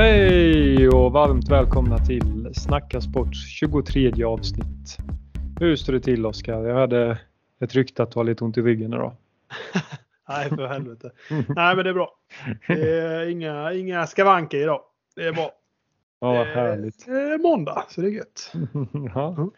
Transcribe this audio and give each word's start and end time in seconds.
Hej 0.00 0.88
och 0.88 1.12
varmt 1.12 1.48
välkomna 1.48 1.98
till 1.98 2.50
Snacka 2.54 3.00
Sport 3.00 3.34
23 3.34 4.24
avsnitt. 4.24 4.98
Hur 5.58 5.76
står 5.76 5.92
det 5.92 6.00
till 6.00 6.26
Oskar? 6.26 6.64
Jag 6.64 6.74
hade 6.74 7.18
ett 7.60 7.74
rykte 7.74 8.02
att 8.02 8.10
du 8.10 8.18
har 8.18 8.24
lite 8.24 8.44
ont 8.44 8.58
i 8.58 8.62
ryggen 8.62 8.92
idag. 8.92 9.12
Nej, 10.28 10.48
för 10.48 10.66
helvete. 10.66 11.10
Nej, 11.30 11.76
men 11.76 11.84
det 11.84 11.90
är 11.90 11.94
bra. 11.94 12.14
Det 12.68 12.98
är 12.98 13.28
inga, 13.28 13.72
inga 13.72 14.06
skavanker 14.06 14.58
idag. 14.58 14.80
Det 15.16 15.26
är 15.26 15.32
bra. 15.32 15.52
Ja, 16.20 16.32
vad 16.32 16.46
härligt. 16.46 17.06
Det 17.06 17.12
är 17.12 17.38
måndag, 17.38 17.84
så 17.88 18.00
det 18.00 18.06
är 18.06 18.10
gött. 18.10 18.52
ja. 19.14 19.28
Mm. 19.28 19.50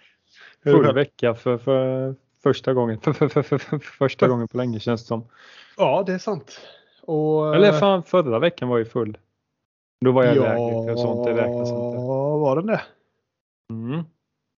Full 0.64 0.94
vecka 0.94 1.35
för, 1.35 1.58
för 1.58 2.14
första 2.43 2.74
gången. 2.74 3.00
För, 3.00 3.13
för, 3.13 3.29
för, 3.29 3.43
för, 3.43 3.58
för 3.58 3.79
första 3.79 4.29
gången 4.29 4.49
på 4.49 4.57
länge 4.57 4.80
känns 4.80 5.02
det 5.02 5.07
som. 5.07 5.24
Ja, 5.77 6.02
det 6.07 6.13
är 6.13 6.18
sant. 6.18 6.61
Och, 7.02 7.57
Eller 7.57 7.72
fan, 7.72 8.02
förra 8.02 8.38
veckan 8.38 8.68
var 8.68 8.79
ju 8.79 8.85
full. 8.85 9.18
Då 10.04 10.12
var 10.12 10.24
jag 10.24 10.36
ja, 10.36 10.42
lägre 10.42 10.92
och 10.92 10.98
sånt. 10.98 11.24
Det 11.24 11.32
räknas 11.32 11.70
inte. 11.70 11.96
var 12.38 12.56
den 12.56 12.66
det? 12.66 12.82
Mm. 13.70 14.02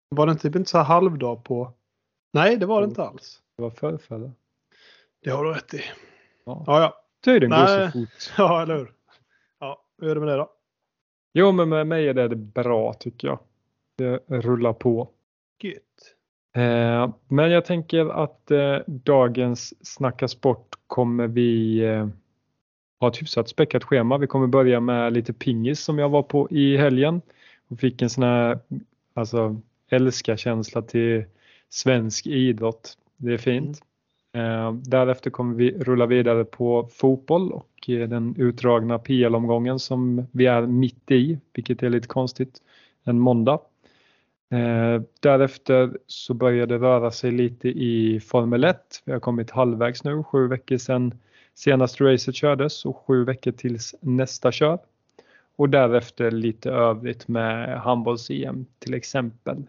Var 0.09 0.27
den 0.27 0.37
typ 0.37 0.55
inte 0.55 0.69
så 0.69 0.77
här 0.77 0.85
halvdag 0.85 1.43
på? 1.43 1.71
Nej, 2.33 2.57
det 2.57 2.65
var 2.65 2.81
det 2.81 2.87
inte 2.87 3.03
alls. 3.03 3.41
Det 3.57 3.63
var 3.63 3.69
förrförra. 3.69 4.31
Det 5.23 5.29
har 5.29 5.43
du 5.43 5.53
rätt 5.53 5.73
i. 5.73 5.81
Ja. 6.45 6.63
Ja, 6.67 6.81
ja. 6.81 6.93
Tiden 7.23 7.49
går 7.49 7.67
så 7.67 7.91
fort. 7.91 8.33
Ja, 8.37 8.61
eller 8.61 8.77
hur? 8.77 8.91
Ja, 9.59 9.83
hur 10.01 10.09
är 10.09 10.15
det 10.15 10.21
med 10.21 10.29
det 10.29 10.35
då? 10.35 10.49
Jo, 11.33 11.51
men 11.51 11.69
med 11.69 11.87
mig 11.87 12.07
är 12.07 12.13
det 12.13 12.35
bra 12.35 12.93
tycker 12.93 13.27
jag. 13.27 13.39
Det 13.97 14.17
rullar 14.27 14.73
på. 14.73 15.09
Gött. 15.63 15.81
Eh, 16.55 17.09
men 17.27 17.51
jag 17.51 17.65
tänker 17.65 18.23
att 18.23 18.51
eh, 18.51 18.77
dagens 18.87 19.87
Snacka 19.87 20.27
Sport 20.27 20.75
kommer 20.87 21.27
vi 21.27 21.79
eh, 21.79 22.07
ha 22.99 23.07
ett 23.07 23.21
hyfsat 23.21 23.49
späckat 23.49 23.83
schema. 23.83 24.17
Vi 24.17 24.27
kommer 24.27 24.47
börja 24.47 24.79
med 24.79 25.13
lite 25.13 25.33
pingis 25.33 25.79
som 25.79 25.99
jag 25.99 26.09
var 26.09 26.23
på 26.23 26.49
i 26.51 26.77
helgen 26.77 27.21
och 27.67 27.79
fick 27.79 28.01
en 28.01 28.09
sån 28.09 28.23
här 28.23 28.59
alltså, 29.13 29.61
älskarkänsla 29.89 30.81
till 30.81 31.25
svensk 31.69 32.27
idrott. 32.27 32.97
Det 33.17 33.33
är 33.33 33.37
fint. 33.37 33.81
Eh, 34.33 34.73
därefter 34.73 35.29
kommer 35.29 35.55
vi 35.55 35.71
rulla 35.71 36.05
vidare 36.05 36.45
på 36.45 36.89
fotboll 36.91 37.51
och 37.51 37.89
eh, 37.89 38.09
den 38.09 38.35
utdragna 38.37 38.99
PL-omgången 38.99 39.79
som 39.79 40.27
vi 40.31 40.45
är 40.45 40.61
mitt 40.61 41.11
i, 41.11 41.39
vilket 41.53 41.83
är 41.83 41.89
lite 41.89 42.07
konstigt, 42.07 42.61
en 43.03 43.19
måndag. 43.19 43.59
Eh, 44.51 45.01
därefter 45.19 45.97
så 46.07 46.33
börjar 46.33 46.67
det 46.67 46.77
röra 46.77 47.11
sig 47.11 47.31
lite 47.31 47.69
i 47.69 48.19
Formel 48.19 48.63
1. 48.63 48.77
Vi 49.05 49.11
har 49.11 49.19
kommit 49.19 49.51
halvvägs 49.51 50.03
nu, 50.03 50.23
sju 50.23 50.47
veckor 50.47 50.77
sedan 50.77 51.13
senaste 51.55 52.03
racet 52.03 52.35
kördes 52.35 52.85
och 52.85 53.03
sju 53.07 53.23
veckor 53.23 53.51
tills 53.51 53.95
nästa 54.01 54.51
kör. 54.51 54.79
Och 55.55 55.69
därefter 55.69 56.31
lite 56.31 56.71
övrigt 56.71 57.27
med 57.27 57.81
handbolls-EM 57.81 58.65
till 58.79 58.93
exempel. 58.93 59.63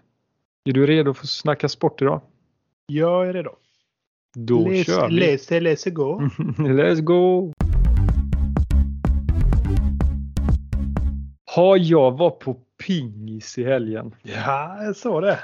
Är 0.64 0.73
du 0.73 0.87
redo 0.87 1.14
för 1.14 1.25
att 1.25 1.29
snacka 1.29 1.69
sport 1.69 2.03
idag? 2.03 2.20
Jag 2.87 3.29
är 3.29 3.33
redo. 3.33 3.51
Då 4.34 4.59
let's, 4.59 4.84
kör 4.84 5.09
vi! 5.09 5.20
Let's, 5.20 5.61
let's 5.61 5.91
go. 5.91 6.20
Let's 6.59 7.01
go! 7.01 7.53
Har 11.45 11.77
jag 11.77 12.19
var 12.19 12.31
på 12.31 12.55
pingis 12.87 13.59
i 13.59 13.64
helgen? 13.64 14.14
Ja, 14.23 14.84
jag 14.84 14.97
såg 14.97 15.23
det. 15.23 15.39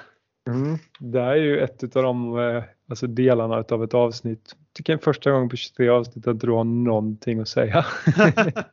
Mm. 0.46 0.78
Det 0.98 1.20
här 1.20 1.30
är 1.30 1.36
ju 1.36 1.60
ett 1.60 1.96
av 1.96 2.02
de 2.02 2.38
eh, 2.38 2.64
alltså 2.88 3.06
delarna 3.06 3.64
av 3.70 3.84
ett 3.84 3.94
avsnitt. 3.94 4.56
Tycker 4.74 4.92
jag 4.92 5.00
är 5.00 5.04
första 5.04 5.30
gången 5.30 5.48
på 5.48 5.56
23 5.56 5.88
avsnitt 5.88 6.26
att 6.26 6.40
du 6.40 6.50
har 6.50 6.64
någonting 6.64 7.40
att 7.40 7.48
säga. 7.48 7.86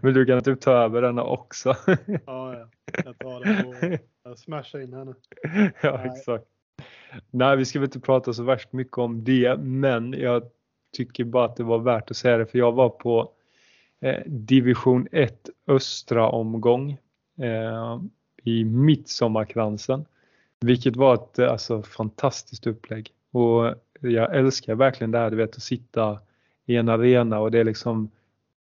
Men 0.00 0.14
du 0.14 0.26
kan 0.26 0.42
typ 0.42 0.60
ta 0.60 0.72
över 0.72 1.02
denna 1.02 1.22
också. 1.22 1.76
Ja, 2.06 2.54
ja. 2.54 2.68
Jag 3.04 3.18
tar 3.18 3.44
det 3.44 3.62
på. 3.62 3.98
Jag 4.24 4.38
smashar 4.38 4.80
in 4.80 4.92
henne. 4.92 5.14
ja, 5.82 5.96
Nej. 5.96 6.10
exakt. 6.14 6.44
Nej, 7.30 7.56
vi 7.56 7.64
ska 7.64 7.78
väl 7.78 7.86
inte 7.86 8.00
prata 8.00 8.32
så 8.32 8.42
värst 8.42 8.72
mycket 8.72 8.98
om 8.98 9.24
det, 9.24 9.58
men 9.58 10.12
jag 10.12 10.42
tycker 10.96 11.24
bara 11.24 11.44
att 11.44 11.56
det 11.56 11.62
var 11.62 11.78
värt 11.78 12.10
att 12.10 12.16
säga 12.16 12.36
det 12.36 12.46
för 12.46 12.58
jag 12.58 12.72
var 12.72 12.88
på 12.88 13.32
eh, 14.00 14.22
division 14.26 15.08
1 15.12 15.48
östra 15.66 16.28
omgång 16.28 16.90
eh, 17.38 18.00
i 18.44 18.64
Midsommarkransen. 18.64 20.04
Vilket 20.60 20.96
var 20.96 21.14
ett 21.14 21.38
eh, 21.38 21.52
alltså, 21.52 21.82
fantastiskt 21.82 22.66
upplägg. 22.66 23.12
Och 23.36 23.74
jag 24.00 24.36
älskar 24.36 24.74
verkligen 24.74 25.10
det 25.10 25.18
här 25.18 25.30
du 25.30 25.36
vet 25.36 25.56
att 25.56 25.62
sitta 25.62 26.18
i 26.66 26.76
en 26.76 26.88
arena 26.88 27.40
och 27.40 27.50
det 27.50 27.58
är 27.58 27.64
liksom 27.64 28.10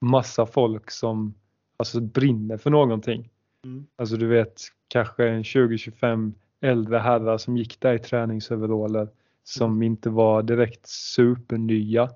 massa 0.02 0.46
folk 0.46 0.92
som 0.92 1.34
alltså, 1.78 2.02
brinner 2.02 2.58
för 2.58 2.70
någonting. 2.70 3.30
Mm. 3.64 3.86
Alltså 3.96 4.16
du 4.18 4.28
vet 4.28 4.62
kanske 4.88 5.28
en 5.28 5.44
20-25 5.44 6.34
äldre 6.62 6.98
herrar 6.98 7.38
som 7.38 7.58
gick 7.58 7.80
där 7.80 7.94
i 7.94 8.00
träningsoveraller 8.00 9.08
som 9.44 9.84
inte 9.84 10.10
var 10.10 10.44
direkt 10.44 10.88
supernya. 10.88 12.10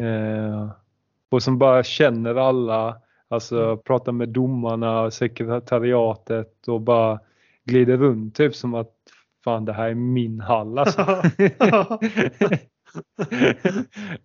Eh, 0.00 0.70
och 1.30 1.42
som 1.42 1.58
bara 1.58 1.82
känner 1.82 2.34
alla, 2.34 3.00
alltså 3.28 3.64
Mm. 3.64 3.78
pratar 3.78 4.12
med 4.12 4.28
domarna, 4.28 5.10
sekretariatet 5.10 6.68
och 6.68 6.80
bara 6.80 7.20
glider 7.64 7.96
runt 7.96 8.34
typ 8.34 8.54
som 8.54 8.74
att 8.74 8.94
fan 9.44 9.64
det 9.64 9.72
här 9.72 9.88
är 9.88 9.94
min 9.94 10.40
hall 10.40 10.78
alltså. 10.78 11.00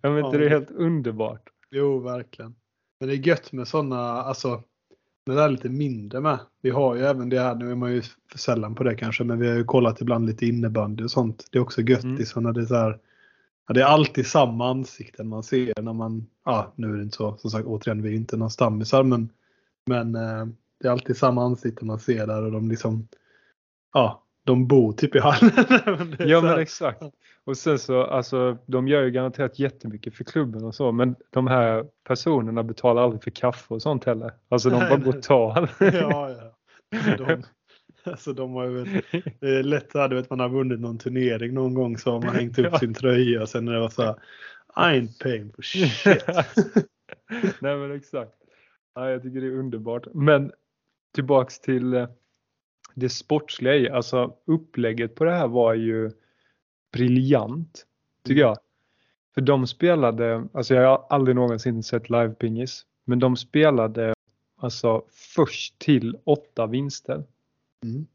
Jag 0.02 0.12
vet 0.14 0.24
inte, 0.24 0.38
det 0.38 0.44
är 0.46 0.50
helt 0.50 0.70
underbart. 0.70 1.42
jo, 1.70 1.98
verkligen. 1.98 2.54
Men 3.00 3.08
det 3.08 3.14
är 3.14 3.26
gött 3.26 3.52
med 3.52 3.68
sådana, 3.68 3.98
alltså, 4.22 4.62
när 5.26 5.34
det 5.34 5.42
är 5.42 5.48
lite 5.48 5.68
mindre 5.68 6.20
med. 6.20 6.38
Vi 6.62 6.70
har 6.70 6.94
ju 6.96 7.02
även 7.02 7.28
det 7.28 7.40
här, 7.40 7.54
nu 7.54 7.70
är 7.70 7.74
man 7.74 7.92
ju 7.92 8.02
för 8.30 8.38
sällan 8.38 8.74
på 8.74 8.82
det 8.84 8.94
kanske, 8.94 9.24
men 9.24 9.38
vi 9.38 9.48
har 9.48 9.56
ju 9.56 9.64
kollat 9.64 10.00
ibland 10.00 10.26
lite 10.26 10.46
innebandy 10.46 11.04
och 11.04 11.10
sånt. 11.10 11.48
Det 11.52 11.58
är 11.58 11.62
också 11.62 11.80
gött 11.82 12.04
Mm. 12.04 12.16
liksom 12.16 12.42
när 12.42 12.52
det 12.52 12.60
är 12.60 12.64
så 12.66 12.74
här, 12.74 12.98
ja, 13.68 13.74
det 13.74 13.80
är 13.80 13.86
alltid 13.86 14.26
samma 14.26 14.70
ansikten 14.70 15.28
man 15.28 15.42
ser 15.42 15.82
när 15.82 15.92
man, 15.92 16.26
ja 16.44 16.72
nu 16.76 16.92
är 16.92 16.96
det 16.96 17.02
inte 17.02 17.16
så, 17.16 17.36
som 17.36 17.50
sagt 17.50 17.66
återigen 17.66 18.02
vi 18.02 18.08
är 18.08 18.16
inte 18.16 18.36
några 18.36 18.50
stammisar 18.50 19.02
men, 19.02 19.28
men 19.86 20.14
eh, 20.14 20.46
det 20.80 20.88
är 20.88 20.92
alltid 20.92 21.16
samma 21.16 21.44
ansikten 21.44 21.86
man 21.86 21.98
ser 21.98 22.26
där 22.26 22.42
och 22.44 22.52
de 22.52 22.68
liksom, 22.70 23.08
ja, 23.92 24.22
de 24.48 24.66
bor 24.66 24.92
typ 24.92 25.14
i 25.14 25.18
hallen. 25.18 25.50
Ja 26.18 26.40
men 26.40 26.58
exakt. 26.58 27.02
Och 27.44 27.56
sen 27.56 27.78
så, 27.78 28.02
alltså 28.02 28.58
de 28.66 28.88
gör 28.88 29.02
ju 29.02 29.10
garanterat 29.10 29.58
jättemycket 29.58 30.14
för 30.14 30.24
klubben 30.24 30.64
och 30.64 30.74
så, 30.74 30.92
men 30.92 31.16
de 31.30 31.46
här 31.46 31.84
personerna 32.04 32.62
betalar 32.62 33.02
aldrig 33.02 33.22
för 33.22 33.30
kaffe 33.30 33.74
och 33.74 33.82
sånt 33.82 34.04
heller. 34.04 34.32
Alltså 34.48 34.70
de 34.70 34.78
bara 34.78 34.96
går 34.96 35.16
och 35.16 35.22
tar. 35.22 35.70
ja, 35.80 36.30
ja. 36.30 37.16
De, 37.16 37.42
alltså 38.10 38.32
de 38.32 38.52
har 38.52 38.64
ju, 38.64 38.84
det 39.40 39.48
är 39.48 39.62
lätt 39.62 39.92
du 39.92 40.14
vet, 40.14 40.30
man 40.30 40.40
har 40.40 40.48
vunnit 40.48 40.80
någon 40.80 40.98
turnering 40.98 41.54
någon 41.54 41.74
gång 41.74 41.98
så 41.98 42.12
har 42.12 42.22
man 42.22 42.34
hängt 42.34 42.58
upp 42.58 42.76
sin 42.78 42.94
tröja 42.94 43.42
och 43.42 43.48
sen 43.48 43.64
när 43.64 43.72
det 43.72 43.80
var 43.80 43.88
så 43.88 44.02
här, 44.02 44.14
I 44.76 45.00
ain't 45.00 45.22
paying 45.22 45.52
for 45.52 45.62
shit. 45.62 46.24
Nej 47.60 47.76
men 47.76 47.92
exakt. 47.92 48.32
Ja, 48.94 49.10
jag 49.10 49.22
tycker 49.22 49.40
det 49.40 49.46
är 49.46 49.58
underbart. 49.58 50.06
Men 50.14 50.52
tillbaks 51.14 51.60
till 51.60 51.94
eh, 51.94 52.08
det 52.98 53.08
sportsliga 53.08 53.76
i, 53.76 53.90
alltså 53.90 54.34
upplägget 54.44 55.14
på 55.14 55.24
det 55.24 55.32
här 55.32 55.48
var 55.48 55.74
ju 55.74 56.10
briljant 56.92 57.86
tycker 58.24 58.40
jag. 58.40 58.58
För 59.34 59.40
de 59.40 59.66
spelade, 59.66 60.48
alltså 60.52 60.74
jag 60.74 60.88
har 60.88 61.06
aldrig 61.10 61.36
någonsin 61.36 61.82
sett 61.82 62.10
live-pingis, 62.10 62.82
men 63.04 63.18
de 63.18 63.36
spelade 63.36 64.14
alltså 64.56 65.04
först 65.10 65.78
till 65.78 66.18
åtta 66.24 66.66
vinster. 66.66 67.24
Mm. 67.82 68.06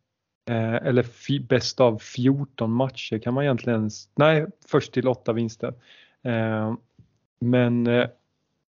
Eh, 0.50 0.88
eller 0.88 1.39
bäst 1.47 1.79
av 1.79 1.97
14 1.97 2.71
matcher 2.71 3.19
kan 3.19 3.33
man 3.33 3.44
egentligen, 3.44 3.89
nej 4.15 4.45
först 4.68 4.94
till 4.94 5.07
åtta 5.07 5.33
vinster. 5.33 5.74
Eh, 6.21 6.75
men 7.39 7.88
eh, 7.88 8.07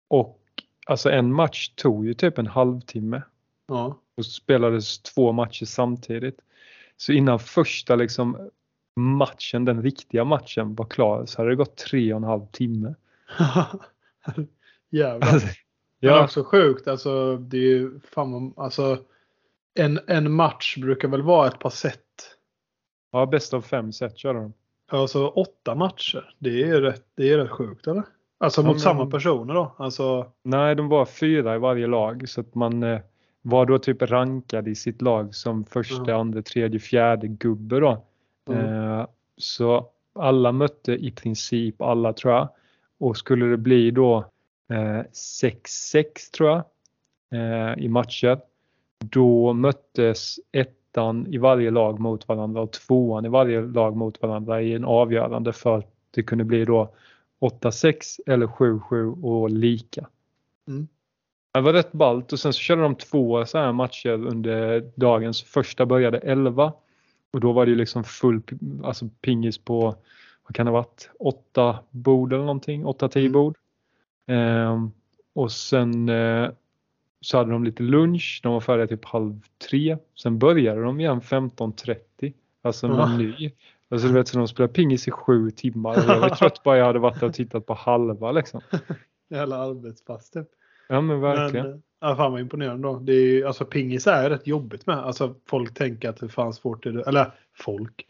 och 0.09 0.41
alltså 0.87 1.11
en 1.11 1.33
match 1.33 1.69
tog 1.69 2.07
ju 2.07 2.15
typ 2.15 2.39
en 2.39 2.47
halvtimme 2.47 3.23
Ja. 3.67 4.01
Och 4.17 4.27
spelades 4.27 4.99
två 5.03 5.33
matcher 5.33 5.65
samtidigt. 5.65 6.41
Så 6.97 7.13
innan 7.13 7.39
första 7.39 7.97
liksom 7.97 8.51
matchen, 8.97 9.65
den 9.65 9.83
riktiga 9.83 10.25
matchen 10.25 10.75
var 10.75 10.85
klar 10.85 11.27
så 11.27 11.39
hade 11.41 11.51
det 11.51 11.57
gått 11.57 11.77
tre 11.77 12.13
och 12.13 12.17
en 12.17 12.25
halv 12.25 12.47
timme. 12.47 12.95
Jävlar. 14.91 15.29
Alltså, 15.29 15.49
Det 16.01 16.07
är 16.07 16.11
ja, 16.11 16.25
också 16.25 16.45
sjukt. 16.45 16.89
Alltså, 16.89 17.37
det 17.37 17.57
är 17.57 17.61
ju 17.63 18.01
fan, 18.01 18.55
alltså, 18.57 18.99
en, 19.75 20.01
en 20.07 20.33
match 20.33 20.77
brukar 20.77 21.09
väl 21.09 21.23
vara 21.23 21.49
ett 21.49 21.59
par 21.59 21.71
set. 21.71 22.01
ja, 23.13 23.27
bäst 23.27 23.55
av 23.55 23.63
fem 23.63 23.93
set 23.93 24.19
körde 24.19 24.39
de. 24.39 24.53
Alltså 24.89 25.29
åtta 25.29 25.75
matcher. 25.75 26.35
Det 26.39 26.63
är 26.63 26.81
rätt, 26.81 27.05
det 27.15 27.33
är 27.33 27.39
rätt 27.39 27.51
sjukt 27.51 27.87
eller? 27.87 28.03
Alltså 28.39 28.61
Ja, 28.61 28.67
mot 28.67 28.75
men- 28.75 28.81
samma 28.81 29.07
personer 29.07 29.55
då? 29.55 29.75
Alltså, 29.79 30.33
Nej, 30.43 30.75
de 30.75 30.89
var 30.89 31.07
fyra 31.07 31.55
i 31.55 31.59
varje 31.59 31.87
lag 31.87 32.29
så 32.29 32.41
att 32.41 32.55
man 32.55 32.83
eh, 32.83 33.01
var 33.47 33.67
då 33.67 33.79
typ 33.79 34.03
rankad 34.03 34.69
i 34.69 34.75
sitt 34.75 35.03
lag 35.03 35.35
som 35.35 35.65
första, 35.65 36.11
Ja. 36.11 36.21
andra, 36.21 36.43
tredje, 36.43 36.81
fjärde 36.81 37.29
gubbe 37.29 37.81
då. 37.81 38.05
Mm. 38.51 38.67
Eh, 38.67 39.07
så 39.37 39.89
alla 40.15 40.53
mötte 40.53 40.93
i 40.93 41.11
princip 41.11 41.83
alla 41.83 42.13
tror 42.13 42.35
jag. 42.35 42.49
Och 42.99 43.17
skulle 43.17 43.47
det 43.47 43.57
bli 43.57 43.91
då 43.91 44.25
6-6 45.13 46.31
tror 46.37 46.49
jag 46.49 46.65
i 47.79 47.89
matcher. 47.89 48.41
Då 48.99 49.53
möttes 49.53 50.37
ettan 50.53 51.27
i 51.27 51.39
varje 51.39 51.71
lag 51.71 52.01
mot 52.01 52.29
varandra 52.29 52.61
och 52.61 52.73
tvåan 52.73 53.25
i 53.25 53.29
varje 53.29 53.61
lag 53.61 53.97
mot 53.97 54.23
varandra 54.23 54.63
i 54.63 54.75
en 54.75 54.85
avgörande 54.85 55.53
för 55.53 55.79
att 55.79 55.93
det 56.11 56.23
kunde 56.23 56.45
bli 56.45 56.65
då 56.65 56.95
8-6 57.41 58.21
eller 58.27 58.47
7-7 58.47 59.23
och 59.23 59.51
lika. 59.51 60.09
Mm. 60.69 60.89
Det 61.55 61.61
var 61.61 61.73
rätt 61.73 61.93
ballt 61.93 62.33
och 62.33 62.39
sen 62.39 62.53
så 62.53 62.61
körde 62.61 62.83
de 62.83 62.95
två 62.95 63.47
så 63.47 63.59
här 63.59 63.73
matcher 63.73 64.11
under 64.11 64.91
dagens. 64.95 65.43
Första 65.43 65.87
började 65.87 66.19
11 66.19 66.73
och 67.31 67.41
då 67.41 67.53
var 67.53 67.67
det 67.67 67.75
liksom 67.75 68.05
full 68.05 68.43
alltså 68.85 69.09
pingis 69.21 69.59
på, 69.59 69.81
vad 70.47 70.55
kan 70.55 70.67
det 70.67 70.73
ha 70.73 70.79
varit, 70.79 71.11
åtta 71.19 71.79
bord 71.91 72.33
eller 72.33 72.45
någonting, 72.45 72.87
åtta 72.87 73.09
tio 73.09 73.21
mm. 73.21 73.33
bord. 73.33 73.57
Eh, 74.27 74.89
och 75.35 75.53
sen 75.53 76.09
eh, 76.09 76.51
så 77.21 77.39
hade 77.39 77.51
de 77.51 77.65
lite 77.65 77.83
lunch, 77.83 78.41
de 78.43 78.53
var 78.53 78.61
färdiga 78.61 78.87
typ 78.87 79.05
halv 79.05 79.41
tre. 79.71 79.97
Sen 80.15 80.39
började 80.39 80.83
de 80.83 81.01
igen 81.01 81.21
15.30, 81.21 82.33
alltså 82.63 82.87
mm. 82.87 83.19
ny. 83.19 83.53
Alltså 83.89 84.09
du 84.09 84.15
vet, 84.15 84.29
så 84.29 84.39
de 84.39 84.49
spelade 84.49 84.73
pingis 84.73 85.09
i 85.09 85.11
sju 85.11 85.51
timmar 85.51 85.91
och 85.91 86.11
jag 86.11 86.21
var 86.21 86.29
trött 86.29 86.63
bara 86.63 86.79
jag 86.79 86.87
hade 86.87 86.99
varit 86.99 87.21
där 87.21 87.27
och 87.27 87.35
tittat 87.35 87.67
på 87.67 87.75
halva 87.75 88.33
liksom. 88.33 88.61
Jävla 89.29 89.57
arbetspass 89.57 90.31
typ. 90.31 90.49
Ja 90.89 91.01
men 91.01 91.21
verkligen. 91.21 91.67
Men, 91.67 91.83
ja, 92.01 92.17
fan 92.17 92.33
vad 92.33 92.41
imponerande 92.41 92.89
då. 92.89 92.99
Det 92.99 93.13
är, 93.13 93.45
alltså 93.47 93.65
pingis 93.65 94.07
är 94.07 94.31
rätt 94.31 94.47
jobbigt 94.47 94.87
med. 94.87 94.99
Alltså 94.99 95.35
folk 95.49 95.75
tänker 95.75 96.09
att 96.09 96.17
det 96.17 96.29
fanns 96.29 96.57
svårt. 96.57 96.87
Eller 96.87 97.31
folk. 97.55 98.07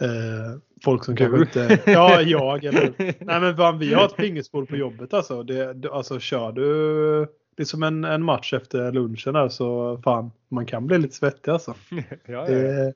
Eh, 0.00 0.58
folk 0.84 1.04
som 1.04 1.16
kanske 1.16 1.40
inte... 1.40 1.78
Ja, 1.86 2.20
jag. 2.22 2.64
Eller, 2.64 2.92
nej 3.24 3.40
men 3.40 3.56
fan, 3.56 3.78
vi 3.78 3.94
har 3.94 4.04
ett 4.04 4.16
pingisbord 4.16 4.68
på 4.68 4.76
jobbet 4.76 5.14
alltså. 5.14 5.42
Det, 5.42 5.90
alltså 5.90 6.20
kör 6.20 6.52
du 6.52 7.26
det 7.56 7.62
är 7.62 7.64
som 7.64 7.82
en, 7.82 8.04
en 8.04 8.22
match 8.22 8.52
efter 8.52 8.92
lunchen 8.92 9.34
där 9.34 9.48
så 9.48 9.98
fan, 10.04 10.30
man 10.48 10.66
kan 10.66 10.86
bli 10.86 10.98
lite 10.98 11.14
svettig 11.14 11.50
alltså. 11.50 11.74
ja, 11.90 12.04
ja. 12.26 12.44
Det, 12.44 12.94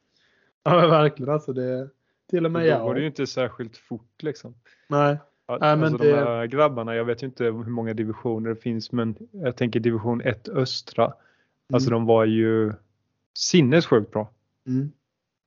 ja 0.62 0.86
verkligen 0.86 1.32
alltså. 1.32 1.52
Det, 1.52 1.88
till 2.30 2.44
och 2.44 2.52
med 2.52 2.66
jag. 2.66 2.80
Då 2.80 2.84
går 2.84 2.94
det 2.94 3.00
ju 3.00 3.06
inte 3.06 3.26
särskilt 3.26 3.76
fort 3.76 4.22
liksom. 4.22 4.54
Nej. 4.88 5.18
Nej, 5.48 5.58
men 5.60 5.82
alltså, 5.82 5.98
det... 5.98 6.10
De 6.10 6.16
här 6.16 6.46
grabbarna, 6.46 6.94
jag 6.94 7.04
vet 7.04 7.22
ju 7.22 7.26
inte 7.26 7.44
hur 7.44 7.52
många 7.52 7.94
divisioner 7.94 8.50
det 8.50 8.56
finns 8.56 8.92
men 8.92 9.16
jag 9.30 9.56
tänker 9.56 9.80
division 9.80 10.20
1 10.20 10.48
östra. 10.48 11.04
Alltså, 11.04 11.18
mm. 11.68 11.74
Alltså 11.74 11.90
de 11.90 12.06
var 12.06 12.24
ju 12.24 12.72
sinnessjukt 13.34 14.12
bra. 14.12 14.30
Mm. 14.66 14.92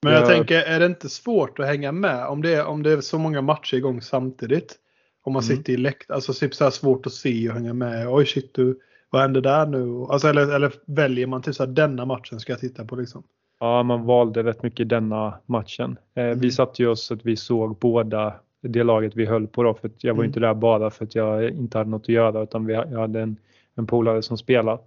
Men 0.01 0.13
jag, 0.13 0.21
jag, 0.21 0.29
tänker, 0.29 0.61
är 0.61 0.79
det 0.79 0.85
inte 0.85 1.09
svårt 1.09 1.59
att 1.59 1.67
hänga 1.67 1.91
med 1.91 2.27
om 2.27 2.41
det 2.41 2.53
är, 2.53 2.65
om 2.65 2.83
det 2.83 2.91
är 2.91 3.01
så 3.01 3.19
många 3.19 3.41
matcher 3.41 3.77
igång 3.77 4.01
samtidigt? 4.01 4.75
Om 5.21 5.33
man 5.33 5.43
mm. 5.43 5.57
sitter 5.57 5.73
i 5.73 5.77
läkt, 5.77 6.11
alltså 6.11 6.33
typ 6.33 6.55
så 6.55 6.63
här 6.63 6.71
svårt 6.71 7.05
att 7.05 7.13
se 7.13 7.49
och 7.49 7.55
hänga 7.55 7.73
med. 7.73 8.07
Oj 8.09 8.25
shit, 8.25 8.53
du, 8.53 8.79
vad 9.09 9.21
händer 9.21 9.41
där 9.41 9.65
nu? 9.65 10.05
Alltså, 10.09 10.27
eller, 10.27 10.55
eller 10.55 10.73
väljer 10.85 11.27
man 11.27 11.41
typ 11.41 11.55
så 11.55 11.65
här, 11.65 11.71
denna 11.71 12.05
matchen 12.05 12.39
ska 12.39 12.51
jag 12.51 12.59
titta 12.59 12.85
på 12.85 12.95
liksom? 12.95 13.23
Ja, 13.59 13.83
man 13.83 14.05
valde 14.05 14.43
rätt 14.43 14.63
mycket 14.63 14.89
denna 14.89 15.39
matchen. 15.45 15.97
Eh, 16.15 16.23
mm. 16.23 16.39
Vi 16.39 16.51
satte 16.51 16.81
ju 16.81 16.87
oss 16.87 17.05
så 17.05 17.13
att 17.13 17.25
vi 17.25 17.35
såg 17.35 17.77
båda 17.77 18.35
det 18.61 18.83
laget 18.83 19.15
vi 19.15 19.25
höll 19.25 19.47
på 19.47 19.63
då. 19.63 19.73
För 19.73 19.91
jag 19.97 20.13
var 20.13 20.23
mm. 20.23 20.29
inte 20.29 20.39
där 20.39 20.53
bara 20.53 20.89
för 20.89 21.05
att 21.05 21.15
jag 21.15 21.49
inte 21.49 21.77
hade 21.77 21.89
något 21.89 22.01
att 22.01 22.09
göra 22.09 22.43
utan 22.43 22.65
vi, 22.65 22.73
jag 22.73 22.99
hade 22.99 23.21
en, 23.21 23.37
en 23.75 23.87
polare 23.87 24.21
som 24.21 24.37
spelade. 24.37 24.79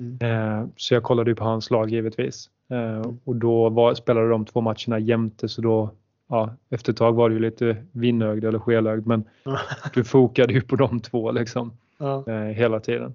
Mm. 0.00 0.18
Eh, 0.20 0.68
så 0.76 0.94
jag 0.94 1.02
kollade 1.02 1.30
ju 1.30 1.34
på 1.34 1.44
hans 1.44 1.70
lag 1.70 1.90
givetvis. 1.90 2.50
Eh, 2.70 2.96
mm. 2.96 3.18
och 3.24 3.36
då 3.36 3.68
var, 3.68 3.94
spelade 3.94 4.28
de 4.28 4.44
två 4.44 4.60
matcherna 4.60 4.98
jämte 4.98 5.48
så 5.48 5.62
då 5.62 5.90
ja, 6.28 6.54
efter 6.70 6.92
ett 6.92 6.98
tag 6.98 7.12
var 7.12 7.28
det 7.28 7.34
ju 7.34 7.40
lite 7.40 7.76
vinnögd 7.92 8.44
eller 8.44 8.58
skelögd 8.58 9.06
men 9.06 9.24
du 9.94 10.04
fokade 10.04 10.52
ju 10.52 10.60
på 10.60 10.76
de 10.76 11.00
två 11.00 11.30
liksom 11.32 11.72
ja. 11.98 12.24
eh, 12.26 12.34
hela 12.34 12.80
tiden. 12.80 13.14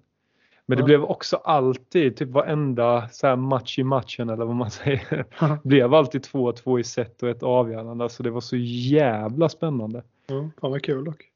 Men 0.65 0.77
det 0.77 0.83
blev 0.83 1.03
också 1.03 1.35
alltid, 1.35 2.17
typ 2.17 2.29
varenda 2.29 3.09
så 3.09 3.27
här 3.27 3.35
match 3.35 3.79
i 3.79 3.83
matchen 3.83 4.29
eller 4.29 4.45
vad 4.45 4.55
man 4.55 4.71
säger, 4.71 5.25
blev 5.67 5.93
alltid 5.93 6.21
2-2 6.21 6.79
i 6.79 6.83
set 6.83 7.23
och 7.23 7.29
ett 7.29 7.43
avgörande. 7.43 8.03
Alltså 8.03 8.23
det 8.23 8.29
var 8.29 8.41
så 8.41 8.55
jävla 8.57 9.49
spännande. 9.49 10.03
Ja, 10.27 10.49
fan 10.61 10.71
vad 10.71 10.83
kul 10.83 11.03
dock. 11.03 11.29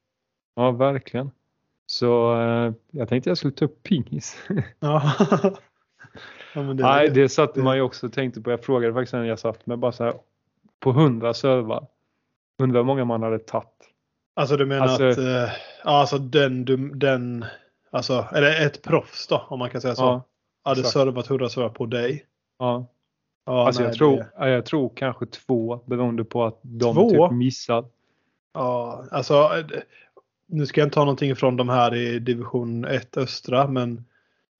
Ja, 0.54 0.70
verkligen. 0.70 1.30
Så 1.86 2.40
eh, 2.40 2.72
jag 2.90 3.08
tänkte 3.08 3.30
jag 3.30 3.38
skulle 3.38 3.52
ta 3.52 3.64
upp 3.64 3.82
pingis. 3.82 4.48
Ja. 4.80 5.12
ja 6.54 6.60
det, 6.60 6.82
Nej, 6.82 7.10
det, 7.10 7.36
det. 7.36 7.56
man 7.56 7.76
ju 7.76 7.82
också 7.82 8.06
och 8.06 8.12
tänkte 8.12 8.40
på. 8.40 8.50
Jag 8.50 8.64
frågade 8.64 8.94
faktiskt 8.94 9.12
när 9.12 9.24
jag 9.24 9.38
satt 9.38 9.66
med 9.66 9.78
bara 9.78 9.92
så 9.92 10.04
här 10.04 10.14
på 10.80 10.90
100 10.90 11.34
servar. 11.34 11.86
Undrar 12.58 12.80
hur 12.80 12.84
många 12.84 13.04
man 13.04 13.22
hade 13.22 13.38
tagit. 13.38 13.66
Alltså 14.34 14.56
du 14.56 14.66
menar 14.66 14.82
alltså, 14.82 15.04
att, 15.04 15.18
eh, 15.18 15.52
alltså 15.82 16.18
den, 16.18 16.64
den 16.98 17.44
Alltså, 17.92 18.26
eller 18.32 18.66
ett 18.66 18.82
proffs 18.82 19.26
då, 19.26 19.46
om 19.48 19.58
man 19.58 19.70
kan 19.70 19.80
säga 19.80 19.94
så. 19.94 20.02
Ja, 20.02 20.24
hade 20.62 20.84
servat 20.84 21.30
100 21.30 21.48
servar 21.48 21.68
på 21.68 21.86
dig. 21.86 22.26
Ja. 22.58 22.86
ja 23.46 23.66
alltså 23.66 23.82
nej, 23.82 23.88
jag, 23.88 23.96
tror, 23.96 24.16
det... 24.16 24.48
jag 24.48 24.66
tror 24.66 24.92
kanske 24.96 25.26
två 25.26 25.76
beroende 25.86 26.24
på 26.24 26.44
att 26.44 26.60
de 26.62 26.94
två? 26.94 27.10
typ 27.10 27.36
missat. 27.36 27.92
Ja, 28.54 29.04
alltså 29.10 29.50
nu 30.46 30.66
ska 30.66 30.80
jag 30.80 30.86
inte 30.86 30.94
ta 30.94 31.00
någonting 31.00 31.36
från 31.36 31.56
de 31.56 31.68
här 31.68 31.94
i 31.94 32.18
division 32.18 32.84
1 32.84 33.16
östra, 33.16 33.68
men 33.68 34.04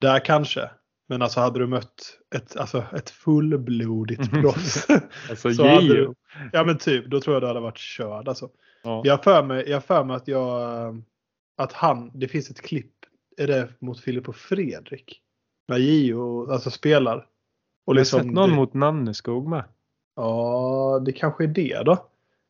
där 0.00 0.24
kanske. 0.24 0.70
Men 1.08 1.22
alltså 1.22 1.40
hade 1.40 1.58
du 1.58 1.66
mött 1.66 2.18
ett, 2.34 2.56
alltså 2.56 2.84
ett 2.96 3.10
fullblodigt 3.10 4.30
proffs. 4.42 4.86
alltså 5.30 5.54
så 5.54 5.68
hade 5.68 5.88
du, 5.88 6.14
Ja 6.52 6.64
men 6.64 6.78
typ, 6.78 7.06
då 7.06 7.20
tror 7.20 7.36
jag 7.36 7.42
du 7.42 7.46
hade 7.46 7.60
varit 7.60 7.78
körd 7.78 8.28
alltså. 8.28 8.50
Ja. 8.82 9.02
Jag 9.04 9.24
för 9.24 9.42
mig, 9.42 9.70
jag 9.70 9.84
för 9.84 10.04
mig 10.04 10.16
att 10.16 10.28
jag, 10.28 11.02
att 11.56 11.72
han, 11.72 12.10
det 12.14 12.28
finns 12.28 12.50
ett 12.50 12.62
klipp 12.62 12.99
är 13.40 13.46
det 13.46 13.68
mot 13.78 14.00
Filip 14.00 14.28
och 14.28 14.36
Fredrik. 14.36 15.20
När 15.68 15.78
Gio 15.78 16.52
alltså 16.52 16.70
spelar. 16.70 17.26
Och 17.86 17.94
liksom, 17.94 18.18
har 18.18 18.24
sett 18.24 18.34
någon 18.34 18.50
det... 18.50 18.56
mot 18.56 18.74
Nanneskog 18.74 19.48
med? 19.48 19.64
Ja, 20.16 21.02
det 21.06 21.12
kanske 21.12 21.44
är 21.44 21.48
det 21.48 21.82
då. 21.84 22.06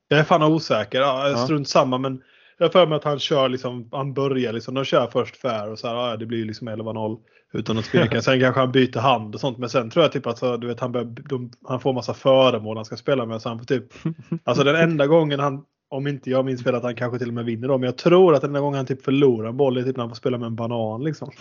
Jag 0.08 0.20
är 0.20 0.24
fan 0.24 0.42
osäker. 0.42 1.00
Ja. 1.00 1.36
Strunt 1.36 1.68
samma 1.68 1.98
men 1.98 2.22
jag 2.58 2.72
för 2.72 2.86
mig 2.86 2.96
att 2.96 3.04
han 3.04 3.18
kör 3.18 3.48
liksom, 3.48 3.88
han 3.92 4.14
börjar 4.14 4.52
liksom, 4.52 4.74
de 4.74 4.84
kör 4.84 5.06
först 5.06 5.36
fair 5.36 5.70
och 5.70 5.78
så 5.78 5.88
här, 5.88 5.94
ja, 5.94 6.16
det 6.16 6.26
blir 6.26 6.44
liksom 6.44 6.68
11-0 6.68 7.18
utan 7.52 7.78
att 7.78 7.84
spela. 7.84 8.20
Sen 8.22 8.40
kanske 8.40 8.60
han 8.60 8.72
byter 8.72 8.98
hand 8.98 9.34
och 9.34 9.40
sånt 9.40 9.58
men 9.58 9.68
sen 9.68 9.90
tror 9.90 10.04
jag 10.04 10.12
typ 10.12 10.26
att 10.26 10.40
du 10.60 10.66
vet, 10.66 10.80
han, 10.80 10.92
börjar, 10.92 11.06
de, 11.06 11.50
han 11.64 11.80
får 11.80 11.92
massa 11.92 12.14
föremål 12.14 12.76
han 12.76 12.84
ska 12.84 12.96
spela 12.96 13.26
med. 13.26 13.42
Så 13.42 13.48
han 13.48 13.58
får 13.58 13.66
typ, 13.66 13.84
alltså 14.44 14.64
den 14.64 14.76
enda 14.76 15.06
gången 15.06 15.40
han 15.40 15.64
om 15.90 16.06
inte 16.06 16.30
jag 16.30 16.44
minns 16.44 16.64
fel 16.64 16.74
att 16.74 16.82
han 16.82 16.96
kanske 16.96 17.18
till 17.18 17.28
och 17.28 17.34
med 17.34 17.44
vinner 17.44 17.68
då. 17.68 17.78
Men 17.78 17.86
jag 17.86 17.98
tror 17.98 18.34
att 18.34 18.40
den 18.40 18.52
gången 18.52 18.76
han 18.76 18.86
typ 18.86 19.02
förlorar 19.02 19.48
en 19.48 19.56
boll 19.56 19.76
är 19.76 19.82
typ 19.82 19.96
när 19.96 20.02
han 20.02 20.10
får 20.10 20.16
spela 20.16 20.38
med 20.38 20.46
en 20.46 20.56
banan 20.56 21.04
liksom. 21.04 21.30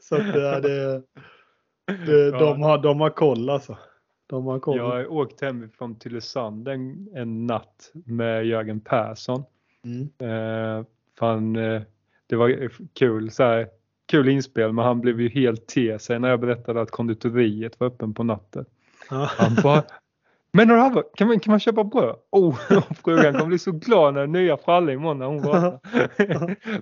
så 0.00 0.16
att 0.16 0.32
det, 0.32 0.60
det, 0.60 1.02
det, 2.06 2.30
de, 2.30 2.62
har, 2.62 2.78
de 2.78 3.00
har 3.00 3.10
koll 3.10 3.50
alltså. 3.50 3.78
De 4.26 4.46
har 4.46 4.58
koll. 4.58 4.76
Jag 4.76 4.84
har 4.84 5.12
åkt 5.12 5.40
hemifrån 5.40 5.98
Tylösand 5.98 6.68
en, 6.68 7.08
en 7.14 7.46
natt 7.46 7.92
med 8.04 8.46
Jörgen 8.46 8.80
Persson. 8.80 9.44
Mm. 9.84 10.08
Eh, 10.18 10.84
fan, 11.18 11.56
eh, 11.56 11.82
det 12.26 12.36
var 12.36 12.70
kul, 12.94 13.30
så 13.30 13.42
här, 13.42 13.68
kul 14.06 14.28
inspel 14.28 14.72
men 14.72 14.84
han 14.84 15.00
blev 15.00 15.20
ju 15.20 15.28
helt 15.28 15.66
te 15.66 15.98
sig 15.98 16.18
när 16.18 16.28
jag 16.28 16.40
berättade 16.40 16.80
att 16.80 16.90
konditoriet 16.90 17.80
var 17.80 17.86
öppen 17.86 18.14
på 18.14 18.24
natten. 18.24 18.64
Han 19.08 19.54
bara, 19.62 19.82
men 20.52 20.68
några 20.68 21.02
kan 21.14 21.28
man, 21.28 21.40
kan 21.40 21.50
man 21.50 21.60
köpa 21.60 21.84
bröd? 21.84 22.16
Oh, 22.30 22.54
frugan 23.04 23.32
kommer 23.32 23.46
bli 23.46 23.58
så 23.58 23.72
glad 23.72 24.14
när 24.14 24.26
nya 24.26 24.56
fralla 24.56 24.92
imorgon 24.92 25.18
när 25.18 25.26
hon 25.26 25.42
vaknar. 25.42 25.80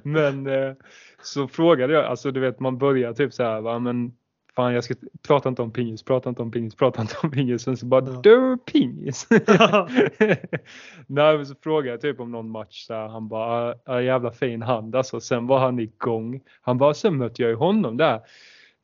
men 0.08 0.46
eh, 0.46 0.74
så 1.22 1.48
frågade 1.48 1.92
jag, 1.92 2.04
alltså 2.04 2.30
du 2.30 2.40
vet 2.40 2.60
man 2.60 2.78
börjar 2.78 3.12
typ 3.12 3.34
så 3.34 3.42
här 3.42 3.60
va, 3.60 3.78
men 3.78 4.12
fan 4.56 4.74
jag 4.74 4.84
ska 4.84 4.94
prata 5.28 5.48
inte 5.48 5.62
om 5.62 5.72
pingis, 5.72 6.02
prata 6.02 6.28
inte 6.28 6.42
om 6.42 6.50
pingis, 6.50 6.74
prata 6.74 7.02
inte 7.02 7.14
om 7.22 7.30
pingis. 7.30 7.62
Sen 7.62 7.76
så 7.76 7.86
bara 7.86 8.04
ja. 8.06 8.20
du 8.22 8.58
pingis. 8.72 9.26
Nej 11.06 11.46
så 11.46 11.54
frågade 11.62 11.90
jag 11.90 12.00
typ 12.00 12.20
om 12.20 12.30
någon 12.32 12.50
match 12.50 12.86
så 12.86 12.94
här, 12.94 13.08
han 13.08 13.28
bara, 13.28 14.02
jävla 14.02 14.30
fin 14.30 14.62
hand 14.62 14.96
alltså. 14.96 15.20
Sen 15.20 15.46
var 15.46 15.58
han 15.58 15.78
igång. 15.78 16.40
Han 16.60 16.78
bara, 16.78 16.94
sen 16.94 17.16
mötte 17.16 17.42
jag 17.42 17.50
ju 17.50 17.56
honom 17.56 17.96
där 17.96 18.20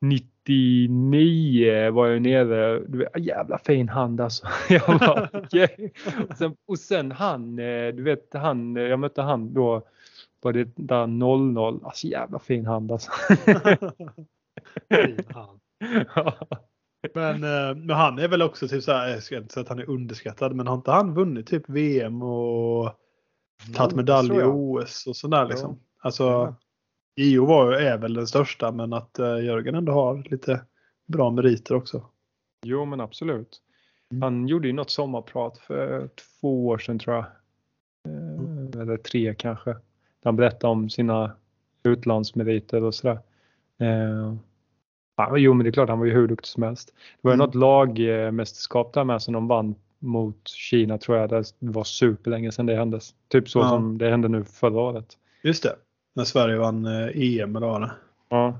99 0.01 1.91
var 1.91 2.07
jag 2.07 2.21
nere. 2.21 2.79
Du 2.79 2.97
vet, 2.97 3.17
jävla 3.17 3.57
fin 3.57 3.89
hand 3.89 4.21
alltså. 4.21 4.47
Jag 4.69 4.99
bara, 4.99 5.29
okay. 5.33 5.89
och, 6.29 6.37
sen, 6.37 6.55
och 6.67 6.79
sen 6.79 7.11
han, 7.11 7.59
eh, 7.59 7.87
du 7.87 8.03
vet 8.03 8.33
han, 8.33 8.77
eh, 8.77 8.83
jag 8.83 8.99
mötte 8.99 9.21
han 9.21 9.53
då 9.53 9.87
var 10.41 10.53
det 10.53 10.67
där 10.75 11.07
00. 11.07 11.79
Alltså 11.83 12.07
jävla 12.07 12.39
fin 12.39 12.65
hand 12.65 12.91
alltså. 12.91 13.11
fin 14.89 15.25
hand. 15.29 15.59
Men, 17.13 17.43
eh, 17.43 17.75
men 17.75 17.89
han 17.89 18.19
är 18.19 18.27
väl 18.27 18.41
också 18.41 18.67
typ 18.67 18.83
så 18.83 18.91
här, 18.91 19.09
jag 19.09 19.23
ska 19.23 19.37
inte 19.37 19.53
säga 19.53 19.61
att 19.61 19.69
han 19.69 19.79
är 19.79 19.89
underskattad, 19.89 20.55
men 20.55 20.67
har 20.67 20.75
inte 20.75 20.91
han 20.91 21.13
vunnit 21.13 21.47
typ 21.47 21.69
VM 21.69 22.21
och 22.21 22.91
tagit 23.75 23.95
medalj 23.95 24.35
i 24.35 24.43
OS 24.43 25.07
och 25.07 25.15
sådär 25.15 25.45
liksom? 25.45 25.79
Alltså, 25.99 26.55
JO 27.15 27.45
var, 27.45 27.71
är 27.73 27.97
väl 27.97 28.13
den 28.13 28.27
största 28.27 28.71
men 28.71 28.93
att 28.93 29.19
uh, 29.19 29.45
Jörgen 29.45 29.75
ändå 29.75 29.91
har 29.91 30.23
lite 30.31 30.61
bra 31.05 31.31
meriter 31.31 31.75
också. 31.75 32.05
Jo 32.65 32.85
men 32.85 33.01
absolut. 33.01 33.61
Mm. 34.11 34.21
Han 34.21 34.47
gjorde 34.47 34.67
ju 34.67 34.73
något 34.73 34.89
sommarprat 34.89 35.57
för 35.57 36.09
två 36.41 36.67
år 36.67 36.77
sedan 36.77 36.99
tror 36.99 37.15
jag. 37.15 37.25
Mm. 38.07 38.81
Eller 38.81 38.97
tre 38.97 39.33
kanske. 39.35 39.75
han 40.23 40.35
berättade 40.35 40.71
om 40.71 40.89
sina 40.89 41.31
utlandsmeriter 41.83 42.83
och 42.83 42.95
sådär. 42.95 43.19
Eh, 43.79 44.33
ja, 45.17 45.37
jo 45.37 45.53
men 45.53 45.63
det 45.63 45.69
är 45.69 45.71
klart 45.71 45.89
han 45.89 45.99
var 45.99 46.05
ju 46.05 46.11
hur 46.13 46.27
duktig 46.27 46.47
som 46.47 46.63
helst. 46.63 46.93
Det 46.95 47.19
var 47.27 47.31
ju 47.31 47.35
Mm. 47.35 47.45
något 47.45 47.55
lagmästerskap 47.55 48.93
där 48.93 49.03
med 49.03 49.21
som 49.21 49.33
de 49.33 49.47
vann 49.47 49.75
mot 49.99 50.47
Kina 50.47 50.97
tror 50.97 51.17
jag. 51.17 51.29
Det 51.29 51.43
var 51.59 51.83
superlänge 51.83 52.51
sedan 52.51 52.65
det 52.65 52.75
hände. 52.75 52.99
Typ 53.27 53.49
så 53.49 53.59
Ja. 53.59 53.69
som 53.69 53.97
det 53.97 54.09
hände 54.09 54.27
nu 54.27 54.43
förra 54.43 54.79
året. 54.79 55.17
Just 55.43 55.63
det. 55.63 55.75
När 56.15 56.23
Sverige 56.23 56.57
vann 56.57 56.85
eh, 56.85 57.09
EM 57.13 57.55
eller 57.55 57.67
vad? 57.67 57.89
Ja, 58.29 58.59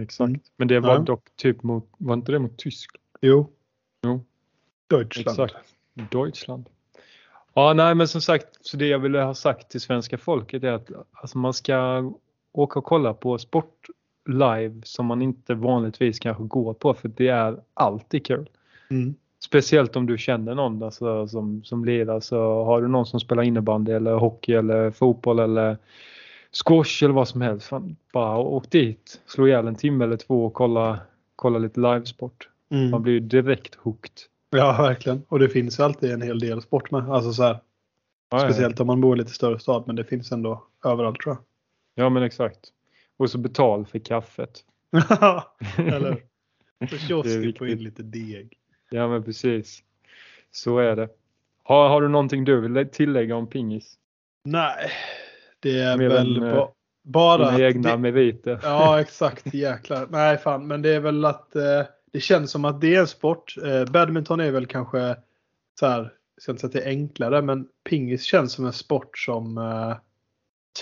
exakt. 0.00 0.28
Mm. 0.28 0.40
Men 0.56 0.68
det 0.68 0.80
var 0.80 0.94
Ja. 0.94 0.98
dock 0.98 1.28
typ 1.36 1.62
mot, 1.62 1.88
var 1.98 2.14
inte 2.14 2.32
det 2.32 2.38
mot 2.38 2.56
Tyskland? 2.58 3.02
Jo. 3.20 3.50
Jo. 4.02 4.20
Deutschland. 4.86 5.28
Exakt. 5.40 5.54
Deutschland. 5.94 6.68
Ja, 7.54 7.72
nej, 7.72 7.94
men 7.94 8.08
som 8.08 8.20
sagt, 8.20 8.46
så 8.60 8.76
det 8.76 8.86
jag 8.86 8.98
ville 8.98 9.20
ha 9.20 9.34
sagt 9.34 9.70
till 9.70 9.80
svenska 9.80 10.18
folket 10.18 10.64
är 10.64 10.72
att 10.72 10.90
alltså, 11.12 11.38
man 11.38 11.54
ska 11.54 12.12
åka 12.52 12.78
och 12.78 12.84
kolla 12.84 13.14
på 13.14 13.38
sport 13.38 13.86
live 14.28 14.80
som 14.84 15.06
man 15.06 15.22
inte 15.22 15.54
vanligtvis 15.54 16.18
kanske 16.18 16.42
går 16.44 16.74
på 16.74 16.94
för 16.94 17.08
det 17.08 17.28
är 17.28 17.56
alltid 17.74 18.26
kul. 18.26 18.50
Mm. 18.90 19.14
Speciellt 19.38 19.96
om 19.96 20.06
du 20.06 20.18
känner 20.18 20.54
någon 20.54 20.82
alltså, 20.82 21.28
som, 21.28 21.64
som 21.64 21.84
lirar 21.84 22.20
så 22.20 22.64
har 22.64 22.82
du 22.82 22.88
någon 22.88 23.06
som 23.06 23.20
spelar 23.20 23.42
innebandy 23.42 23.92
eller 23.92 24.14
hockey 24.14 24.52
eller 24.52 24.90
fotboll 24.90 25.38
eller 25.38 25.78
squash 26.64 27.04
eller 27.04 27.14
vad 27.14 27.28
som 27.28 27.40
helst. 27.40 27.66
Fan, 27.68 27.96
bara 28.12 28.38
åk 28.38 28.70
dit, 28.70 29.20
slå 29.26 29.46
ihjäl 29.46 29.66
en 29.66 29.74
timme 29.74 30.04
eller 30.04 30.16
två 30.16 30.46
och 30.46 30.54
kolla, 30.54 30.98
kolla 31.36 31.58
lite 31.58 31.80
livesport. 31.80 32.48
Man 32.68 32.84
Mm. 32.84 33.02
blir 33.02 33.12
ju 33.12 33.20
direkt 33.20 33.74
hooked. 33.74 34.12
Ja, 34.50 34.72
verkligen. 34.82 35.22
Och 35.28 35.38
det 35.38 35.48
finns 35.48 35.80
alltid 35.80 36.10
en 36.12 36.22
hel 36.22 36.38
del 36.38 36.62
sport 36.62 36.90
med. 36.90 37.10
Alltså 37.10 37.32
så 37.32 37.42
här, 37.42 37.52
Ja, 37.52 37.58
ja, 38.30 38.38
ja. 38.44 38.48
speciellt 38.50 38.80
om 38.80 38.86
man 38.86 39.00
bor 39.00 39.16
i 39.16 39.18
lite 39.18 39.30
större 39.32 39.58
stad, 39.58 39.84
men 39.86 39.96
det 39.96 40.04
finns 40.04 40.32
ändå 40.32 40.64
överallt 40.84 41.20
tror 41.20 41.36
Ja 41.94 42.08
men 42.08 42.22
exakt. 42.22 42.60
Och 43.16 43.30
så 43.30 43.38
betal 43.38 43.86
för 43.86 43.98
kaffet. 43.98 44.64
jag. 44.90 45.44
Eller 45.78 46.16
På 46.80 46.86
kiosken 46.96 47.54
få 47.58 47.66
in 47.66 47.78
lite 47.78 48.02
deg. 48.02 48.58
Ja 48.90 49.08
men 49.08 49.22
precis. 49.24 49.82
Så 50.50 50.78
är 50.78 50.96
det. 50.96 51.08
Har, 51.62 51.88
har 51.88 52.00
du 52.00 52.08
någonting 52.08 52.44
du 52.44 52.60
vill 52.60 52.88
tillägga 52.88 53.36
om 53.36 53.46
pingis? 53.46 53.94
Nej, 54.44 54.90
det 55.64 55.78
är 55.80 55.96
Mer 55.96 56.08
väl 56.08 56.36
än, 56.36 56.40
ba- 56.54 56.58
eh, 56.62 56.68
bara 57.04 57.50
Dina 57.50 57.66
egna 57.68 57.90
det, 57.90 57.96
meriter? 57.98 58.60
Ja, 58.62 59.00
exakt. 59.00 59.54
Jäklar. 59.54 60.06
Nej, 60.10 60.38
fan. 60.38 60.66
Men 60.66 60.82
det 60.82 60.94
är 60.94 61.00
väl 61.00 61.24
att 61.24 61.56
eh, 61.56 61.62
det 62.12 62.20
känns 62.20 62.50
som 62.50 62.64
att 62.64 62.80
det 62.80 62.94
är 62.94 63.00
en 63.00 63.06
sport. 63.06 63.54
Eh, 63.64 63.92
badminton 63.92 64.40
är 64.40 64.50
väl 64.50 64.66
kanske 64.66 65.16
så 65.80 65.86
här, 65.86 65.98
jag 66.36 66.42
ska 66.42 66.52
inte 66.52 66.60
säga 66.60 66.68
att 66.68 66.72
det 66.72 66.82
är 66.82 66.88
enklare, 66.88 67.42
men 67.42 67.66
pingis 67.88 68.22
känns 68.22 68.52
som 68.52 68.66
en 68.66 68.72
sport 68.72 69.18
som 69.18 69.58
eh, 69.58 69.96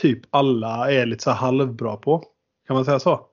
typ 0.03 0.21
alla 0.31 0.93
är 0.93 1.07
lite 1.07 1.23
så 1.25 1.31
halvbra 1.31 1.97
på. 1.97 2.19
Kan 2.67 2.75
man 2.77 2.85
säga 2.85 2.99
så? 2.99 3.27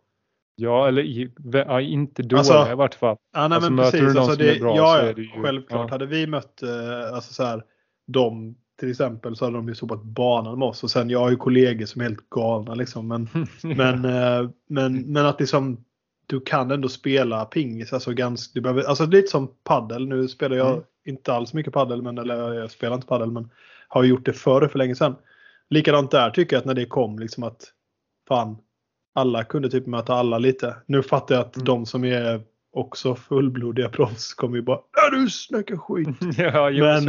Ja 0.56 0.88
eller 0.88 1.30
ja, 1.54 1.82
inte 1.82 2.24
dåliga 2.24 2.38
Alltså, 2.40 2.72
i 2.72 2.76
vart 2.76 2.96
fall. 2.96 3.18
Ja, 3.34 3.48
nej, 3.48 3.56
Alltså, 3.56 3.72
men 3.72 3.76
möter 3.86 3.98
du 3.98 4.04
precis. 4.04 4.16
någon 4.16 4.24
Alltså, 4.24 4.36
som 4.38 4.46
det, 4.46 4.56
är 4.56 4.60
bra 4.60 4.76
ja, 4.76 4.98
så 5.00 5.06
är 5.06 5.14
det 5.14 5.22
ju- 5.22 5.44
självklart. 5.44 5.82
ja. 5.90 5.92
Hade 5.94 6.06
vi 6.06 6.28
mött 6.28 6.64
eh, 6.64 7.14
alltså, 7.14 7.34
så 7.34 7.44
här, 7.44 7.64
dem 8.08 8.56
till 8.80 8.90
exempel 8.90 9.36
så 9.36 9.46
hade 9.46 9.58
de 9.58 9.68
ju 9.68 9.76
sopat 9.76 10.04
banan 10.04 10.60
med 10.60 10.68
oss. 10.68 10.84
Och 10.84 10.92
sen 10.92 11.10
jag 11.10 11.20
har 11.20 11.30
ju 11.30 11.36
kollegor 11.36 11.86
som 11.86 12.02
är 12.02 12.06
helt 12.06 12.30
galna 12.30 12.74
liksom. 12.76 13.08
Men, 13.08 13.28
men, 13.64 14.06
eh, 14.06 14.50
men, 14.70 15.02
men 15.02 15.26
att 15.26 15.40
liksom 15.40 15.86
du 16.28 16.40
kan 16.42 16.72
ändå 16.72 16.90
spela 16.90 17.46
pingis. 17.46 17.94
Alltså, 17.94 18.12
ganska, 18.14 18.52
du 18.54 18.62
behöver, 18.62 18.84
alltså 18.84 19.06
lite 19.06 19.28
som 19.28 19.48
paddel. 19.64 20.08
Nu 20.08 20.28
spelar 20.28 20.58
jag 20.58 20.72
Mm. 20.72 20.84
inte 21.06 21.34
alls 21.34 21.54
mycket 21.54 21.74
paddel, 21.74 22.02
men, 22.02 22.18
eller 22.18 22.54
jag 22.54 22.72
spelar 22.72 22.96
inte 22.96 23.08
paddel 23.08 23.32
men 23.32 23.50
har 23.88 24.04
gjort 24.04 24.26
det 24.26 24.34
förr 24.34 24.68
för 24.68 24.78
länge 24.78 24.96
sedan. 24.96 25.16
Likadant 25.70 26.12
där 26.12 26.30
tycker 26.30 26.56
jag 26.56 26.60
att 26.62 26.66
när 26.66 26.74
det 26.74 26.86
kom 26.86 27.20
liksom 27.20 27.44
att 27.44 27.74
fan 28.28 28.58
alla 29.16 29.44
kunde 29.44 29.70
typ 29.70 29.86
möta 29.88 30.14
alla 30.14 30.38
lite. 30.38 30.76
Nu 30.86 31.04
fattar 31.04 31.36
jag 31.36 31.42
att 31.42 31.56
Mm. 31.56 31.66
de 31.66 31.86
som 31.86 32.04
är 32.04 32.42
också 32.74 33.16
fullblodiga 33.16 33.90
proffs 33.90 34.34
kommer 34.34 34.56
ju 34.56 34.62
bara 34.62 34.78
Är 35.08 35.12
du 35.12 35.30
snackar 35.30 35.78
skit. 35.78 36.08
ja, 36.38 36.70
jo, 36.70 36.86
men 36.86 37.06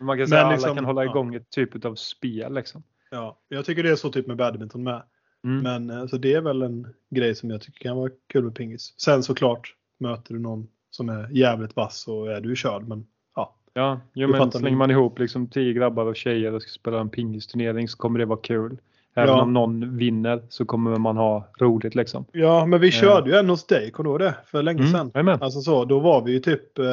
eh, 0.00 0.06
man 0.06 0.18
kan 0.18 0.28
säga 0.28 0.42
men 0.42 0.52
liksom, 0.52 0.70
alla 0.70 0.76
kan 0.76 0.84
hålla 0.84 1.04
ja. 1.04 1.10
igång 1.10 1.34
ett 1.34 1.50
typ 1.50 1.84
av 1.84 1.94
spel 1.94 2.54
liksom. 2.54 2.82
ja, 3.10 3.38
jag 3.48 3.64
tycker 3.64 3.82
det 3.82 3.90
är 3.90 3.96
så 3.96 4.10
typ 4.12 4.26
med 4.26 4.36
badminton 4.36 4.82
med. 4.82 5.02
Mm. 5.44 5.62
Men 5.86 5.98
eh, 6.00 6.06
så 6.06 6.16
det 6.16 6.34
är 6.34 6.40
väl 6.40 6.62
en 6.62 6.86
grej 7.10 7.34
som 7.34 7.50
jag 7.50 7.60
tycker 7.60 7.80
kan 7.80 7.96
vara 7.96 8.10
kul 8.32 8.44
med 8.44 8.54
pingis. 8.54 8.94
Sen 8.96 9.22
såklart 9.22 9.74
möter 10.00 10.34
du 10.34 10.40
någon 10.40 10.68
som 10.90 11.08
är 11.08 11.28
jävligt 11.32 11.76
vass 11.76 11.98
så 12.00 12.24
är 12.24 12.40
du 12.40 12.56
körd. 12.56 12.88
Men 12.88 13.06
ja, 13.36 13.56
Ja, 13.74 14.00
jo, 14.14 14.28
men 14.28 14.52
slänger 14.52 14.76
man 14.76 14.90
ihop 14.90 15.18
liksom 15.18 15.46
tio 15.46 15.72
grabbar 15.72 16.06
och 16.06 16.16
tjejer 16.16 16.52
och 16.52 16.62
ska 16.62 16.70
spela 16.70 17.00
en 17.00 17.10
pingisturnering 17.10 17.88
så 17.88 17.96
kommer 17.96 18.18
det 18.18 18.24
vara 18.24 18.38
kul. 18.42 18.78
Även 19.14 19.28
Ja. 19.34 19.42
om 19.42 19.52
någon 19.52 19.96
vinner 19.96 20.42
så 20.48 20.64
kommer 20.64 20.98
man 20.98 21.16
ha 21.16 21.48
roligt 21.60 21.94
liksom. 21.94 22.24
ja 22.32 22.66
men 22.66 22.80
vi 22.80 22.90
körde 22.90 23.30
ju 23.30 23.36
en 23.36 23.48
hos 23.50 23.66
dig, 23.66 23.90
kommer 23.90 24.08
du 24.08 24.12
ihåg 24.12 24.20
det? 24.32 24.36
För 24.46 24.62
länge 24.62 24.80
Mm, 24.80 24.92
sedan. 24.92 25.10
jajamän. 25.14 25.42
Alltså 25.42 25.60
så, 25.60 25.84
då 25.84 25.98
var 26.00 26.22
vi 26.24 26.32
ju 26.32 26.38
typ, 26.40 26.78
eh, 26.78 26.84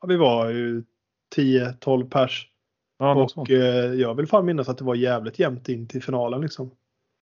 ja, 0.00 0.06
vi 0.08 0.16
var 0.16 0.48
ju 0.50 0.82
10-12 1.36 2.10
pers. 2.10 2.48
Ja. 2.98 3.28
Och 3.36 3.50
eh, 3.50 3.92
jag 3.94 4.14
vill 4.14 4.26
fan 4.26 4.46
minnas 4.46 4.68
att 4.68 4.78
det 4.78 4.84
var 4.84 4.94
jävligt 4.94 5.38
jämnt 5.38 5.68
in 5.68 5.88
till 5.88 6.02
finalen 6.02 6.40
liksom. 6.40 6.70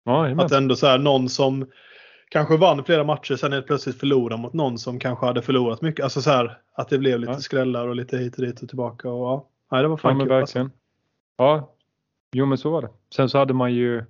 Ja, 0.05 0.23
jajamän. 0.25 0.47
Att 0.47 0.53
ändå 0.53 0.77
så 0.77 0.87
här 0.87 0.99
någon 0.99 1.29
som 1.29 1.67
kanske 2.31 2.57
vann 2.57 2.85
flera 2.85 3.05
matcher 3.05 3.37
sen 3.37 3.53
helt 3.53 3.67
plötsligt 3.67 3.99
förlorade 4.01 4.43
mot 4.43 4.53
någon 4.53 4.79
som 4.79 4.99
kanske 4.99 5.27
hade 5.27 5.43
förlorat 5.43 5.83
mycket. 5.83 6.03
Alltså 6.05 6.23
så 6.23 6.31
här 6.31 6.59
att 6.73 6.89
det 6.89 6.99
blev 6.99 7.21
lite 7.21 7.33
Ja. 7.33 7.39
skrällar 7.39 7.89
och 7.89 7.97
lite 7.97 8.17
hit 8.19 8.37
och 8.37 8.43
dit 8.45 8.63
och 8.63 8.69
tillbaka. 8.69 9.11
Och, 9.11 9.27
ja. 9.27 9.49
Nej, 9.71 9.83
det 9.83 9.89
var 9.89 9.95
Ja, 9.95 9.99
fan 9.99 10.17
men 10.17 10.27
kul. 10.27 10.37
Alltså. 10.37 10.59
verkligen. 10.59 10.79
Ja, 11.37 11.75
jo 12.33 12.47
men 12.47 12.59
så 12.59 12.71
var 12.71 12.83
det. 12.83 12.89
Sen 13.15 13.29
så 13.29 13.39
hade 13.39 13.55
man 13.55 13.75
ju, 13.75 14.05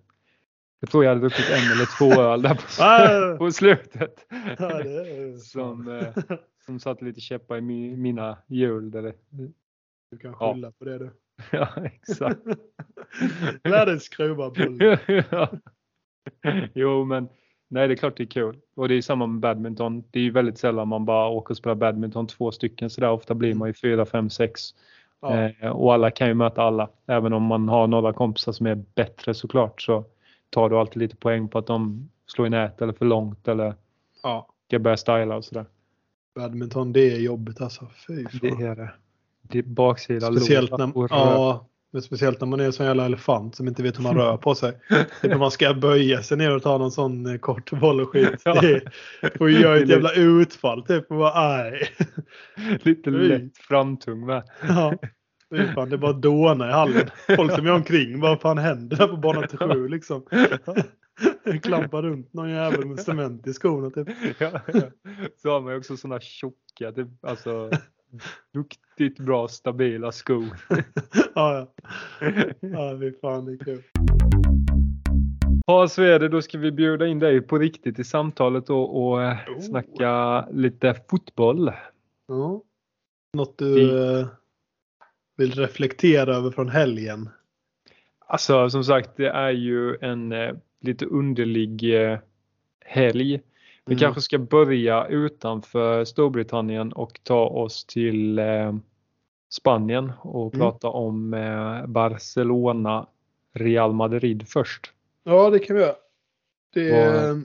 jag 0.80 0.90
tror 0.90 1.04
jag 1.04 1.10
hade 1.10 1.20
druckit 1.20 1.50
en 1.50 1.72
eller 1.72 1.98
två 1.98 2.22
öl 2.22 2.42
där 2.42 2.60
Ah! 2.80 3.32
på, 3.32 3.38
på 3.44 3.50
slutet. 3.50 4.26
Ja, 4.58 4.70
Som, 5.42 5.98
eh, 5.98 6.36
som 6.66 6.80
satte 6.80 7.04
lite 7.04 7.20
käppar 7.20 7.56
i 7.56 7.60
mi, 7.60 7.96
mina 7.96 8.38
hjul. 8.46 8.90
Där 8.90 9.02
det, 9.02 9.12
Du 10.10 10.18
kan 10.18 10.34
Ja. 10.40 10.54
skylla 10.54 10.70
på 10.72 10.84
det 10.84 10.98
du. 10.98 11.10
ja, 11.52 11.68
exakt. 11.84 12.40
Lär 13.64 13.86
dig 13.86 14.00
skruva 14.00 14.52
ja. 15.30 15.48
Jo, 16.74 17.04
men 17.04 17.28
nej, 17.68 17.88
det 17.88 17.94
är 17.94 17.96
klart 17.96 18.16
det 18.16 18.22
är 18.22 18.26
kul. 18.26 18.56
Och 18.76 18.88
det 18.88 18.94
är 18.94 19.02
samma 19.02 19.26
med 19.26 19.40
badminton. 19.40 20.04
Det 20.10 20.18
är 20.18 20.22
ju 20.22 20.30
väldigt 20.30 20.58
sällan 20.58 20.88
man 20.88 21.04
bara 21.04 21.28
åker 21.28 21.50
och 21.52 21.56
spelar 21.56 21.74
badminton 21.74 22.26
två 22.26 22.50
stycken 22.52 22.90
sådär. 22.90 23.10
Ofta 23.10 23.34
blir 23.34 23.54
man 23.54 23.68
ju 23.68 23.74
fyra, 23.74 24.06
fem, 24.06 24.30
sex. 24.30 24.60
Ja. 25.20 25.40
Eh, 25.42 25.70
och 25.70 25.94
alla 25.94 26.10
kan 26.10 26.28
ju 26.28 26.34
möta 26.34 26.62
alla. 26.62 26.88
Även 27.06 27.32
om 27.32 27.42
man 27.42 27.68
har 27.68 27.86
några 27.86 28.12
kompisar 28.12 28.52
som 28.52 28.66
är 28.66 28.74
bättre 28.74 29.34
såklart 29.34 29.82
så 29.82 30.04
tar 30.50 30.68
du 30.70 30.76
alltid 30.76 30.96
lite 31.02 31.16
poäng 31.16 31.48
på 31.48 31.58
att 31.58 31.66
de 31.66 32.10
slår 32.26 32.46
i 32.46 32.50
nät 32.50 32.82
eller 32.82 32.92
för 32.92 33.04
långt 33.04 33.48
eller 33.48 33.74
ja. 34.22 34.48
ska 34.66 34.78
börja 34.78 34.96
styla 34.96 35.36
och 35.36 35.44
sådär. 35.44 35.64
Badminton, 36.34 36.92
det 36.92 37.00
är 37.12 37.18
jobbigt 37.20 37.60
alltså. 37.60 37.86
Fy 38.06 38.24
Det 38.40 38.48
fan. 38.50 38.62
är 38.62 38.76
det. 38.76 38.90
Det 39.50 39.62
baksida 39.62 40.32
Speciellt 40.32 40.78
när, 40.78 40.96
och 40.98 41.06
ja, 41.10 41.70
men 41.92 42.02
speciellt 42.02 42.40
när 42.40 42.48
man 42.48 42.60
är 42.60 42.64
en 42.64 42.72
sån 42.72 42.86
jävla 42.86 43.06
elefant 43.06 43.54
som 43.54 43.68
inte 43.68 43.82
vet 43.82 43.98
hur 43.98 44.02
man 44.02 44.14
rör 44.16 44.36
på 44.36 44.54
sig. 44.54 44.72
Typ 45.22 45.38
man 45.38 45.50
ska 45.50 45.74
böja 45.74 46.22
sig 46.22 46.36
ner 46.36 46.56
och 46.56 46.62
ta 46.62 46.78
någon 46.78 46.90
sån 46.90 47.26
eh, 47.26 47.38
kort 47.38 47.70
boll 47.70 48.00
och 48.00 48.08
skit. 48.08 48.42
Ja. 48.44 48.60
Det, 48.60 48.82
och 49.40 49.50
göra 49.50 49.76
ett 49.76 49.88
jävla 49.88 50.12
utfall 50.12 50.86
typ 50.86 51.10
och 51.10 51.18
bara 51.18 51.32
aj. 51.34 51.88
Lite 52.82 53.10
lätt 53.10 53.58
framtung 53.58 54.26
med. 54.26 54.42
Ja. 54.68 54.94
Fy 55.56 55.66
fan, 55.74 55.88
det 55.90 55.96
är 55.96 55.98
bara 55.98 56.12
dåna 56.12 56.68
i 56.68 56.72
hallen. 56.72 57.10
Folk 57.36 57.52
som 57.52 57.66
är 57.66 57.72
omkring, 57.72 58.20
vad 58.20 58.40
fan 58.40 58.58
händer 58.58 58.96
där 58.96 59.08
på 59.08 59.16
bana 59.16 59.46
till 59.46 59.58
sju 59.58 59.88
liksom? 59.88 60.26
Klampar 61.62 62.02
runt 62.02 62.32
någon 62.32 62.50
jävel 62.50 62.86
med 62.86 63.00
cement 63.00 63.46
i 63.46 63.52
skorna 63.52 63.90
typ. 63.90 64.08
ja, 64.38 64.50
ja. 64.66 64.82
Så 65.42 65.50
har 65.50 65.60
man 65.60 65.72
ju 65.72 65.78
också 65.78 65.96
sådana 65.96 66.20
tjocka, 66.20 66.92
typ, 66.94 67.24
alltså 67.24 67.70
duktigt 68.54 69.18
bra 69.18 69.48
stabila 69.48 70.12
skor. 70.12 70.44
Ja, 71.34 71.68
ja. 72.20 72.26
Ja, 72.60 72.98
fy 73.00 73.12
fan 73.20 73.44
det 73.44 73.52
är 73.52 73.56
kul. 73.64 73.82
Ja, 75.66 75.88
så 75.88 76.02
är 76.02 76.18
det. 76.18 76.28
Då 76.28 76.42
ska 76.42 76.58
vi 76.58 76.72
bjuda 76.72 77.06
in 77.06 77.18
dig 77.18 77.40
på 77.40 77.58
riktigt 77.58 77.98
i 77.98 78.04
samtalet 78.04 78.70
och, 78.70 79.02
och 79.06 79.22
eh, 79.22 79.36
Oh. 79.48 79.60
snacka 79.60 80.44
lite 80.52 80.94
fotboll. 81.10 81.72
Ja. 82.28 82.62
Något 83.36 83.58
du 83.58 83.74
Vi- 83.74 84.20
eh, 84.20 84.26
vill 85.36 85.52
reflektera 85.52 86.34
över 86.36 86.50
från 86.50 86.68
helgen? 86.68 87.28
Alltså 88.26 88.70
som 88.70 88.84
sagt, 88.84 89.16
det 89.16 89.28
är 89.28 89.50
ju 89.50 89.96
en 90.00 90.32
eh, 90.32 90.54
lite 90.80 91.06
underlig 91.06 91.84
helg. 92.84 93.40
Vi 93.86 93.92
Mm. 93.92 94.00
kanske 94.00 94.20
ska 94.20 94.38
börja 94.38 95.06
utanför 95.06 96.04
Storbritannien 96.04 96.92
och 96.92 97.20
ta 97.22 97.46
oss 97.46 97.84
till 97.84 98.38
eh, 98.38 98.74
Spanien 99.52 100.12
och 100.22 100.54
Mm. 100.54 100.60
prata 100.66 100.88
om 100.88 101.34
eh, 101.34 101.86
Barcelona 101.86 103.06
Real 103.54 103.92
Madrid 103.92 104.48
först. 104.48 104.92
Ja, 105.24 105.50
det 105.50 105.58
kan 105.58 105.76
vi 105.76 105.82
göra. 105.82 105.94
Det, 106.74 106.92
Vad- 106.92 107.42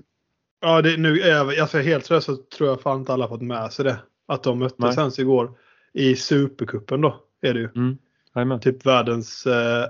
ja, 0.61 0.81
det, 0.81 0.97
nu 0.97 1.19
är 1.19 1.29
jag, 1.29 1.59
alltså 1.59 1.77
helt 1.77 2.05
seriöst 2.05 2.25
så 2.25 2.35
tror 2.35 2.69
jag 2.69 2.81
fan 2.81 2.99
inte 2.99 3.13
alla 3.13 3.27
fått 3.27 3.41
med 3.41 3.73
sig 3.73 3.85
det. 3.85 3.97
Att 4.27 4.43
de 4.43 4.59
möttes 4.59 4.97
ens 4.97 5.19
igår 5.19 5.51
i 5.93 6.15
Supercupen 6.15 7.01
då. 7.01 7.15
Är 7.41 7.53
det 7.53 7.59
ju. 7.59 7.69
Mm. 8.35 8.59
Typ 8.59 8.85
världens 8.85 9.45
eh, 9.45 9.85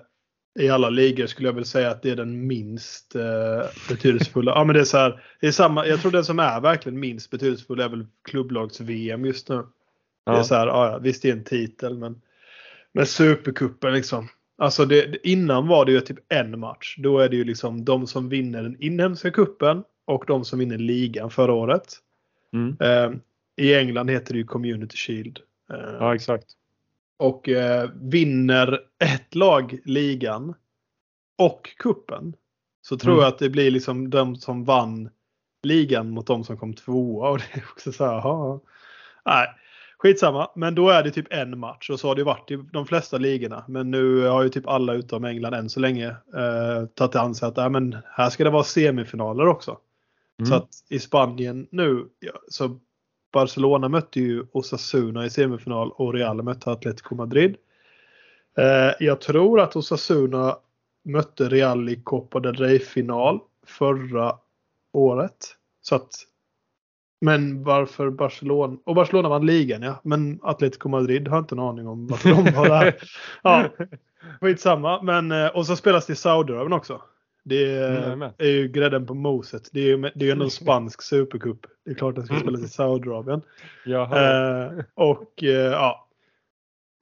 i 0.59 0.69
alla 0.69 0.89
ligor 0.89 1.27
skulle 1.27 1.47
jag 1.47 1.53
väl 1.53 1.65
säga 1.65 1.89
att 1.89 2.01
det 2.01 2.09
är 2.09 2.15
den 2.15 2.47
minst 2.47 3.15
eh, 3.15 3.65
betydelsefulla. 3.89 4.51
ja, 4.51 4.63
men 4.63 4.73
det 4.73 4.79
är 4.79 4.85
så 4.85 4.97
här, 4.97 5.23
det 5.39 5.47
är 5.47 5.51
samma, 5.51 5.87
jag 5.87 6.01
tror 6.01 6.11
den 6.11 6.25
som 6.25 6.39
är 6.39 6.61
verkligen 6.61 6.99
minst 6.99 7.31
betydelsefull 7.31 7.79
är 7.79 7.89
väl 7.89 8.05
klubblags-VM 8.23 9.25
just 9.25 9.49
nu. 9.49 9.63
Ja. 10.25 10.31
Det 10.31 10.39
är 10.39 10.43
så 10.43 10.55
här, 10.55 10.67
ja, 10.67 10.99
visst 11.01 11.21
det 11.21 11.29
är 11.29 11.33
en 11.33 11.43
titel 11.43 11.97
men, 11.97 12.21
men 12.91 13.05
Supercupen 13.05 13.93
liksom. 13.93 14.27
Alltså 14.57 14.85
det, 14.85 15.27
innan 15.27 15.67
var 15.67 15.85
det 15.85 15.91
ju 15.91 16.01
typ 16.01 16.19
en 16.29 16.59
match. 16.59 16.95
Då 16.97 17.19
är 17.19 17.29
det 17.29 17.35
ju 17.35 17.43
liksom 17.43 17.85
de 17.85 18.07
som 18.07 18.29
vinner 18.29 18.63
den 18.63 18.83
inhemska 18.83 19.31
kuppen 19.31 19.83
och 20.05 20.23
de 20.27 20.45
som 20.45 20.59
vinner 20.59 20.77
ligan 20.77 21.29
förra 21.29 21.53
året. 21.53 21.97
Mm. 22.53 22.77
Eh, 22.79 23.19
I 23.55 23.75
England 23.75 24.09
heter 24.09 24.33
det 24.33 24.39
ju 24.39 24.45
Community 24.45 24.97
Shield. 24.97 25.39
Eh, 25.73 25.95
ja 25.99 26.15
exakt. 26.15 26.45
Och 27.17 27.49
eh, 27.49 27.89
vinner 28.01 28.79
ett 28.99 29.35
lag 29.35 29.79
ligan 29.85 30.53
och 31.37 31.69
kuppen 31.77 32.35
så 32.81 32.97
tror 32.97 33.13
mm. 33.13 33.23
jag 33.23 33.27
att 33.27 33.39
det 33.39 33.49
blir 33.49 33.71
liksom 33.71 34.09
de 34.09 34.35
som 34.35 34.63
vann 34.63 35.09
ligan 35.63 36.09
mot 36.09 36.27
de 36.27 36.43
som 36.43 36.57
kom 36.57 36.73
tvåa. 36.73 37.29
Och 37.31 37.37
det 37.37 37.59
är 37.59 37.63
också 37.71 37.91
så 37.91 38.05
här, 38.05 38.59
Nej, 39.25 39.47
skitsamma. 39.97 40.51
Men 40.55 40.75
då 40.75 40.89
är 40.89 41.03
det 41.03 41.11
typ 41.11 41.33
en 41.33 41.59
match 41.59 41.89
och 41.89 41.99
så 41.99 42.07
har 42.07 42.15
det 42.15 42.23
varit 42.23 42.51
i 42.51 42.63
de 42.73 42.85
flesta 42.85 43.17
ligorna. 43.17 43.65
Men 43.67 43.91
nu 43.91 44.27
har 44.27 44.43
ju 44.43 44.49
typ 44.49 44.67
alla 44.67 44.93
utom 44.93 45.25
England 45.25 45.53
än 45.53 45.69
så 45.69 45.79
länge 45.79 46.07
eh, 46.35 46.85
tagit 46.93 47.15
an 47.15 47.35
sig 47.35 47.47
att 47.47 47.57
äh, 47.57 47.69
men 47.69 47.97
här 48.05 48.29
ska 48.29 48.43
det 48.43 48.49
vara 48.49 48.63
semifinaler 48.63 49.47
också. 49.47 49.77
Mm. 50.39 50.49
Så 50.49 50.55
att 50.55 50.69
i 50.89 50.99
Spanien 50.99 51.67
nu 51.71 52.05
ja, 52.19 52.33
så 52.47 52.79
Barcelona 53.35 53.89
mötte 53.89 54.19
ju 54.19 54.45
Osasuna 54.51 55.25
i 55.25 55.29
semifinal 55.29 55.91
och 55.91 56.13
Real 56.13 56.43
mötte 56.43 56.71
Atletico 56.71 57.15
Madrid. 57.15 57.55
Eh, 58.57 58.91
jag 58.99 59.21
tror 59.21 59.59
att 59.59 59.75
Osasuna 59.75 60.57
mötte 61.03 61.49
Real 61.49 61.89
i 61.89 61.95
Copa 61.95 62.39
del 62.39 62.55
Rey-final 62.55 63.39
förra 63.65 64.35
året. 64.91 65.55
Så 65.81 65.95
att, 65.95 66.11
men 67.21 67.63
varför 67.63 68.09
Barcelona? 68.09 68.77
Och 68.83 68.95
Barcelona 68.95 69.29
vann 69.29 69.45
ligan 69.45 69.81
ja. 69.81 70.01
Men 70.03 70.39
Atletico 70.43 70.89
Madrid 70.89 71.27
har 71.27 71.39
inte 71.39 71.55
en 71.55 71.59
aning 71.59 71.87
om 71.87 72.07
varför 72.07 72.29
de 72.29 72.51
var 72.55 72.69
där. 72.69 72.95
Ja, 73.43 73.69
skitsamma. 74.41 75.01
Men, 75.01 75.31
eh, 75.31 75.47
och 75.47 75.65
så 75.65 75.75
spelas 75.75 76.05
det 76.05 76.13
i 76.13 76.15
Saudiarabien 76.15 76.73
också. 76.73 77.01
Det 77.47 77.75
är, 77.75 78.13
mm, 78.13 78.31
är 78.37 78.49
ju 78.49 78.67
grädden 78.67 79.05
på 79.05 79.13
moset. 79.13 79.69
Det 79.71 79.79
är 79.79 79.85
ju 79.85 80.11
det 80.15 80.27
är 80.27 80.31
ändå 80.31 80.45
en 80.45 80.51
spansk 80.61 81.01
supercup. 81.01 81.65
Det 81.85 81.91
är 81.91 81.95
klart 81.95 82.15
den 82.15 82.25
ska 82.25 82.39
spelas 82.39 82.61
i 82.61 82.67
Saudiarabien. 82.67 83.41
Eh, 83.85 84.83
och 84.93 85.43
eh, 85.43 85.71
ja. 85.71 86.07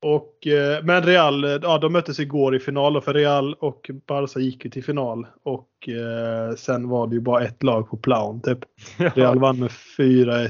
Och, 0.01 0.47
eh, 0.47 0.83
men 0.83 1.03
Real, 1.03 1.43
ja 1.43 1.77
de 1.77 1.93
möttes 1.93 2.19
igår 2.19 2.55
i 2.55 2.59
final 2.59 3.01
för 3.01 3.13
Real 3.13 3.53
och 3.53 3.91
Barca 4.05 4.39
gick 4.39 4.65
ju 4.65 4.71
till 4.71 4.83
final. 4.83 5.27
Och 5.43 5.89
eh, 5.89 6.55
sen 6.55 6.89
var 6.89 7.07
det 7.07 7.15
ju 7.15 7.21
bara 7.21 7.43
ett 7.43 7.63
lag 7.63 7.89
på 7.89 7.97
plan 7.97 8.41
typ. 8.41 8.59
Real 9.15 9.39
vann 9.39 9.59
med 9.59 9.69
4-1. 9.97 10.49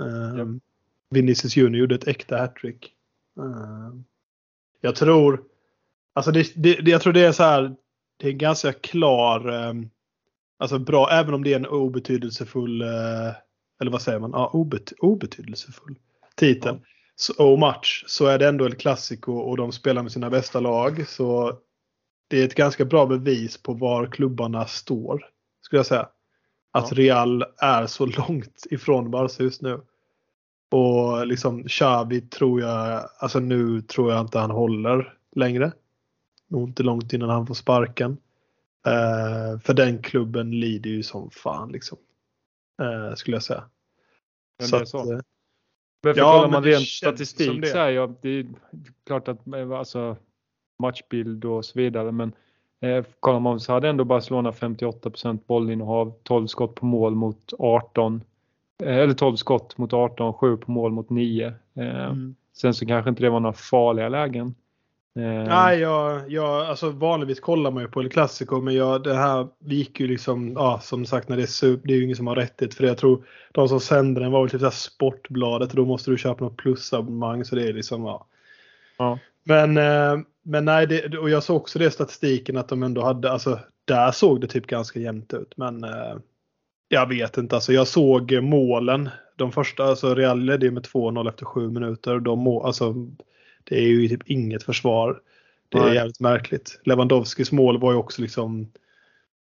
Eh, 0.00 0.38
yep. 0.38 0.48
Vinicius 1.10 1.56
Junior 1.56 1.80
gjorde 1.80 1.94
ett 1.94 2.08
äkta 2.08 2.36
hattrick. 2.36 2.92
Eh, 3.38 4.00
jag 4.80 4.96
tror, 4.96 5.42
alltså 6.14 6.30
det, 6.30 6.52
det, 6.56 6.90
jag 6.90 7.00
tror 7.02 7.12
det 7.12 7.24
är 7.24 7.32
så 7.32 7.42
här 7.42 7.76
det 8.18 8.26
är 8.26 8.32
en 8.32 8.38
ganska 8.38 8.72
klar, 8.72 9.48
ehm, 9.48 9.90
alltså 10.58 10.78
bra, 10.78 11.10
även 11.10 11.34
om 11.34 11.44
det 11.44 11.52
är 11.52 11.56
en 11.56 11.66
obetydelsefull, 11.66 12.82
eh, 12.82 13.32
eller 13.80 13.90
vad 13.90 14.02
säger 14.02 14.18
man, 14.18 14.30
ja, 14.30 14.50
obet, 14.52 14.92
obetydelsefull 14.98 15.98
titel 16.36 16.80
ja. 17.28 17.44
och 17.44 17.58
match 17.58 18.04
så 18.06 18.26
är 18.26 18.38
det 18.38 18.48
ändå 18.48 18.66
El 18.66 18.74
Clasico 18.74 19.32
och 19.32 19.56
de 19.56 19.72
spelar 19.72 20.02
med 20.02 20.12
sina 20.12 20.30
bästa 20.30 20.60
lag. 20.60 21.08
Så 21.08 21.58
det 22.28 22.40
är 22.40 22.44
ett 22.44 22.54
ganska 22.54 22.84
bra 22.84 23.06
bevis 23.06 23.62
på 23.62 23.72
var 23.72 24.06
klubbarna 24.06 24.66
står, 24.66 25.26
skulle 25.60 25.78
jag 25.78 25.86
säga. 25.86 26.08
Att 26.72 26.90
ja. 26.90 26.96
Real 26.96 27.44
är 27.58 27.86
så 27.86 28.06
långt 28.06 28.66
ifrån 28.70 29.10
Barca 29.10 29.42
just 29.42 29.62
nu. 29.62 29.80
Och 30.70 31.26
liksom 31.26 31.64
Xavi 31.64 32.20
tror 32.20 32.60
jag, 32.60 33.08
alltså 33.18 33.40
nu 33.40 33.82
tror 33.82 34.12
jag 34.12 34.20
inte 34.20 34.38
han 34.38 34.50
håller 34.50 35.14
längre 35.36 35.72
nog 36.48 36.68
inte 36.68 36.82
långt 36.82 37.12
innan 37.12 37.30
han 37.30 37.46
får 37.46 37.54
sparken. 37.54 38.10
Uh, 38.86 39.60
för 39.60 39.74
den 39.74 40.02
klubben 40.02 40.50
lider 40.50 40.90
ju 40.90 41.02
som 41.02 41.30
fan 41.30 41.72
liksom. 41.72 41.98
Uh, 42.82 43.14
skulle 43.14 43.36
jag 43.36 43.42
säga. 43.42 43.64
Men 44.58 44.68
så 44.68 44.76
det 44.76 44.82
är 44.82 44.86
så. 44.86 44.98
Att, 44.98 45.08
uh, 45.08 45.20
Varför 46.02 46.20
ja, 46.20 46.32
kollar 46.32 46.48
man 46.48 46.64
rent 46.64 46.88
statistik 46.88 47.66
så 47.66 47.78
är 47.78 47.90
ja, 47.90 48.14
det 48.20 48.28
är 48.28 48.46
klart 49.06 49.28
att 49.28 49.54
alltså, 49.54 50.16
matchbild 50.78 51.44
och 51.44 51.64
så 51.64 51.78
vidare 51.78 52.12
men 52.12 52.32
eh, 52.80 53.04
kollar 53.20 53.40
man 53.40 53.60
så 53.60 53.72
hade 53.72 53.88
ändå 53.88 54.04
Barcelona 54.04 54.50
58% 54.50 55.38
bollinnehav, 55.46 56.12
12 56.22 56.46
skott 56.46 56.74
på 56.74 56.86
mål 56.86 57.14
mot 57.14 57.52
18 57.58 58.22
eh, 58.82 58.96
eller 58.96 59.14
12 59.14 59.36
skott 59.36 59.78
mot 59.78 59.92
18, 59.92 60.34
7 60.34 60.56
på 60.56 60.70
mål 60.70 60.92
mot 60.92 61.10
9. 61.10 61.46
Eh, 61.74 62.04
mm. 62.04 62.34
Sen 62.52 62.74
så 62.74 62.86
kanske 62.86 63.10
inte 63.10 63.22
det 63.22 63.30
var 63.30 63.40
några 63.40 63.56
farliga 63.56 64.08
lägen. 64.08 64.54
Eh. 65.16 65.48
Nej, 65.48 65.78
jag, 65.78 66.30
jag, 66.32 66.66
alltså 66.66 66.90
vanligtvis 66.90 67.40
kollar 67.40 67.70
man 67.70 67.82
ju 67.82 67.88
på 67.88 68.00
El 68.00 68.08
Clasico 68.08 68.60
men 68.60 68.74
jag, 68.74 69.02
det 69.02 69.14
här 69.14 69.48
gick 69.64 70.00
ju 70.00 70.06
liksom, 70.06 70.52
ja 70.52 70.80
som 70.82 71.06
sagt 71.06 71.28
när 71.28 71.36
det 71.36 71.42
är 71.42 71.46
SUP, 71.46 71.80
det 71.84 71.92
är 71.92 71.96
ju 71.96 72.04
ingen 72.04 72.16
som 72.16 72.26
har 72.26 72.36
rättighet 72.36 72.74
för 72.74 72.82
det. 72.82 72.88
Jag 72.88 72.98
tror 72.98 73.24
de 73.52 73.68
som 73.68 73.80
sände 73.80 74.20
den 74.20 74.32
var 74.32 74.40
väl 74.40 74.50
typ 74.50 74.60
så 74.60 74.70
Sportbladet 74.70 75.70
och 75.70 75.76
då 75.76 75.84
måste 75.84 76.10
du 76.10 76.18
köpa 76.18 76.44
något 76.44 76.56
plusabonnemang 76.56 77.44
så 77.44 77.56
det 77.56 77.68
är 77.68 77.72
liksom, 77.72 78.04
ja. 78.04 78.26
ja. 78.98 79.18
Men, 79.44 79.76
eh, 79.76 80.18
men 80.42 80.64
nej, 80.64 80.86
det, 80.86 81.18
och 81.18 81.30
jag 81.30 81.42
såg 81.42 81.56
också 81.56 81.78
det 81.78 81.84
i 81.84 81.90
statistiken 81.90 82.56
att 82.56 82.68
de 82.68 82.82
ändå 82.82 83.02
hade, 83.02 83.32
alltså 83.32 83.58
där 83.84 84.10
såg 84.10 84.40
det 84.40 84.46
typ 84.46 84.66
ganska 84.66 85.00
jämnt 85.00 85.34
ut 85.34 85.56
men 85.56 85.84
eh, 85.84 86.16
jag 86.88 87.08
vet 87.08 87.36
inte, 87.36 87.54
alltså 87.54 87.72
jag 87.72 87.88
såg 87.88 88.42
målen. 88.42 89.08
De 89.36 89.52
första, 89.52 89.84
alltså 89.84 90.14
Real 90.14 90.40
ledde 90.40 90.70
med 90.70 90.82
2-0 90.82 91.28
efter 91.28 91.44
7 91.44 91.70
minuter. 91.70 92.18
De 92.18 92.38
må, 92.38 92.62
alltså 92.62 92.94
det 93.68 93.76
är 93.78 93.88
ju 93.88 94.08
typ 94.08 94.30
inget 94.30 94.62
försvar. 94.62 95.20
Det 95.68 95.78
är 95.78 95.82
Nej. 95.82 95.94
jävligt 95.94 96.20
märkligt. 96.20 96.80
Lewandowskis 96.84 97.52
mål 97.52 97.80
var 97.80 97.92
ju 97.92 97.98
också 97.98 98.22
liksom 98.22 98.68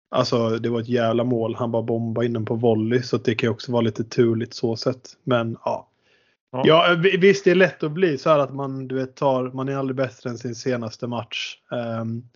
Alltså 0.09 0.49
det 0.49 0.69
var 0.69 0.79
ett 0.79 0.89
jävla 0.89 1.23
mål. 1.23 1.55
Han 1.55 1.71
bara 1.71 1.83
bombade 1.83 2.25
in 2.25 2.33
den 2.33 2.45
på 2.45 2.55
volley 2.55 3.01
så 3.01 3.17
det 3.17 3.35
kan 3.35 3.47
ju 3.47 3.51
också 3.51 3.71
vara 3.71 3.81
lite 3.81 4.03
turligt 4.03 4.53
så 4.53 4.75
sett. 4.75 5.09
Men 5.23 5.57
ja. 5.65 5.89
Ja. 6.51 6.63
ja 6.65 6.95
visst 7.19 7.45
det 7.45 7.51
är 7.51 7.55
lätt 7.55 7.83
att 7.83 7.91
bli 7.91 8.17
så 8.17 8.29
här 8.29 8.39
att 8.39 8.53
man 8.53 8.87
du 8.87 8.95
vet 8.95 9.15
tar, 9.15 9.51
man 9.51 9.69
är 9.69 9.75
aldrig 9.75 9.95
bättre 9.95 10.29
än 10.29 10.37
sin 10.37 10.55
senaste 10.55 11.07
match. 11.07 11.57
Um, 12.01 12.29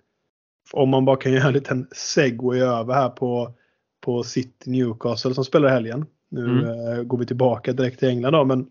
om 0.73 0.89
man 0.89 1.05
bara 1.05 1.17
kan 1.17 1.31
göra 1.31 1.47
en 1.47 1.53
liten 1.53 1.87
segway 1.91 2.59
över 2.59 2.93
här 2.93 3.09
på, 3.09 3.53
på 4.01 4.23
City 4.23 4.69
Newcastle 4.69 5.33
som 5.33 5.45
spelar 5.45 5.69
helgen. 5.69 6.05
Nu 6.29 6.45
mm. 6.45 6.65
uh, 6.65 7.03
går 7.03 7.17
vi 7.17 7.25
tillbaka 7.25 7.73
direkt 7.73 7.99
till 7.99 8.09
England 8.09 8.33
då 8.33 8.45
men 8.45 8.67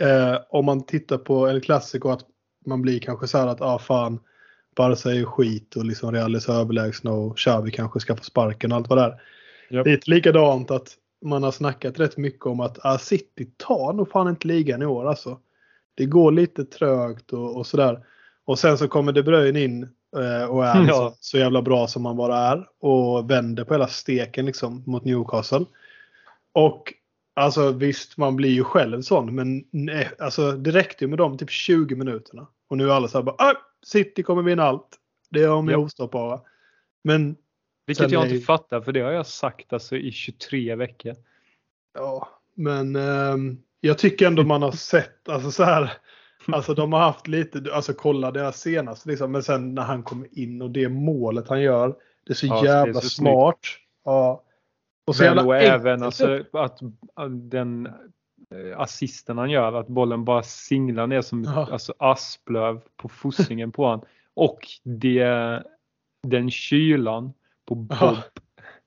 eh, 0.00 0.36
om 0.48 0.64
man 0.64 0.86
tittar 0.86 1.18
på 1.18 1.48
El 1.48 1.60
Clasico 1.60 2.08
att 2.08 2.24
man 2.66 2.82
blir 2.82 3.00
kanske 3.00 3.26
så 3.26 3.38
här 3.38 3.46
att 3.46 3.60
ah 3.60 3.78
fan 3.78 4.20
Barca 4.76 5.10
är 5.10 5.24
skit 5.24 5.76
och 5.76 5.84
liksom 5.84 6.12
Real 6.12 6.34
är 6.34 6.38
så 6.38 6.52
överlägsna 6.52 7.12
och 7.12 7.38
Xavi 7.38 7.70
kanske 7.70 8.00
ska 8.00 8.16
få 8.16 8.24
sparken 8.24 8.72
och 8.72 8.78
allt 8.78 8.88
vad 8.88 8.98
det 8.98 9.04
är. 9.04 9.20
Yep. 9.70 9.86
Är 9.86 10.10
likadant 10.10 10.70
att 10.70 10.96
man 11.24 11.42
har 11.42 11.52
snackat 11.52 12.00
rätt 12.00 12.16
mycket 12.16 12.46
om 12.46 12.60
att 12.60 12.78
ah, 12.82 12.98
City 12.98 13.50
tar 13.56 13.92
nog 13.92 14.10
fan 14.10 14.28
inte 14.28 14.48
ligan 14.48 14.82
i 14.82 14.86
år 14.86 15.08
alltså. 15.08 15.38
Det 15.94 16.06
går 16.06 16.32
lite 16.32 16.64
trögt 16.64 17.32
och, 17.32 17.56
och 17.56 17.66
sådär. 17.66 18.04
Och 18.44 18.58
sen 18.58 18.78
så 18.78 18.88
kommer 18.88 19.12
De 19.12 19.22
Bruyne 19.22 19.60
in 19.60 19.82
eh, 20.16 20.50
och 20.50 20.66
är 20.66 20.84
ja. 20.88 20.94
så, 20.94 21.16
så, 21.20 21.38
jävla 21.38 21.62
bra 21.62 21.86
som 21.86 22.02
man 22.02 22.16
bara 22.16 22.36
är 22.38 22.68
och 22.80 23.30
vänder 23.30 23.64
på 23.64 23.74
hela 23.74 23.88
steken 23.88 24.46
liksom 24.46 24.82
mot 24.86 25.04
Newcastle. 25.04 25.64
Och 26.52 26.94
Alltså 27.40 27.72
visst, 27.72 28.16
man 28.16 28.36
blir 28.36 28.50
ju 28.50 28.64
själv 28.64 29.02
sån, 29.02 29.34
men 29.34 29.64
nej, 29.70 30.10
alltså, 30.18 30.52
det 30.52 30.70
räckte 30.70 31.04
ju 31.04 31.08
med 31.08 31.18
de 31.18 31.38
typ 31.38 31.50
20 31.50 31.94
minuterna. 31.94 32.46
Och 32.68 32.76
nu 32.76 32.88
är 32.88 32.92
alla 32.92 33.08
så 33.08 33.18
här 33.18 33.22
bara, 33.22 33.36
ah, 33.38 33.54
City 33.82 34.22
kommer 34.22 34.42
vinna 34.42 34.62
allt. 34.62 34.88
Det 35.30 35.42
är 35.42 35.48
de 35.48 35.68
är 35.68 35.76
ostoppbara. 35.76 36.40
Men 37.04 37.36
Vilket 37.86 38.10
jag 38.10 38.26
är... 38.26 38.32
inte 38.34 38.46
fattar, 38.46 38.80
för 38.80 38.92
det 38.92 39.00
har 39.00 39.12
jag 39.12 39.26
sagt 39.26 39.72
alltså 39.72 39.96
i 39.96 40.12
23 40.12 40.74
veckor. 40.74 41.14
Ja, 41.94 42.28
men 42.54 42.96
eh, 42.96 43.36
jag 43.80 43.98
tycker 43.98 44.26
ändå 44.26 44.42
man 44.42 44.62
har 44.62 44.72
sett, 44.72 45.28
alltså 45.28 45.50
så 45.50 45.64
här, 45.64 45.92
alltså 46.46 46.74
de 46.74 46.92
har 46.92 47.00
haft 47.00 47.28
lite, 47.28 47.62
alltså 47.72 47.92
kolla 47.92 48.30
deras 48.30 48.60
senaste 48.60 49.08
liksom, 49.08 49.32
men 49.32 49.42
sen 49.42 49.74
när 49.74 49.82
han 49.82 50.02
kommer 50.02 50.38
in 50.38 50.62
och 50.62 50.70
det 50.70 50.88
målet 50.88 51.48
han 51.48 51.62
gör, 51.62 51.96
det 52.26 52.32
är 52.32 52.34
så 52.34 52.46
ja, 52.46 52.64
jävla 52.64 52.98
är 52.98 53.02
så 53.02 53.08
smart. 53.08 53.60
Ja. 54.04 54.44
Och 55.04 55.16
så 55.16 55.24
jävla 55.24 55.44
och 55.44 55.56
även 55.56 56.02
alltså, 56.02 56.44
att, 56.52 56.80
den 57.30 57.86
eh, 57.86 58.80
assisten 58.80 59.38
han 59.38 59.50
gör, 59.50 59.72
att 59.72 59.88
bollen 59.88 60.24
bara 60.24 60.42
singlar 60.42 61.06
ner 61.06 61.20
som 61.20 61.44
ja. 61.44 61.68
alltså, 61.72 61.94
asplöv 61.98 62.80
på 62.96 63.08
fossingen 63.08 63.72
på 63.72 63.84
honom. 63.84 64.06
Och 64.34 64.58
det, 64.82 65.62
den 66.22 66.50
kylan 66.50 67.32
på 67.64 67.74
Bob. 67.74 67.96
Ja. 68.00 68.22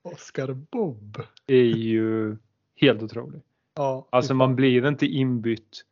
Oscar 0.01 0.53
Bob. 0.53 1.21
Är 1.47 1.63
ju 1.63 2.37
helt 2.75 3.03
otrolig. 3.03 3.41
Ja, 3.75 4.07
alltså 4.09 4.33
man 4.33 4.55
blir 4.55 4.87
inte 4.87 5.05
inbytt 5.05 5.83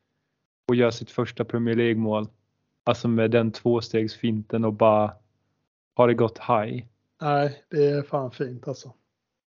och 0.68 0.76
gör 0.76 0.92
sitt 0.92 1.12
första 1.12 1.46
Premier 1.46 1.76
League 1.76 1.96
mål. 1.96 2.28
Alltså 2.84 3.08
med 3.08 3.32
den 3.32 3.52
tvåstegsfinten 3.52 4.66
och 4.66 4.74
bara 4.74 5.14
har 5.94 6.08
det 6.08 6.14
gått 6.14 6.38
high. 6.38 6.86
Nej, 7.22 7.64
det 7.70 7.86
är 7.86 8.04
fan 8.04 8.32
fint 8.32 8.68
alltså. 8.68 8.94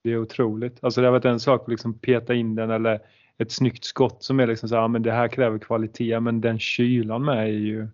Det 0.04 0.12
är 0.12 0.18
otroligt. 0.18 0.78
Alltså 0.82 1.02
det 1.02 1.08
har 1.08 1.12
varit 1.12 1.26
en 1.26 1.40
sak 1.40 1.62
att 1.62 1.68
liksom 1.68 1.94
peta 1.94 2.34
in 2.34 2.56
den 2.56 2.72
eller 2.72 3.00
ett 3.38 3.52
snyggt 3.52 3.84
skott 3.84 4.24
som 4.24 4.40
är 4.40 4.48
liksom 4.48 4.70
så 4.70 4.76
här, 4.76 4.88
men 4.88 5.04
det 5.04 5.12
här 5.12 5.28
kräver 5.28 5.60
kvalitet 5.60 6.20
men 6.20 6.42
den 6.42 6.60
kylan 6.60 7.26
med 7.26 7.38
är 7.38 7.48
ju 7.48 7.88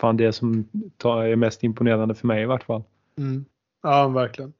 fan 0.00 0.16
det 0.16 0.32
som 0.32 0.68
är 1.04 1.36
mest 1.36 1.64
imponerande 1.64 2.14
för 2.14 2.26
mig 2.26 2.42
i 2.42 2.46
vart 2.46 2.64
fall. 2.64 2.82
Mm. 3.18 3.44
Ja, 3.82 4.08
verkligen. 4.08 4.52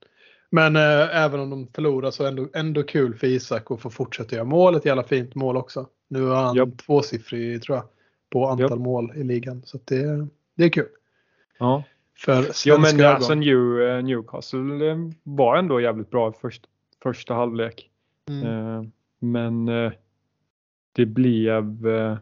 Men 0.51 0.77
eh, 0.77 1.23
även 1.23 1.41
om 1.41 1.51
de 1.51 1.67
förlorar 1.67 2.11
så 2.11 2.25
är 2.25 2.25
det 2.25 2.31
ändå, 2.31 2.49
ändå 2.55 2.83
kul 2.83 3.15
för 3.15 3.27
Isak 3.27 3.71
att 3.71 3.81
få 3.81 3.91
fortsätta 3.91 4.37
göra 4.37 4.45
mål. 4.45 4.75
Ett 4.75 4.85
jävla 4.85 5.03
fint 5.03 5.35
mål 5.35 5.57
också. 5.57 5.87
Nu 6.09 6.23
har 6.23 6.37
han 6.37 6.57
yep. 6.57 6.79
tvåsiffrig 6.79 7.63
tror 7.63 7.77
jag 7.77 7.85
på 8.31 8.49
antal 8.49 8.71
yep. 8.71 8.79
mål 8.79 9.13
i 9.17 9.25
ligan. 9.25 9.63
Så 9.65 9.79
det, 9.85 10.27
det 10.55 10.65
är 10.65 10.69
kul. 10.69 10.89
Ja. 11.59 11.83
För 12.19 12.47
ja 12.67 12.79
men 12.79 13.05
alltså 13.07 13.35
New, 13.35 13.81
eh, 13.81 14.03
Newcastle 14.03 14.91
eh, 14.91 14.97
var 15.23 15.57
ändå 15.57 15.81
jävligt 15.81 16.11
bra 16.11 16.33
först, 16.33 16.65
första 17.05 17.35
halvlek. 17.35 17.91
Mm. 18.29 18.47
Eh, 18.47 18.85
men 19.19 19.69
eh, 19.69 19.93
det 20.93 21.07
blev 21.07 21.87
eh, 21.87 22.19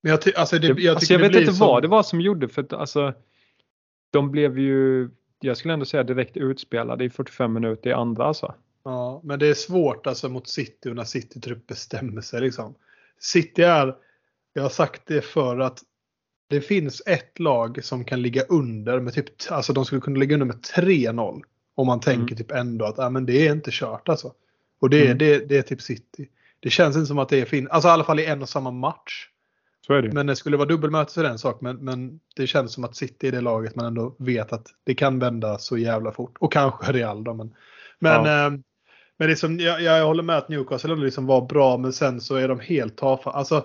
men 0.00 0.10
jag, 0.12 0.20
alltså 0.36 0.58
det, 0.58 0.66
jag, 0.66 0.94
alltså 0.94 1.12
jag 1.12 1.20
vet 1.20 1.34
inte 1.34 1.52
som... 1.52 1.66
vad 1.66 1.82
det 1.82 1.88
var 1.88 2.02
som 2.02 2.20
gjorde 2.20 2.48
för 2.48 2.62
att 2.62 2.72
alltså 2.72 3.14
de 4.10 4.30
blev 4.30 4.58
ju, 4.58 5.10
jag 5.40 5.56
skulle 5.56 5.74
ändå 5.74 5.86
säga 5.86 6.02
direkt 6.02 6.36
utspelade 6.36 7.04
i 7.04 7.10
45 7.10 7.52
minuter 7.52 7.90
i 7.90 7.92
andra 7.92 8.24
alltså. 8.24 8.54
Ja, 8.84 9.20
men 9.24 9.38
det 9.38 9.46
är 9.46 9.54
svårt 9.54 10.06
alltså 10.06 10.28
mot 10.28 10.48
City 10.48 10.90
och 10.90 10.96
när 10.96 11.04
City 11.04 11.40
typ 11.40 11.66
bestämmer 11.66 12.20
sig 12.20 12.40
liksom. 12.40 12.74
City 13.20 13.62
är, 13.62 13.96
jag 14.52 14.62
har 14.62 14.70
sagt 14.70 15.02
det 15.06 15.22
för 15.22 15.58
att 15.58 15.82
det 16.48 16.60
finns 16.60 17.02
ett 17.06 17.38
lag 17.38 17.84
som 17.84 18.04
kan 18.04 18.22
ligga 18.22 18.42
under 18.42 19.00
med 19.00 19.14
typ, 19.14 19.28
alltså 19.50 19.72
de 19.72 19.84
skulle 19.84 20.00
kunna 20.00 20.18
ligga 20.18 20.34
under 20.34 20.46
med 20.46 20.60
3-0. 20.60 21.42
Om 21.78 21.86
man 21.86 22.00
tänker 22.00 22.34
mm. 22.34 22.36
typ 22.36 22.50
ändå 22.50 22.84
att 22.84 22.98
ah, 22.98 23.10
men 23.10 23.26
det 23.26 23.46
är 23.46 23.52
inte 23.52 23.70
kört 23.72 24.08
alltså. 24.08 24.32
Och 24.80 24.90
det, 24.90 25.04
mm. 25.04 25.18
det, 25.18 25.48
det 25.48 25.58
är 25.58 25.62
typ 25.62 25.82
City. 25.82 26.28
Det 26.60 26.70
känns 26.70 26.96
inte 26.96 27.06
som 27.06 27.18
att 27.18 27.28
det 27.28 27.40
är 27.40 27.44
fint, 27.44 27.70
alltså 27.70 27.88
i 27.88 27.92
alla 27.92 28.04
fall 28.04 28.20
i 28.20 28.26
en 28.26 28.42
och 28.42 28.48
samma 28.48 28.70
match. 28.70 29.28
Så 29.86 29.94
är 29.94 30.02
det. 30.02 30.12
Men 30.12 30.26
det 30.26 30.36
skulle 30.36 30.56
vara 30.56 30.68
dubbelmöte 30.68 31.12
så 31.12 31.20
är 31.20 31.24
det 31.24 31.30
en 31.30 31.38
sak. 31.38 31.60
Men, 31.60 31.76
men 31.76 32.20
det 32.36 32.46
känns 32.46 32.72
som 32.72 32.84
att 32.84 32.96
City 32.96 33.28
är 33.28 33.32
det 33.32 33.40
laget 33.40 33.76
man 33.76 33.86
ändå 33.86 34.16
vet 34.18 34.52
att 34.52 34.66
det 34.84 34.94
kan 34.94 35.18
vända 35.18 35.58
så 35.58 35.78
jävla 35.78 36.12
fort. 36.12 36.36
Och 36.40 36.52
kanske 36.52 36.92
Real 36.92 37.24
då. 37.24 37.34
Men, 37.34 37.54
men, 37.98 38.24
ja. 38.24 38.46
eh, 38.46 38.52
men 39.18 39.28
liksom, 39.28 39.58
jag, 39.58 39.82
jag 39.82 40.06
håller 40.06 40.22
med 40.22 40.36
att 40.36 40.48
Newcastle 40.48 40.96
liksom 40.96 41.26
var 41.26 41.46
bra 41.46 41.76
men 41.76 41.92
sen 41.92 42.20
så 42.20 42.34
är 42.34 42.48
de 42.48 42.60
helt 42.60 42.96
tafatta. 42.96 43.36
Alltså, 43.36 43.64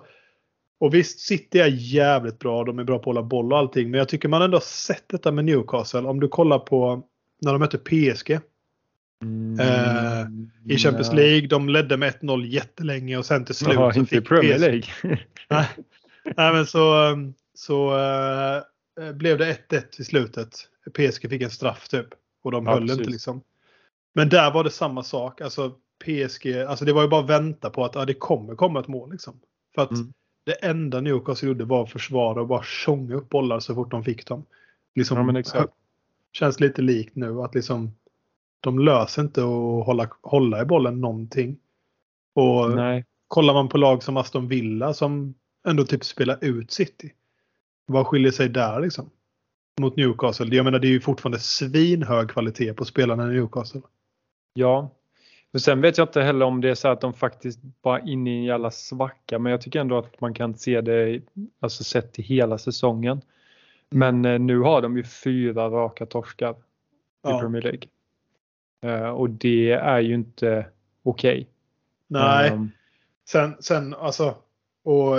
och 0.79 0.93
visst, 0.93 1.19
City 1.19 1.59
är 1.59 1.67
jävligt 1.67 2.39
bra. 2.39 2.63
De 2.63 2.79
är 2.79 2.83
bra 2.83 2.97
på 2.97 3.01
att 3.01 3.15
hålla 3.15 3.23
boll 3.23 3.53
och 3.53 3.59
allting. 3.59 3.91
Men 3.91 3.97
jag 3.97 4.09
tycker 4.09 4.29
man 4.29 4.41
ändå 4.41 4.55
har 4.55 4.61
sett 4.61 5.05
detta 5.07 5.31
med 5.31 5.45
Newcastle. 5.45 5.99
Om 5.99 6.19
du 6.19 6.27
kollar 6.27 6.59
på 6.59 7.03
när 7.41 7.51
de 7.51 7.59
mötte 7.59 7.77
PSG. 7.77 8.39
Mm, 9.21 9.59
eh, 9.59 10.75
I 10.75 10.77
Champions 10.77 11.13
League. 11.13 11.47
De 11.47 11.69
ledde 11.69 11.97
med 11.97 12.13
1-0 12.13 12.45
jättelänge 12.45 13.17
och 13.17 13.25
sen 13.25 13.45
till 13.45 13.55
slut. 13.55 13.73
Ja, 13.73 13.93
inte 13.95 14.15
i 14.15 14.21
Premier 14.21 14.59
League. 14.59 14.83
Nej, 16.37 16.53
men 16.53 16.65
så, 16.65 17.15
så 17.53 17.97
äh, 18.99 19.11
blev 19.13 19.37
det 19.37 19.57
1-1 19.69 19.83
i 19.97 20.03
slutet. 20.03 20.69
PSG 20.93 21.29
fick 21.29 21.41
en 21.41 21.49
straff 21.49 21.87
typ. 21.87 22.07
Och 22.43 22.51
de 22.51 22.65
ja, 22.65 22.71
höll 22.71 22.81
precis. 22.81 22.97
inte 22.97 23.11
liksom. 23.11 23.41
Men 24.13 24.29
där 24.29 24.51
var 24.51 24.63
det 24.63 24.69
samma 24.69 25.03
sak. 25.03 25.41
Alltså 25.41 25.75
PSG, 26.05 26.57
alltså 26.67 26.85
det 26.85 26.93
var 26.93 27.01
ju 27.01 27.07
bara 27.07 27.23
att 27.23 27.29
vänta 27.29 27.69
på 27.69 27.85
att 27.85 27.95
ja, 27.95 28.05
det 28.05 28.13
kommer 28.13 28.55
komma 28.55 28.79
ett 28.79 28.87
mål 28.87 29.11
liksom. 29.11 29.39
För 29.75 29.81
att 29.81 29.91
mm. 29.91 30.13
det 30.45 30.53
enda 30.53 31.01
Newcastle 31.01 31.47
gjorde 31.47 31.65
var 31.65 31.83
att 31.83 31.91
försvara 31.91 32.41
och 32.41 32.47
bara 32.47 32.63
tjonga 32.63 33.15
upp 33.15 33.29
bollar 33.29 33.59
så 33.59 33.75
fort 33.75 33.91
de 33.91 34.03
fick 34.03 34.27
dem. 34.27 34.45
Liksom, 34.95 35.35
ja. 35.53 35.67
Känns 36.33 36.59
lite 36.59 36.81
likt 36.81 37.15
nu 37.15 37.41
att 37.41 37.55
liksom 37.55 37.91
de 38.59 38.79
löser 38.79 39.21
inte 39.21 39.41
att 39.41 39.85
hålla, 39.85 40.09
hålla 40.21 40.61
i 40.61 40.65
bollen 40.65 41.01
någonting. 41.01 41.57
Och 42.35 42.75
Nej. 42.75 43.05
kollar 43.27 43.53
man 43.53 43.69
på 43.69 43.77
lag 43.77 44.03
som 44.03 44.17
Aston 44.17 44.47
Villa 44.47 44.93
som 44.93 45.33
ändå 45.67 45.83
typ 45.83 46.03
spela 46.03 46.37
ut 46.41 46.71
City. 46.71 47.13
Vad 47.85 48.07
skiljer 48.07 48.31
sig 48.31 48.49
där 48.49 48.79
liksom? 48.79 49.09
Mot 49.81 49.95
Newcastle. 49.95 50.55
Jag 50.55 50.63
menar 50.65 50.79
det 50.79 50.87
är 50.87 50.89
ju 50.89 51.01
fortfarande 51.01 51.39
svinhög 51.39 52.29
kvalitet 52.29 52.73
på 52.73 52.85
spelarna 52.85 53.23
i 53.31 53.35
Newcastle. 53.35 53.81
Ja. 54.53 54.89
Men 55.51 55.59
sen 55.59 55.81
vet 55.81 55.97
jag 55.97 56.07
inte 56.07 56.21
heller 56.21 56.45
om 56.45 56.61
det 56.61 56.69
är 56.69 56.75
så 56.75 56.87
att 56.87 57.01
de 57.01 57.13
faktiskt 57.13 57.59
bara 57.81 57.99
är 57.99 58.09
inne 58.09 58.29
i 58.29 58.37
en 58.37 58.43
jävla 58.43 58.71
svacka. 58.71 59.39
Men 59.39 59.51
jag 59.51 59.61
tycker 59.61 59.79
ändå 59.79 59.97
att 59.97 60.21
man 60.21 60.33
kan 60.33 60.55
se 60.55 60.81
det 60.81 61.21
alltså 61.59 61.83
sett 61.83 62.13
till 62.13 62.23
hela 62.23 62.57
säsongen. 62.57 63.21
Men 63.93 64.25
eh, 64.25 64.39
nu 64.39 64.59
har 64.59 64.81
de 64.81 64.97
ju 64.97 65.03
fyra 65.03 65.69
raka 65.69 66.05
torskar 66.05 66.51
i 66.51 66.55
ja. 67.21 67.39
Premier 67.39 67.61
League. 67.61 67.87
Uh, 68.85 69.09
och 69.09 69.29
det 69.29 69.71
är 69.71 69.99
ju 69.99 70.13
inte 70.13 70.65
okej. 71.03 71.31
Okay. 71.33 71.45
Nej. 72.07 72.51
Um, 72.51 72.71
sen, 73.25 73.55
sen 73.59 73.93
alltså, 73.93 74.35
och 74.83 75.15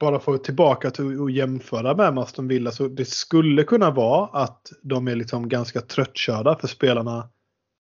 bara 0.00 0.20
få 0.20 0.38
tillbaka 0.38 0.90
till 0.90 1.22
att 1.22 1.32
jämföra 1.32 1.96
med 1.96 2.18
Aston 2.18 2.48
Villa 2.48 2.70
så 2.70 2.88
det 2.88 3.04
skulle 3.04 3.62
kunna 3.62 3.90
vara 3.90 4.42
att 4.42 4.72
de 4.82 5.08
är 5.08 5.16
liksom 5.16 5.48
ganska 5.48 5.80
tröttkörda 5.80 6.56
för 6.56 6.68
spelarna. 6.68 7.28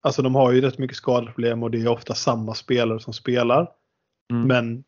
Alltså 0.01 0.21
de 0.21 0.35
har 0.35 0.51
ju 0.51 0.61
rätt 0.61 0.77
mycket 0.77 0.97
skadeproblem 0.97 1.63
och 1.63 1.71
det 1.71 1.81
är 1.81 1.87
ofta 1.87 2.13
samma 2.13 2.53
spelare 2.53 2.99
som 2.99 3.13
spelar. 3.13 3.71
Mm. 4.31 4.47
Men 4.47 4.83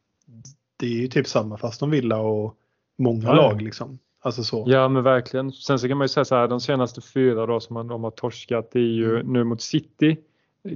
det 0.77 0.85
är 0.85 1.01
ju 1.01 1.07
typ 1.07 1.27
samma 1.27 1.57
för 1.57 1.67
Aston 1.67 1.91
Villa 1.91 2.17
och 2.17 2.57
många 2.97 3.27
ja. 3.27 3.33
lag 3.33 3.61
liksom. 3.61 3.99
Alltså 4.25 4.43
så. 4.43 4.63
Ja 4.67 4.87
men 4.87 5.03
verkligen. 5.03 5.51
Sen 5.51 5.79
så 5.79 5.87
kan 5.87 5.97
man 5.97 6.05
ju 6.05 6.09
säga 6.09 6.25
så 6.25 6.35
här 6.35 6.47
de 6.47 6.61
senaste 6.61 7.01
fyra 7.01 7.45
då 7.45 7.59
som 7.59 7.73
man, 7.73 7.87
de 7.87 8.03
har 8.03 8.11
torskat 8.11 8.71
det 8.71 8.79
är 8.79 8.83
ju 8.83 9.15
mm. 9.15 9.33
nu 9.33 9.43
mot 9.43 9.61
City. 9.61 10.17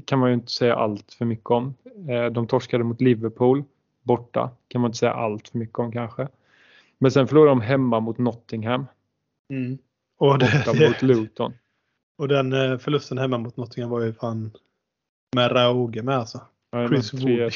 Kan 0.05 0.19
man 0.19 0.29
ju 0.29 0.33
inte 0.33 0.51
säga 0.51 0.75
allt 0.75 1.13
för 1.13 1.25
mycket 1.25 1.49
om. 1.49 1.73
Eh, 2.09 2.25
de 2.25 2.47
torskade 2.47 2.83
mot 2.83 3.01
Liverpool 3.01 3.63
borta. 4.03 4.49
Kan 4.67 4.81
man 4.81 4.89
inte 4.89 4.97
säga 4.97 5.13
allt 5.13 5.47
för 5.47 5.57
mycket 5.57 5.79
om 5.79 5.91
kanske. 5.91 6.27
Men 6.97 7.11
sen 7.11 7.27
förlorade 7.27 7.51
de 7.51 7.61
hemma 7.61 7.99
mot 7.99 8.17
Nottingham. 8.17 8.85
Mm. 9.53 9.77
Och 10.17 10.39
det, 10.39 10.63
borta 10.65 10.87
mot 10.87 11.01
Luton. 11.01 11.53
Och 12.17 12.27
den 12.27 12.53
eh, 12.53 12.77
förlusten 12.77 13.17
hemma 13.17 13.37
mot 13.37 13.57
Nottingham 13.57 13.91
var 13.91 14.01
ju 14.01 14.13
fan 14.13 14.51
med 15.35 15.51
råge 15.51 16.03
med 16.03 16.15
alltså. 16.15 16.41
Ja, 16.71 16.87
Chris 16.87 17.13
Wood 17.13 17.51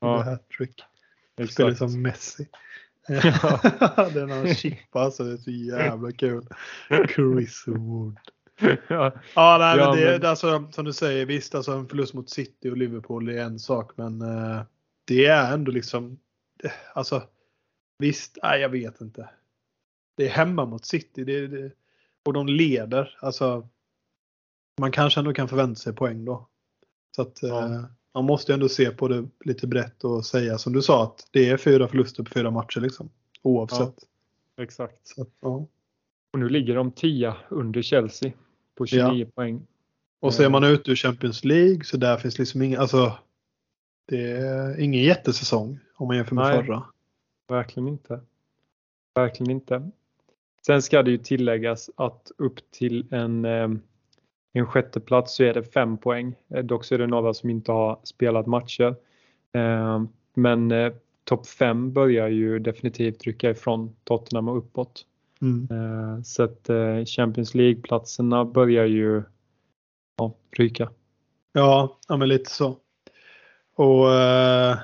ja. 0.00 0.22
hattrick. 0.22 0.82
Spelar 1.50 1.74
som 1.74 2.02
Messi. 2.02 2.48
Ja. 3.10 3.60
den 4.14 4.30
har 4.30 4.54
chippa 4.54 5.00
alltså, 5.00 5.24
det 5.24 5.32
är 5.32 5.36
så 5.36 5.50
jävla 5.50 6.12
kul. 6.12 6.46
Chris 7.14 7.64
Wood. 7.66 8.18
ja, 8.60 9.12
ja, 9.34 9.56
nej, 9.58 9.78
ja, 9.78 9.90
men 9.90 9.96
det, 9.96 10.18
men... 10.18 10.30
Alltså, 10.30 10.68
som 10.72 10.84
du 10.84 10.92
säger, 10.92 11.26
visst 11.26 11.54
alltså 11.54 11.72
en 11.72 11.88
förlust 11.88 12.14
mot 12.14 12.30
City 12.30 12.70
och 12.70 12.76
Liverpool 12.76 13.28
är 13.28 13.42
en 13.42 13.58
sak 13.58 13.92
men 13.96 14.22
uh, 14.22 14.62
det 15.04 15.26
är 15.26 15.52
ändå 15.52 15.72
liksom, 15.72 16.18
alltså 16.94 17.22
visst, 17.98 18.38
nej 18.42 18.60
jag 18.60 18.68
vet 18.68 19.00
inte. 19.00 19.28
Det 20.16 20.24
är 20.24 20.30
hemma 20.30 20.64
mot 20.64 20.84
City 20.84 21.24
det, 21.24 21.46
det, 21.46 21.72
och 22.24 22.32
de 22.32 22.46
leder. 22.46 23.18
Alltså, 23.20 23.68
man 24.80 24.92
kanske 24.92 25.20
ändå 25.20 25.32
kan 25.32 25.48
förvänta 25.48 25.80
sig 25.80 25.92
poäng 25.92 26.24
då. 26.24 26.48
Så 27.16 27.22
att 27.22 27.42
ja. 27.42 27.64
eh, 27.64 27.84
man 28.14 28.24
måste 28.24 28.54
ändå 28.54 28.68
se 28.68 28.90
på 28.90 29.08
det 29.08 29.28
lite 29.44 29.66
brett 29.66 30.04
och 30.04 30.26
säga 30.26 30.58
som 30.58 30.72
du 30.72 30.82
sa 30.82 31.04
att 31.04 31.28
det 31.30 31.48
är 31.48 31.56
fyra 31.56 31.88
förluster 31.88 32.22
på 32.22 32.30
fyra 32.30 32.50
matcher 32.50 32.80
liksom. 32.80 33.10
Oavsett. 33.42 33.94
Ja, 34.56 34.62
exakt. 34.62 35.08
Så, 35.08 35.26
ja. 35.40 35.66
Och 36.32 36.38
nu 36.38 36.48
ligger 36.48 36.74
de 36.74 36.92
10 36.92 37.34
under 37.48 37.82
Chelsea 37.82 38.32
på 38.74 38.86
29 38.86 39.24
ja. 39.24 39.26
poäng. 39.34 39.66
Och 40.20 40.34
så 40.34 40.42
är 40.42 40.48
man 40.48 40.64
ute 40.64 40.90
ur 40.90 40.96
Champions 40.96 41.44
League 41.44 41.84
så 41.84 41.96
där 41.96 42.16
finns 42.16 42.38
liksom 42.38 42.62
ingen, 42.62 42.80
alltså 42.80 43.18
det 44.06 44.30
är 44.30 44.80
ingen 44.80 45.02
jättesäsong 45.02 45.78
om 45.96 46.06
man 46.06 46.16
jämför 46.16 46.34
med 46.34 46.44
Nej, 46.44 46.64
förra. 46.64 46.84
Verkligen 47.48 47.88
inte. 47.88 48.20
Verkligen 49.14 49.50
inte. 49.50 49.90
Sen 50.66 50.82
ska 50.82 51.02
det 51.02 51.10
ju 51.10 51.18
tilläggas 51.18 51.90
att 51.96 52.30
upp 52.36 52.70
till 52.70 53.14
en, 53.14 53.44
eh, 53.44 53.68
en 54.52 54.66
sjätte 54.66 55.00
plats 55.00 55.36
så 55.36 55.42
är 55.42 55.54
det 55.54 55.62
fem 55.62 55.98
poäng. 55.98 56.34
Eh, 56.54 56.64
dock 56.64 56.84
så 56.84 56.94
är 56.94 56.98
det 56.98 57.06
några 57.06 57.34
som 57.34 57.50
inte 57.50 57.72
har 57.72 58.00
spelat 58.02 58.46
matcher. 58.46 58.94
Eh, 59.52 60.02
men 60.34 60.72
topp 61.24 61.46
fem 61.46 61.92
börjar 61.92 62.28
ju 62.28 62.58
definitivt 62.58 63.24
rycka 63.24 63.50
ifrån 63.50 63.96
Tottenham 64.04 64.48
och 64.48 64.58
uppåt. 64.58 65.06
Mm. 65.42 65.68
Så 66.24 66.42
att 66.42 66.70
Champions 67.06 67.54
League-platserna 67.54 68.44
börjar 68.44 68.84
ju 68.84 69.22
ja, 70.16 70.34
ryka. 70.56 70.90
Ja, 71.52 71.98
ja 72.08 72.16
men 72.16 72.28
lite 72.28 72.50
så. 72.50 72.76
Och 73.74 74.14
eh, 74.14 74.78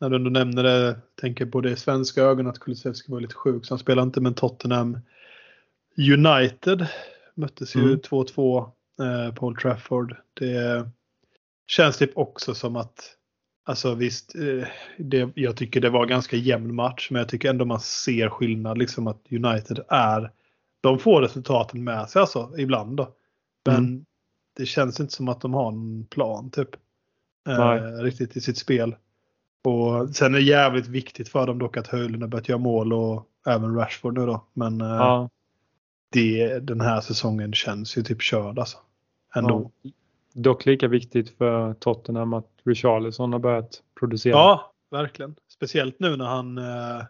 när 0.00 0.10
du 0.10 0.16
ändå 0.16 0.30
nämner 0.30 0.62
det, 0.62 0.96
tänker 1.20 1.46
på 1.46 1.60
det 1.60 1.76
svenska 1.76 2.22
ögon 2.22 2.46
att 2.46 2.58
Kulusevski 2.58 3.12
var 3.12 3.20
lite 3.20 3.34
sjuk 3.34 3.66
så 3.66 3.74
han 3.74 3.78
spelar 3.78 4.02
inte 4.02 4.20
med 4.20 4.36
Tottenham. 4.36 4.98
United 5.96 6.86
möttes 7.34 7.76
ju 7.76 7.80
mm. 7.80 7.98
2-2 7.98 8.70
eh, 9.00 9.34
på 9.34 9.46
Old 9.46 9.58
Trafford. 9.58 10.16
Det 10.34 10.88
känns 11.66 11.96
typ 11.98 12.10
också 12.18 12.54
som 12.54 12.76
att 12.76 13.10
Alltså 13.66 13.94
visst, 13.94 14.34
eh, 14.34 14.68
det, 14.98 15.30
jag 15.34 15.56
tycker 15.56 15.80
det 15.80 15.90
var 15.90 16.06
ganska 16.06 16.36
jämn 16.36 16.74
match 16.74 17.08
men 17.10 17.18
jag 17.18 17.28
tycker 17.28 17.50
ändå 17.50 17.64
man 17.64 17.80
ser 17.80 18.28
skillnad 18.28 18.78
liksom 18.78 19.06
att 19.06 19.22
United 19.30 19.80
är 19.88 20.30
De 20.80 20.98
får 20.98 21.22
resultaten 21.22 21.84
med 21.84 22.08
sig 22.08 22.20
alltså 22.20 22.54
ibland 22.58 22.96
då. 22.96 23.14
Men 23.66 23.76
Mm. 23.76 24.04
det 24.56 24.66
känns 24.66 25.00
inte 25.00 25.12
som 25.12 25.28
att 25.28 25.40
de 25.40 25.54
har 25.54 25.68
en 25.68 26.06
plan 26.06 26.50
typ. 26.50 26.68
Eh, 27.48 28.02
riktigt 28.02 28.36
i 28.36 28.40
sitt 28.40 28.58
spel. 28.58 28.96
Och 29.64 30.16
sen 30.16 30.34
är 30.34 30.38
det 30.38 30.44
jävligt 30.44 30.86
viktigt 30.86 31.28
för 31.28 31.46
dem 31.46 31.58
dock 31.58 31.76
att 31.76 31.86
Höjlund 31.86 32.22
har 32.22 32.28
börjat 32.28 32.48
göra 32.48 32.58
mål 32.58 32.92
och 32.92 33.28
även 33.46 33.74
Rashford 33.76 34.18
nu 34.18 34.26
då. 34.26 34.44
Men 34.52 34.80
eh, 34.80 34.86
Ja, 34.86 35.28
det, 36.14 36.58
den 36.58 36.80
här 36.80 37.00
säsongen 37.00 37.52
känns 37.52 37.98
ju 37.98 38.02
typ 38.02 38.22
körd 38.22 38.58
alltså. 38.58 38.78
Ändå. 39.34 39.70
ja. 39.82 39.90
Dock 40.36 40.66
lika 40.66 40.88
viktigt 40.88 41.30
för 41.30 41.74
Tottenham 41.74 42.32
att 42.32 42.48
Richarlison 42.64 43.32
har 43.32 43.40
börjat 43.40 43.82
producera. 43.98 44.32
Ja, 44.32 44.72
verkligen. 44.90 45.34
Speciellt 45.48 46.00
nu 46.00 46.16
när 46.16 46.24
han 46.24 46.58
eh, 46.58 47.04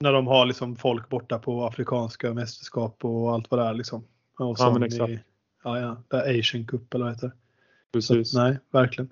när 0.00 0.12
de 0.12 0.26
har 0.26 0.46
liksom 0.46 0.76
folk 0.76 1.08
borta 1.08 1.38
på 1.38 1.64
afrikanska 1.64 2.34
mästerskap 2.34 3.04
och 3.04 3.32
allt 3.32 3.50
vad 3.50 3.60
det 3.60 3.66
är 3.66 3.74
liksom. 3.74 4.04
Och 4.38 4.56
Ja, 4.58 4.72
men 4.72 4.82
exakt. 4.82 5.10
I, 5.10 5.20
ja, 5.64 5.80
ja, 5.80 6.02
det 6.08 6.16
är 6.16 6.40
Asian 6.40 6.66
Cup 6.66 6.94
eller 6.94 7.04
vad 7.04 7.14
heter. 7.14 7.32
Precis. 7.92 8.30
Så, 8.30 8.42
nej, 8.42 8.58
verkligen. 8.70 9.10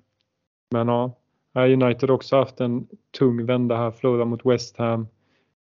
Men 0.71 0.87
ja, 0.87 1.17
har 1.53 1.69
United 1.69 2.09
också 2.09 2.35
haft 2.35 2.59
en 2.59 2.87
tung 3.17 3.45
vända 3.45 3.77
här. 3.77 3.91
Förlorade 3.91 4.25
mot 4.25 4.45
West 4.45 4.77
Ham. 4.77 5.07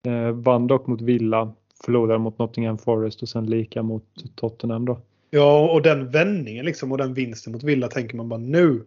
Eh, 0.08 0.32
vann 0.32 0.68
dock 0.68 0.88
mot 0.88 1.02
Villa. 1.02 1.54
Förlorade 1.84 2.20
mot 2.20 2.38
Nottingham 2.40 2.78
Forest 2.78 3.22
och 3.22 3.30
sen 3.30 3.46
lika 3.46 3.84
mot 3.84 4.06
Tottenham 4.36 4.86
då. 4.86 5.02
Ja, 5.30 5.72
och 5.72 5.82
den 5.82 6.10
vändningen 6.12 6.66
liksom 6.66 6.92
och 6.92 6.98
den 6.98 7.14
vinsten 7.14 7.54
mot 7.54 7.64
Villa 7.64 7.88
tänker 7.88 8.18
man 8.18 8.30
bara 8.30 8.40
nu. 8.40 8.86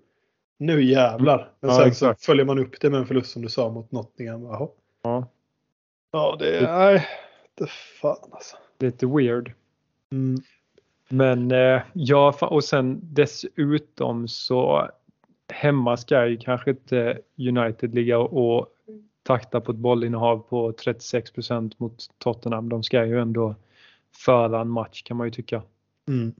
Nu 0.58 0.84
jävlar. 0.84 1.50
Men 1.60 1.70
Ja, 1.70 1.76
sen 1.76 1.88
exakt. 1.88 2.20
så 2.20 2.26
följer 2.26 2.44
man 2.44 2.58
upp 2.58 2.80
det 2.80 2.90
med 2.90 3.00
en 3.00 3.06
förlust 3.06 3.30
som 3.30 3.42
du 3.42 3.48
sa 3.48 3.70
mot 3.70 3.92
Nottingham. 3.92 4.42
Jaha. 4.42 4.68
Ja, 5.02 5.26
Ja, 6.12 6.36
det 6.38 6.58
är... 6.58 6.62
Nej, 6.62 7.06
det 7.54 7.70
fan 8.00 8.16
alltså. 8.32 8.56
lite 8.78 9.06
weird. 9.06 9.52
Mm. 10.12 10.40
Men 11.08 11.50
eh, 11.50 11.82
ja, 11.92 12.34
och 12.40 12.64
sen 12.64 13.00
dessutom 13.02 14.28
så 14.28 14.88
hemma 15.52 15.96
ska 15.96 16.26
ju 16.26 16.36
kanske 16.36 16.70
inte 16.70 17.18
United 17.38 17.94
ligga 17.94 18.18
och 18.18 18.66
takta 19.22 19.60
på 19.60 19.72
ett 19.72 19.78
bollinnehav 19.78 20.38
på 20.38 20.72
36% 20.72 21.72
mot 21.76 22.06
Tottenham. 22.18 22.68
De 22.68 22.82
ska 22.82 23.06
ju 23.06 23.20
ändå 23.20 23.54
föra 24.16 24.60
en 24.60 24.68
match 24.68 25.02
kan 25.02 25.16
man 25.16 25.26
ju 25.26 25.30
tycka. 25.30 25.62
Mm. 26.08 26.34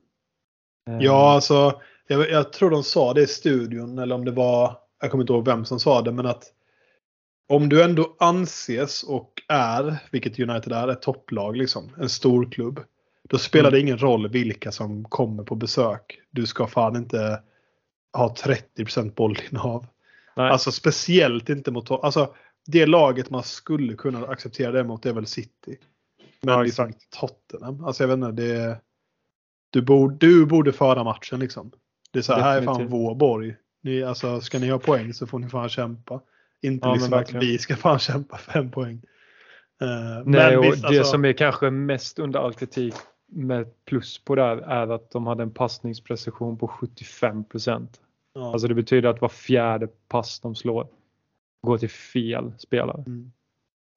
Eh, 0.91 0.99
Ja, 1.01 1.33
alltså 1.33 1.81
jag, 2.07 2.31
jag 2.31 2.53
tror 2.53 2.71
de 2.71 2.83
sa 2.83 3.15
det 3.15 3.23
i 3.23 3.27
studion 3.27 3.99
eller 3.99 4.15
om 4.15 4.25
det 4.25 4.31
var, 4.31 4.77
jag 5.01 5.11
kommer 5.11 5.25
inte 5.25 5.33
ihåg 5.33 5.45
vem 5.47 5.65
som 5.65 5.81
sa 5.81 6.03
det, 6.03 6.13
men 6.13 6.27
att 6.27 6.45
om 7.49 7.69
du 7.69 7.83
ändå 7.83 8.17
anses 8.19 9.03
och 9.03 9.43
är, 9.49 9.97
vilket 10.11 10.39
United 10.41 10.73
är, 10.73 10.89
ett 10.89 11.03
topplag, 11.03 11.57
liksom, 11.57 11.91
en 11.99 12.09
stor 12.09 12.51
klubb. 12.51 12.81
Då 13.29 13.39
spelar 13.39 13.69
Mm. 13.69 13.73
det 13.73 13.81
ingen 13.81 13.99
roll 13.99 14.29
vilka 14.29 14.73
som 14.73 15.05
kommer 15.05 15.45
på 15.45 15.55
besök. 15.55 16.21
Du 16.31 16.47
ska 16.47 16.67
fan 16.67 16.97
inte 16.97 17.43
ha 18.13 18.35
30 18.35 19.11
bollinnehav. 19.11 19.87
nej, 20.37 20.51
Alltså 20.51 20.73
speciellt 20.73 21.49
inte 21.49 21.71
mot, 21.71 21.91
alltså 21.91 22.35
det 22.67 22.87
laget 22.87 23.31
man 23.31 23.43
skulle 23.43 23.95
kunna 23.95 24.27
acceptera 24.27 24.73
det 24.73 24.85
mot 24.85 25.07
är 25.07 25.13
väl 25.13 25.27
City. 25.27 25.79
Men 26.41 26.55
Ja, 26.55 26.63
liksom. 26.63 26.93
Tottenham, 27.21 27.85
alltså 27.85 28.03
jag 28.03 28.09
vet 28.09 28.15
inte, 28.15 28.43
det 28.43 28.81
du, 29.71 29.83
borde, 29.83 30.17
du 30.27 30.47
borde 30.47 30.73
föra 30.73 31.05
matchen 31.05 31.41
liksom. 31.41 31.73
Det 32.11 32.19
är 32.19 32.23
så 32.23 32.33
här, 32.33 32.43
här 32.43 32.63
är 32.63 32.65
fan 32.65 32.89
vår 32.89 33.15
borg. 33.15 33.57
Ni, 33.83 34.03
alltså, 34.03 34.41
ska 34.41 34.59
ni 34.59 34.71
ha 34.71 34.79
poäng 34.79 35.15
så 35.15 35.27
får 35.27 35.39
ni 35.39 35.49
fan 35.49 35.69
kämpa. 35.69 36.21
Inte 36.63 36.89
Ja, 36.89 36.95
liksom 36.95 37.13
att 37.13 37.33
vi 37.33 37.59
ska 37.59 37.77
fan 37.77 37.99
kämpa 37.99 38.39
fem 38.39 38.71
poäng. 38.71 39.03
Eh, 39.83 40.23
nej 40.25 40.57
och 40.57 40.65
visst, 40.65 40.83
det 40.83 40.89
alltså, 40.89 41.05
som 41.05 41.25
är 41.25 41.33
kanske 41.33 41.71
mest 41.71 42.19
under 42.19 42.41
all 42.41 42.55
kritik 42.55 42.95
med 43.27 43.85
plus 43.85 44.25
på 44.25 44.35
det 44.35 44.43
här 44.43 44.57
är 44.57 44.89
att 44.89 45.11
de 45.11 45.27
hade 45.27 45.43
en 45.43 45.51
passningsprecision 45.51 46.59
på 46.59 46.69
75 46.69 47.45
ja. 48.35 48.53
Alltså 48.53 48.69
det 48.69 48.75
betyder 48.75 49.09
att 49.09 49.21
var 49.21 49.29
fjärde 49.29 49.89
pass 50.09 50.41
de 50.41 50.55
slår 50.55 50.87
går 51.63 51.79
till 51.79 51.91
fel 51.91 52.53
spelare. 52.59 53.03
Mm. 53.07 53.33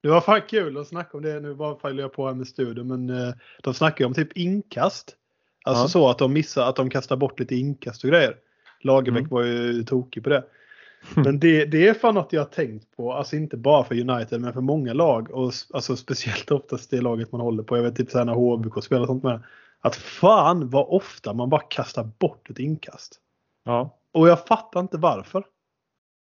Det 0.02 0.08
var 0.08 0.20
fan 0.20 0.40
kul 0.48 0.78
att 0.78 0.88
snacka 0.88 1.16
om 1.16 1.22
det 1.22 1.40
nu, 1.40 1.54
bara 1.54 1.76
följer 1.78 2.02
jag 2.02 2.12
på 2.12 2.26
här 2.26 2.34
med 2.34 2.46
studion, 2.46 2.88
men 2.88 3.10
eh, 3.28 3.34
de 3.62 3.74
snackar 3.74 4.04
ju 4.04 4.06
om 4.06 4.14
typ 4.14 4.32
inkast. 4.36 5.16
Alltså 5.64 5.84
Ja. 5.84 5.88
så 5.88 6.08
att 6.10 6.18
de 6.18 6.32
missar, 6.32 6.68
att 6.68 6.76
de 6.76 6.90
kastar 6.90 7.16
bort 7.16 7.40
lite 7.40 7.56
inkast 7.56 8.04
och 8.04 8.10
grejer. 8.10 8.36
Lagerbäck 8.80 9.20
Mm. 9.20 9.30
var 9.30 9.42
ju 9.42 9.82
tokig 9.84 10.22
på 10.24 10.28
det. 10.30 10.44
Men 11.14 11.38
det, 11.40 11.64
det 11.64 11.88
är 11.88 11.94
fan 11.94 12.14
något 12.14 12.32
jag 12.32 12.40
har 12.40 12.46
tänkt 12.46 12.96
på, 12.96 13.12
alltså 13.12 13.36
inte 13.36 13.56
bara 13.56 13.84
för 13.84 14.10
United 14.10 14.40
men 14.40 14.52
för 14.52 14.60
många 14.60 14.92
lag 14.92 15.30
och 15.30 15.52
alltså 15.74 15.96
speciellt 15.96 16.50
oftast 16.50 16.90
det 16.90 17.00
laget 17.00 17.32
man 17.32 17.40
håller 17.40 17.62
på. 17.62 17.76
Jag 17.76 17.82
vet 17.82 17.96
typ 17.96 18.10
så 18.10 18.18
här 18.18 18.24
när 18.24 18.32
HBK 18.34 18.84
spelar 18.84 19.02
och 19.02 19.08
sånt 19.08 19.22
med. 19.22 19.42
Att 19.80 19.96
fan 19.96 20.70
vad 20.70 20.86
ofta 20.88 21.32
man 21.32 21.50
bara 21.50 21.60
kastar 21.60 22.04
bort 22.18 22.50
ett 22.50 22.58
inkast. 22.58 23.20
Ja, 23.64 23.98
Och 24.12 24.28
jag 24.28 24.46
fattar 24.46 24.80
inte 24.80 24.98
varför. 24.98 25.44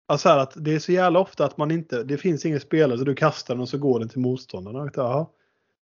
Alltså 0.09 0.29
att 0.29 0.53
det 0.55 0.75
är 0.75 0.79
så 0.79 0.91
jävla 0.91 1.19
ofta 1.19 1.45
att 1.45 1.57
man 1.57 1.71
inte, 1.71 2.03
det 2.03 2.17
finns 2.17 2.45
ingen 2.45 2.59
spelare 2.59 2.97
så 2.97 3.03
du 3.03 3.15
kastar 3.15 3.53
den 3.53 3.61
och 3.61 3.69
så 3.69 3.77
går 3.77 3.99
den 3.99 4.09
till 4.09 4.19
motståndarna. 4.19 4.81
Och 4.81 4.89
Jaha. 4.93 5.25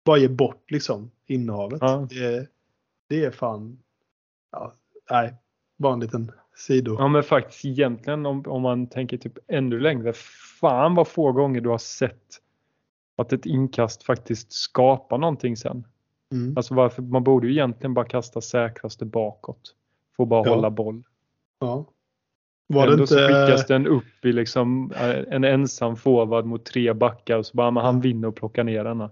Bara 0.05 0.17
ge 0.17 0.27
bort 0.27 0.71
liksom 0.71 1.11
innehavet. 1.25 1.77
Ja. 1.81 2.07
Det, 2.09 2.47
det 3.09 3.25
är 3.25 3.31
fan, 3.31 3.79
ja, 4.51 4.73
nej, 5.11 5.33
bara 5.77 5.93
en 5.93 5.99
liten 5.99 6.31
sido. 6.55 6.95
ja 6.99 7.07
men 7.07 7.23
faktiskt 7.23 7.65
egentligen 7.65 8.25
om, 8.25 8.43
om 8.47 8.61
man 8.61 8.87
tänker 8.87 9.17
typ 9.17 9.37
ännu 9.47 9.79
längre. 9.79 10.13
Fan 10.59 10.95
vad 10.95 11.07
få 11.07 11.31
gånger 11.31 11.61
du 11.61 11.69
har 11.69 11.77
sett 11.77 12.41
att 13.15 13.33
ett 13.33 13.45
inkast 13.45 14.03
faktiskt 14.03 14.53
skapar 14.53 15.17
någonting 15.17 15.57
sen. 15.57 15.87
Mm. 16.31 16.57
Alltså 16.57 16.73
varför, 16.73 17.01
man 17.01 17.23
borde 17.23 17.47
ju 17.47 17.53
egentligen 17.53 17.93
bara 17.93 18.05
kasta 18.05 18.41
säkraste 18.41 19.05
bakåt. 19.05 19.75
Få 20.17 20.25
bara 20.25 20.45
Ja. 20.47 20.55
hålla 20.55 20.69
boll. 20.69 21.03
Ja. 21.59 21.85
Var 22.67 22.87
det 22.87 22.93
Ändå 22.93 23.07
så 23.07 23.19
inte, 23.21 23.27
skickas 23.45 23.67
den 23.67 23.87
upp 23.87 24.25
i 24.25 24.31
liksom 24.31 24.91
eh, 24.95 25.23
en 25.29 25.43
ensam 25.43 25.95
forward 25.95 26.45
mot 26.45 26.65
tre 26.65 26.93
backar 26.93 27.37
och 27.37 27.45
så 27.45 27.57
bara 27.57 27.71
men 27.71 27.85
han 27.85 28.01
vinner 28.01 28.27
och 28.27 28.35
plockar 28.35 28.63
ner 28.63 28.83
denna. 28.83 29.11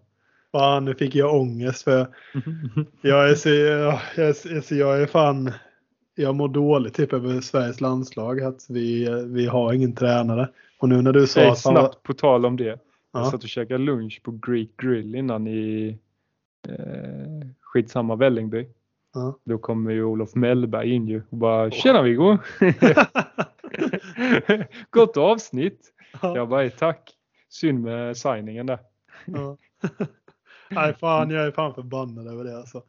fan 0.51 0.85
nu 0.85 0.95
fick 0.95 1.15
jag 1.15 1.35
ångest 1.35 1.83
för 1.83 2.07
jag 3.01 3.29
är 3.29 3.35
så, 3.35 3.49
jag, 3.49 3.99
jag, 4.17 4.27
är 4.27 4.61
så, 4.61 4.75
jag 4.75 5.01
är 5.01 5.05
fan, 5.05 5.51
jag 6.15 6.35
mår 6.35 6.47
dåligt 6.47 6.93
typ 6.93 7.13
över 7.13 7.41
Sveriges 7.41 7.81
landslag 7.81 8.41
att 8.41 8.65
vi, 8.69 9.09
vi 9.27 9.45
har 9.45 9.73
ingen 9.73 9.95
tränare. 9.95 10.49
Och 10.79 10.89
nu 10.89 11.01
när 11.01 11.13
du 11.13 11.27
sa 11.27 11.41
att 11.41 11.47
var- 11.47 11.55
snabbt 11.55 12.03
på 12.03 12.13
tal 12.13 12.45
om 12.45 12.57
det. 12.57 12.63
Jag 12.65 12.79
Ja. 13.13 13.31
satt 13.31 13.43
och 13.43 13.49
käkade 13.49 13.83
lunch 13.83 14.21
på 14.23 14.31
Greek 14.31 14.69
Grill 14.77 15.15
innan 15.15 15.47
i 15.47 15.97
eh, 16.69 17.47
skitsamma 17.61 18.15
Vällingby. 18.15 18.67
Ja. 19.13 19.39
Då 19.43 19.57
kommer 19.57 19.91
ju 19.91 20.03
Olof 20.03 20.35
Mellberg 20.35 20.93
in 20.95 21.07
ju 21.07 21.21
och 21.29 21.37
bara 21.37 21.71
Tjena 21.71 22.01
Viggo! 22.01 22.37
Gott 24.89 25.17
avsnitt! 25.17 25.93
Jag 26.21 26.49
bara 26.49 26.69
tack! 26.69 27.11
Synd 27.49 27.81
med 27.83 28.17
signingen 28.17 28.65
där. 28.65 28.79
Ja. 29.25 29.57
Nej 30.69 30.93
fan, 30.93 31.29
jag 31.29 31.45
är 31.45 31.51
fan 31.51 31.73
förbannad 31.73 32.27
över 32.27 32.43
det 32.43 32.57
alltså. 32.57 32.83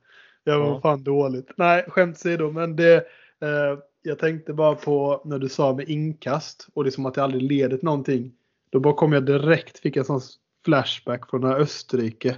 Jag 0.44 0.58
var 0.58 0.66
Ja. 0.66 0.80
fan 0.80 1.04
dåligt. 1.04 1.50
Nej, 1.56 1.84
skämt 1.88 2.16
åsido, 2.16 2.50
men 2.50 2.76
det. 2.76 2.96
Eh, 3.40 3.78
jag 4.02 4.18
tänkte 4.18 4.52
bara 4.52 4.74
på 4.74 5.22
när 5.24 5.38
du 5.38 5.48
sa 5.48 5.74
med 5.74 5.88
inkast 5.88 6.68
och 6.74 6.84
liksom 6.84 7.06
att 7.06 7.14
det 7.14 7.24
aldrig 7.24 7.42
leder 7.42 7.76
till 7.76 7.84
någonting. 7.84 8.32
Då 8.70 8.80
bara 8.80 8.94
kom 8.94 9.12
jag 9.12 9.26
direkt, 9.26 9.78
fick 9.78 9.96
en 9.96 10.04
sån 10.04 10.20
flashback 10.64 11.30
från 11.30 11.40
när 11.40 11.56
Österrike 11.60 12.36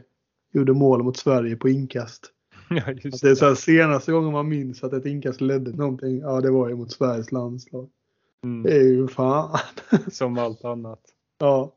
gjorde 0.53 0.72
mål 0.72 1.03
mot 1.03 1.16
Sverige 1.16 1.57
på 1.57 1.68
inkast. 1.68 2.31
Ja, 2.87 2.93
just 3.03 3.23
det 3.23 3.31
är 3.31 3.35
så 3.35 3.47
här, 3.47 3.55
senaste 3.55 4.13
gången 4.13 4.33
man 4.33 4.49
minns 4.49 4.85
att 4.85 4.93
ett 4.93 5.07
inkast 5.07 5.41
ledde 5.41 5.71
någonting, 5.71 6.19
ja 6.19 6.41
det 6.41 6.51
var 6.51 6.69
ju 6.69 6.75
mot 6.75 6.93
Sveriges 6.93 7.33
landslag. 7.33 7.89
Mm, 8.45 8.63
Det 8.63 8.77
är 8.77 8.83
ju 8.83 9.09
fan. 9.09 9.59
som 10.11 10.39
allt 10.39 10.65
annat. 10.65 11.01
ja. 11.39 11.75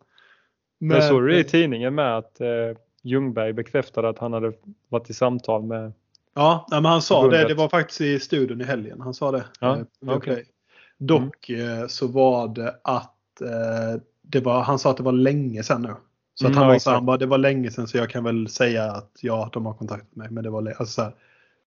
Men 0.82 1.02
såg 1.02 1.22
du 1.22 1.28
det 1.28 1.40
i 1.40 1.44
tidningen 1.44 1.96
med 1.96 2.18
att 2.18 2.42
eh, 2.42 2.48
Ljungberg 3.04 3.54
bekräftade 3.54 4.10
att 4.10 4.20
han 4.20 4.34
hade 4.34 4.54
varit 4.90 5.10
i 5.10 5.14
samtal 5.14 5.64
med 5.64 5.94
Ja, 6.34 6.68
men 6.72 6.86
han 6.86 7.02
sa 7.02 7.28
det. 7.28 7.48
Det 7.48 7.54
var 7.54 7.70
faktiskt 7.70 8.02
i 8.02 8.20
studion 8.20 8.62
i 8.62 8.64
helgen. 8.64 9.02
Han 9.02 9.14
sa 9.14 9.32
det. 9.32 9.46
Ja, 9.60 9.78
eh, 9.78 9.84
okej. 10.02 10.34
Play. 10.34 10.46
Dock 10.98 11.50
eh, 11.50 11.88
så 11.88 12.08
var 12.08 12.48
det 12.48 12.76
att 12.84 13.42
eh, 13.42 14.02
det 14.22 14.40
var, 14.40 14.62
han 14.62 14.80
sa 14.80 14.92
att 14.92 14.98
det 14.98 15.04
var 15.04 15.12
länge 15.12 15.64
sedan 15.64 15.82
nu. 15.82 15.96
Så 16.40 16.46
Mm, 16.48 16.58
han 16.58 16.68
var 16.68 16.80
så 16.80 16.92
han 16.92 17.06
bara, 17.06 17.18
det 17.18 17.26
var 17.26 17.38
länge 17.38 17.72
sedan 17.72 17.88
så 17.88 17.98
jag 17.98 18.10
kan 18.10 18.24
väl 18.24 18.48
säga 18.50 18.84
att 18.92 19.12
ja, 19.22 19.50
de 19.54 19.66
har 19.66 19.74
kontaktat 19.74 20.16
mig. 20.16 20.28
Men 20.32 20.44
det 20.44 20.50
var. 20.50 20.68
Alltså, 20.68 20.86
så 20.86 21.02
här. 21.02 21.14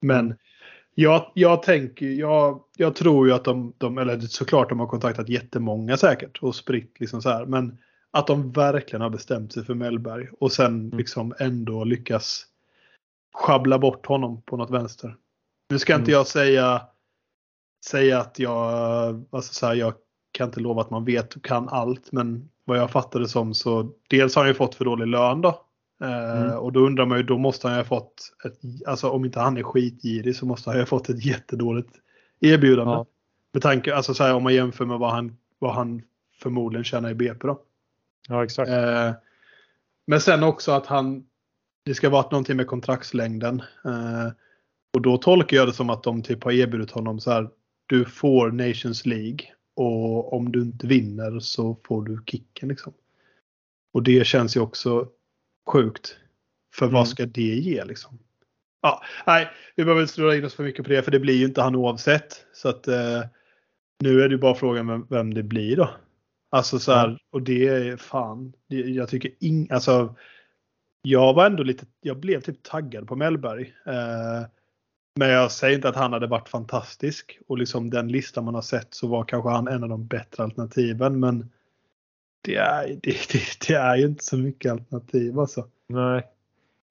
Men 0.01 0.21
Mm. 0.27 0.37
jag, 0.95 1.31
jag 1.35 1.63
tänker, 1.63 2.07
jag, 2.07 2.61
jag 2.77 2.95
tror 2.95 3.27
ju 3.29 3.33
att 3.35 3.45
de, 3.45 3.73
de, 3.79 3.99
eller 3.99 4.21
såklart 4.21 4.69
de 4.69 4.81
har 4.81 4.87
kontaktat 4.87 5.29
jättemånga 5.29 5.97
säkert 5.97 6.39
och 6.43 6.55
spritt 6.55 7.01
liksom 7.01 7.23
så 7.23 7.29
här. 7.31 7.47
Men 7.47 7.79
att 8.11 8.27
de 8.27 8.53
verkligen 8.53 9.01
har 9.03 9.11
bestämt 9.11 9.53
sig 9.53 9.65
för 9.65 9.75
Mellberg 9.75 10.29
och 10.41 10.53
sen 10.53 10.67
Mm. 10.67 10.99
liksom 10.99 11.35
ändå 11.39 11.85
lyckas 11.85 12.47
schabbla 13.35 13.79
bort 13.79 14.07
honom 14.07 14.43
på 14.43 14.57
något 14.57 14.71
vänster. 14.71 15.17
Nu 15.71 15.79
ska 15.79 15.95
inte 15.95 16.11
Mm. 16.11 16.19
jag 16.19 16.27
säga, 16.27 16.83
säga 17.87 18.21
att 18.21 18.39
jag, 18.39 19.25
alltså 19.31 19.55
så 19.55 19.67
här, 19.67 19.75
jag 19.75 19.95
kan 20.33 20.49
inte 20.49 20.61
lova 20.61 20.81
att 20.81 20.91
man 20.91 21.05
vet 21.05 21.35
och 21.35 21.45
kan 21.45 21.69
allt, 21.69 22.13
men 22.13 22.49
vad 22.71 22.79
jag 22.79 22.91
fattade 22.91 23.29
som 23.29 23.55
så 23.55 23.91
dels 24.09 24.35
har 24.35 24.43
han 24.43 24.51
ju 24.51 24.55
fått 24.55 24.75
för 24.75 24.85
dålig 24.85 25.07
lön 25.07 25.41
då. 25.41 25.49
Eh, 26.03 26.43
Mm. 26.43 26.59
Och 26.59 26.73
då 26.73 26.81
undrar 26.81 27.07
man 27.07 27.19
ju, 27.19 27.25
då 27.25 27.39
måste 27.39 27.69
han 27.69 27.77
ju 27.77 27.81
ha 27.81 27.85
fått, 27.85 28.15
ett, 28.45 28.87
alltså 28.87 29.09
om 29.11 29.25
inte 29.25 29.41
han 29.41 29.57
är 29.57 29.63
skitgirig 29.63 30.37
så 30.37 30.47
måste 30.47 30.71
han 30.71 30.77
ju 30.77 30.83
ha 30.83 30.87
fått 30.87 31.09
ett 31.09 31.25
jättedåligt 31.25 31.89
erbjudande. 32.41 32.93
Ja. 32.93 33.07
Med 33.53 33.63
tanke, 33.63 33.95
alltså 33.95 34.15
så 34.15 34.25
här, 34.25 34.35
om 34.35 34.43
man 34.43 34.55
jämför 34.55 34.85
med 34.85 34.99
vad 34.99 35.11
han, 35.11 35.37
vad 35.59 35.75
han 35.75 36.03
förmodligen 36.43 36.85
tjänar 36.85 37.11
i 37.11 37.15
BP 37.15 37.47
då. 37.47 37.61
Ja, 38.29 38.45
exakt. 38.45 38.71
Eh, 38.71 39.13
men 40.07 40.21
sen 40.21 40.43
också 40.43 40.73
att 40.73 40.87
han, 40.87 41.25
det 41.85 41.95
ska 41.95 42.11
vara 42.11 42.23
någonting 42.23 42.57
med 42.57 42.67
kontraktslängden. 42.67 43.63
Eh, 43.85 44.33
och 44.95 45.03
då 45.03 45.17
tolkar 45.17 45.57
jag 45.57 45.69
det 45.69 45.73
som 45.73 45.91
att 45.91 46.03
de 46.03 46.23
typ 46.23 46.45
har 46.45 46.53
erbjudit 46.53 46.91
honom 46.91 47.21
så 47.21 47.31
här, 47.31 47.49
du 47.87 48.05
får 48.05 48.51
Nations 48.51 49.07
League 49.07 49.39
och 49.81 50.33
om 50.33 50.53
du 50.53 50.63
inte 50.63 50.87
vinner 50.87 51.41
så 51.41 51.77
får 51.85 52.05
du 52.05 52.23
kicken 52.27 52.69
liksom. 52.69 52.93
Och 53.93 54.03
det 54.03 54.27
känns 54.27 54.57
ju 54.57 54.61
också 54.61 55.09
sjukt. 55.71 56.17
För 56.75 56.87
Mm. 56.87 56.95
vad 56.95 57.09
ska 57.09 57.27
det 57.27 57.43
ge 57.43 57.85
liksom? 57.85 58.19
Ja, 58.83 59.03
nej, 59.27 59.49
vi 59.77 59.85
behöver 59.85 60.03
inte 60.03 60.21
dra 60.21 60.37
in 60.37 60.45
oss 60.45 60.55
för 60.55 60.65
mycket 60.65 60.85
på 60.85 60.91
det 60.91 61.03
för 61.03 61.11
det 61.11 61.21
blir 61.21 61.35
ju 61.35 61.45
inte 61.45 61.63
han 61.63 61.77
oavsett. 61.77 62.47
Så 62.53 62.69
att 62.69 62.89
eh, 62.89 63.23
nu 64.01 64.23
är 64.23 64.29
det 64.29 64.35
ju 64.35 64.39
bara 64.39 64.55
frågan 64.55 64.87
vem, 64.87 65.07
vem 65.11 65.35
det 65.35 65.43
blir 65.43 65.77
då. 65.77 65.91
Alltså 66.51 66.79
så 66.79 66.93
här, 66.93 67.19
och 67.33 67.43
det 67.43 67.69
är 67.69 67.97
fan, 67.97 68.53
det, 68.69 68.77
jag 68.77 69.09
tycker 69.09 69.33
ing, 69.41 69.71
alltså 69.71 70.15
jag 71.03 71.35
var 71.35 71.47
ändå 71.47 71.63
lite, 71.63 71.87
jag 72.01 72.21
blev 72.21 72.41
typ 72.41 72.63
taggad 72.63 73.09
på 73.09 73.17
Mellberg. 73.17 73.75
Eh, 73.87 74.43
men 75.15 75.29
jag 75.31 75.53
säger 75.53 75.77
inte 75.77 75.89
att 75.89 75.97
han 75.97 76.13
hade 76.13 76.27
varit 76.27 76.49
fantastisk 76.49 77.39
och 77.49 77.59
liksom 77.59 77.91
den 77.91 78.09
listan 78.09 78.45
man 78.45 78.55
har 78.55 78.63
sett 78.63 78.95
så 78.95 79.07
var 79.07 79.25
kanske 79.25 79.51
han 79.51 79.69
en 79.69 79.83
av 79.83 79.89
de 79.89 80.07
bättre 80.07 80.43
alternativen. 80.43 81.21
Men 81.21 81.51
det 82.43 82.57
är, 82.57 82.89
det, 83.03 83.33
det, 83.33 83.67
det 83.69 83.75
är 83.75 83.97
ju 83.97 84.07
inte 84.07 84.25
så 84.25 84.37
mycket 84.37 84.73
alternativ 84.73 85.39
alltså. 85.39 85.67
Nej. 85.89 86.27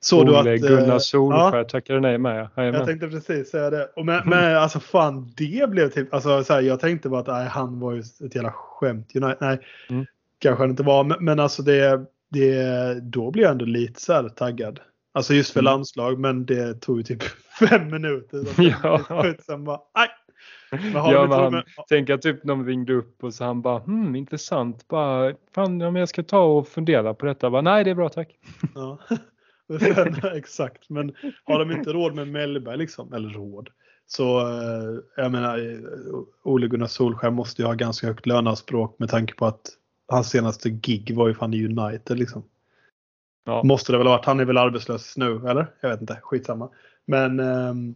Så 0.01 0.23
du 0.23 0.35
att, 0.35 0.41
Ole 0.41 0.53
eh, 0.53 0.59
Gunnar 0.61 0.99
Solskär 0.99 1.57
ja. 1.57 1.63
tackade 1.63 1.99
nej 1.99 2.17
med. 2.17 2.39
jag 2.39 2.49
Jajamän. 2.65 2.85
tänkte 2.85 3.07
precis 3.07 3.49
säga 3.49 3.69
det. 3.69 3.85
Och 3.95 4.05
men, 4.05 4.29
men 4.29 4.57
alltså 4.57 4.79
fan 4.79 5.33
det 5.37 5.69
blev 5.69 5.89
typ, 5.89 6.13
alltså 6.13 6.43
så 6.43 6.53
här, 6.53 6.61
jag 6.61 6.79
tänkte 6.79 7.09
bara 7.09 7.21
att 7.21 7.27
nej, 7.27 7.47
han 7.47 7.79
var 7.79 7.93
ju 7.93 7.99
ett 7.99 8.35
jävla 8.35 8.51
skämt. 8.51 9.11
Nej, 9.13 9.35
nej 9.41 9.59
Mm. 9.89 10.05
kanske 10.39 10.63
han 10.63 10.69
inte 10.69 10.83
var. 10.83 11.03
Men, 11.03 11.25
men 11.25 11.39
alltså 11.39 11.63
det, 11.63 12.05
det, 12.29 12.99
då 13.01 13.31
blev 13.31 13.43
jag 13.43 13.51
ändå 13.51 13.65
lite 13.65 14.01
så 14.01 14.13
här 14.13 14.29
taggad. 14.29 14.79
Alltså 15.11 15.33
just 15.33 15.51
för 15.53 15.59
Mm. 15.59 15.65
landslag 15.65 16.19
men 16.19 16.45
det 16.45 16.81
tog 16.81 16.97
ju 16.97 17.03
typ 17.03 17.23
fem 17.69 17.91
minuter. 17.91 18.43
Ja. 18.83 19.33
Sen 19.45 19.63
bara, 19.63 19.79
aj. 19.93 20.09
Ja, 20.93 21.63
tänk 21.89 22.09
att 22.09 22.21
typ 22.21 22.43
de 22.43 22.65
ringde 22.65 22.93
upp 22.93 23.23
och 23.23 23.33
så 23.33 23.43
han 23.43 23.61
bara 23.61 23.79
hmm, 23.79 24.15
intressant. 24.15 24.87
Bara, 24.87 25.33
fan, 25.55 25.79
ja, 25.79 25.91
men 25.91 25.99
jag 25.99 26.09
ska 26.09 26.23
ta 26.23 26.39
och 26.43 26.67
fundera 26.67 27.13
på 27.13 27.25
detta. 27.25 27.49
Bara, 27.49 27.61
Nej, 27.61 27.83
det 27.83 27.89
är 27.89 27.95
bra 27.95 28.09
tack. 28.09 28.37
Ja. 28.75 28.99
Sen, 29.79 30.15
exakt, 30.35 30.89
men 30.89 31.13
har 31.43 31.59
de 31.59 31.71
inte 31.71 31.93
råd 31.93 32.15
med 32.15 32.27
Mellberg 32.27 32.77
liksom, 32.77 33.13
eller 33.13 33.29
råd, 33.29 33.69
så 34.07 34.39
eh, 34.39 34.99
jag 35.15 35.31
menar 35.31 35.57
eh, 35.57 35.79
Ole 36.43 36.67
Gunnar 36.67 36.87
Solskjaer 36.87 37.31
måste 37.31 37.61
ju 37.61 37.65
ha 37.65 37.73
ganska 37.73 38.07
högt 38.07 38.25
löneanspråk 38.25 38.95
med 38.99 39.09
tanke 39.09 39.33
på 39.33 39.45
att 39.45 39.61
hans 40.07 40.29
senaste 40.29 40.69
gig 40.69 41.15
var 41.15 41.27
ju 41.27 41.33
fan 41.33 41.53
i 41.53 41.65
United 41.65 42.19
liksom. 42.19 42.43
Ja. 43.43 43.63
Måste 43.63 43.91
det 43.91 43.97
väl 43.97 44.07
ha 44.07 44.15
varit. 44.15 44.25
Han 44.25 44.39
är 44.39 44.45
väl 44.45 44.57
arbetslös 44.57 45.17
nu, 45.17 45.35
eller? 45.47 45.67
Jag 45.81 45.89
vet 45.89 46.01
inte, 46.01 46.19
skitsamma. 46.21 46.69
Men 47.05 47.39
ehm, 47.39 47.95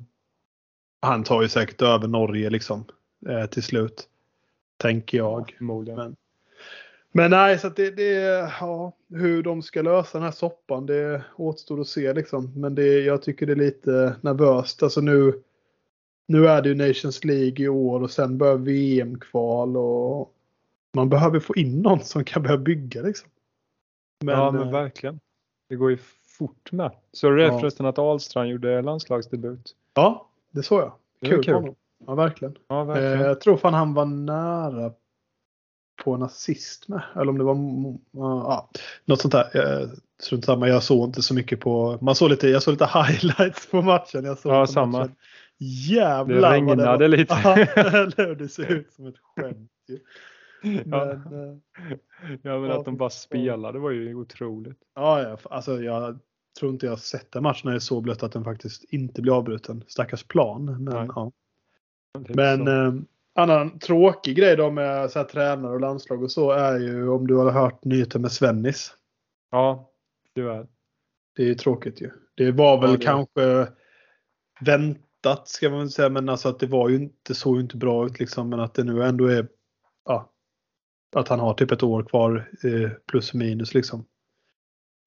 han 1.01 1.23
tar 1.23 1.41
ju 1.41 1.49
säkert 1.49 1.82
över 1.82 2.08
Norge 2.08 2.49
liksom 2.49 2.86
eh, 3.29 3.45
till 3.45 3.63
slut. 3.63 4.10
Tänker 4.77 5.17
jag. 5.17 5.56
Förmodligen. 5.58 5.99
Men, 5.99 6.15
men 7.12 7.32
nej, 7.32 7.60
så 7.60 7.69
det, 7.69 7.91
det 7.91 8.12
ja, 8.60 8.93
hur 9.10 9.43
de 9.43 9.62
ska 9.62 9.82
lösa 9.82 10.17
den 10.17 10.25
här 10.25 10.32
soppan 10.32 10.86
det 10.86 11.23
återstår 11.36 11.82
att 11.82 11.88
se 11.88 12.13
liksom. 12.13 12.53
Men 12.56 12.75
det, 12.75 12.99
jag 12.99 13.21
tycker 13.21 13.45
det 13.45 13.53
är 13.53 13.56
lite 13.56 14.15
nervöst. 14.21 14.84
Alltså 14.84 15.01
nu, 15.01 15.41
nu 16.27 16.47
är 16.47 16.62
det 16.62 16.69
ju 16.69 16.75
Nations 16.75 17.23
League 17.23 17.65
i 17.65 17.67
år 17.67 18.03
och 18.03 18.12
sen 18.12 18.38
börjar 18.38 18.58
VM-kval 18.58 19.77
och 19.77 20.34
man 20.93 21.10
behöver 21.10 21.39
få 21.39 21.56
in 21.56 21.82
någon 21.82 21.99
som 21.99 22.23
kan 22.23 22.43
börja 22.43 22.58
bygga 22.58 23.01
liksom. 23.01 23.29
Men, 24.23 24.36
ja, 24.36 24.51
men 24.51 24.62
eh, 24.62 24.71
verkligen. 24.71 25.19
Det 25.69 25.76
går 25.76 25.91
ju 25.91 25.97
fort 26.38 26.71
med. 26.71 26.91
Så 27.12 27.30
det 27.30 27.43
Ja. 27.43 27.60
förresten 27.60 27.86
att 27.86 27.99
Ahlstrand 27.99 28.49
gjorde 28.49 28.82
landslagsdebut. 28.82 29.71
ja, 29.93 30.30
det 30.52 30.63
såg 30.63 30.82
jag. 30.82 30.93
Det 31.21 31.28
Kul, 31.30 31.43
kul. 31.43 31.54
honom. 31.54 31.76
Ja, 32.08 32.15
verkligen. 32.15 32.58
Ja, 32.67 32.82
Eh, 32.82 32.86
verkligen. 32.88 33.19
jag 33.19 33.41
tror 33.41 33.58
fan 33.58 33.73
han 33.73 33.93
var 33.93 34.06
nära 34.06 34.91
på 36.04 36.13
en 36.13 36.23
assist 36.23 36.88
med. 36.88 37.02
Eller 37.15 37.30
om 37.30 37.38
det 37.38 37.43
var 37.43 37.54
mm, 37.54 37.97
ja, 38.12 38.69
något 39.06 39.21
sånt 39.21 39.32
där. 39.32 39.82
Eh, 39.82 39.89
Strunt 40.21 40.45
samma, 40.45 40.67
jag 40.67 40.84
såg 40.84 41.10
inte 41.10 41.21
så 41.21 41.34
mycket 41.34 41.60
på. 41.60 41.97
Man 42.02 42.15
såg 42.15 42.30
lite, 42.30 42.47
jag 42.47 42.63
såg 42.63 42.71
lite 42.71 42.86
highlights 42.93 43.67
på 43.71 43.82
matchen. 43.82 44.26
Jag 44.26 44.38
såg 44.38 44.52
Ja, 44.54 44.67
samma. 44.67 44.97
Matchen. 44.99 45.15
Jävlar 45.58 46.36
Det 46.36 46.41
vad 46.41 46.52
regnade 46.52 46.86
var. 46.97 47.08
lite. 47.08 47.34
Ja, 48.17 48.36
det 48.36 48.47
ser 48.47 48.71
ut 48.71 48.91
som 48.93 49.08
ett 49.08 49.15
skämt. 49.36 49.71
Men, 50.86 50.89
Ja. 50.91 51.12
eh, 51.12 51.17
men 52.43 52.63
Ja, 52.63 52.80
att 52.80 52.86
de 52.86 52.97
bara 52.97 53.10
spelade 53.10 53.80
var 53.80 53.91
ju 53.91 54.15
otroligt. 54.15 54.78
ja, 54.95 55.21
ja, 55.21 55.38
alltså 55.49 55.82
jag 55.84 56.19
tror 56.60 56.71
inte 56.71 56.86
jag 56.86 56.99
sett 56.99 57.36
en 57.36 57.43
match 57.43 57.63
när 57.63 57.71
det 57.71 57.78
är 57.78 57.80
så 57.80 58.02
blött 58.02 58.23
att 58.23 58.32
den 58.32 58.43
faktiskt 58.43 58.84
inte 58.84 59.21
blir 59.21 59.38
avbruten. 59.38 59.84
Stackars 59.88 60.23
plan. 60.23 60.65
Men, 60.65 60.84
Nej. 60.84 61.08
ja. 61.15 61.32
Men 62.30 62.67
eh, 62.67 62.93
annan 63.36 63.80
tråkig 63.80 64.36
grej 64.36 64.56
då 64.56 64.71
med 64.71 65.12
så 65.12 65.19
här, 65.19 65.26
tränare 65.26 65.73
och 65.73 65.82
landslag 65.82 66.23
och 66.23 66.32
så 66.32 66.52
är 66.52 66.80
ju 66.80 67.10
om 67.10 67.28
du 67.28 67.36
har 67.36 67.52
hört 67.52 67.84
nyheter 67.84 68.19
med 68.19 68.32
Svennis. 68.32 68.93
Ja, 69.52 69.89
tyvärr. 70.36 70.67
Det 71.36 71.43
är 71.43 71.47
ju 71.47 71.56
tråkigt 71.56 72.02
ju. 72.02 72.12
Det 72.36 72.52
var 72.52 72.82
väl 72.82 72.89
Ja, 72.89 72.97
det 72.97 73.04
kanske 73.04 73.67
väntat 74.62 75.47
ska 75.47 75.69
man 75.69 75.89
säga 75.89 76.10
men 76.10 76.30
alltså 76.30 76.49
att 76.49 76.60
det 76.60 76.67
var 76.67 76.89
ju 76.89 76.95
inte 76.95 77.36
såg 77.36 77.56
ju 77.56 77.62
inte 77.62 77.78
bra 77.78 78.06
ut 78.06 78.19
liksom 78.19 78.49
men 78.49 78.60
att 78.60 78.73
det 78.73 78.84
nu 78.84 79.04
ändå 79.04 79.26
är 79.28 79.47
ja, 80.06 80.33
att 81.15 81.28
han 81.28 81.39
har 81.39 81.54
typ 81.54 81.71
ett 81.71 81.84
år 81.84 82.04
kvar 82.04 82.49
eh, 82.63 82.89
plus 83.08 83.34
minus 83.34 83.73
liksom. 83.73 84.06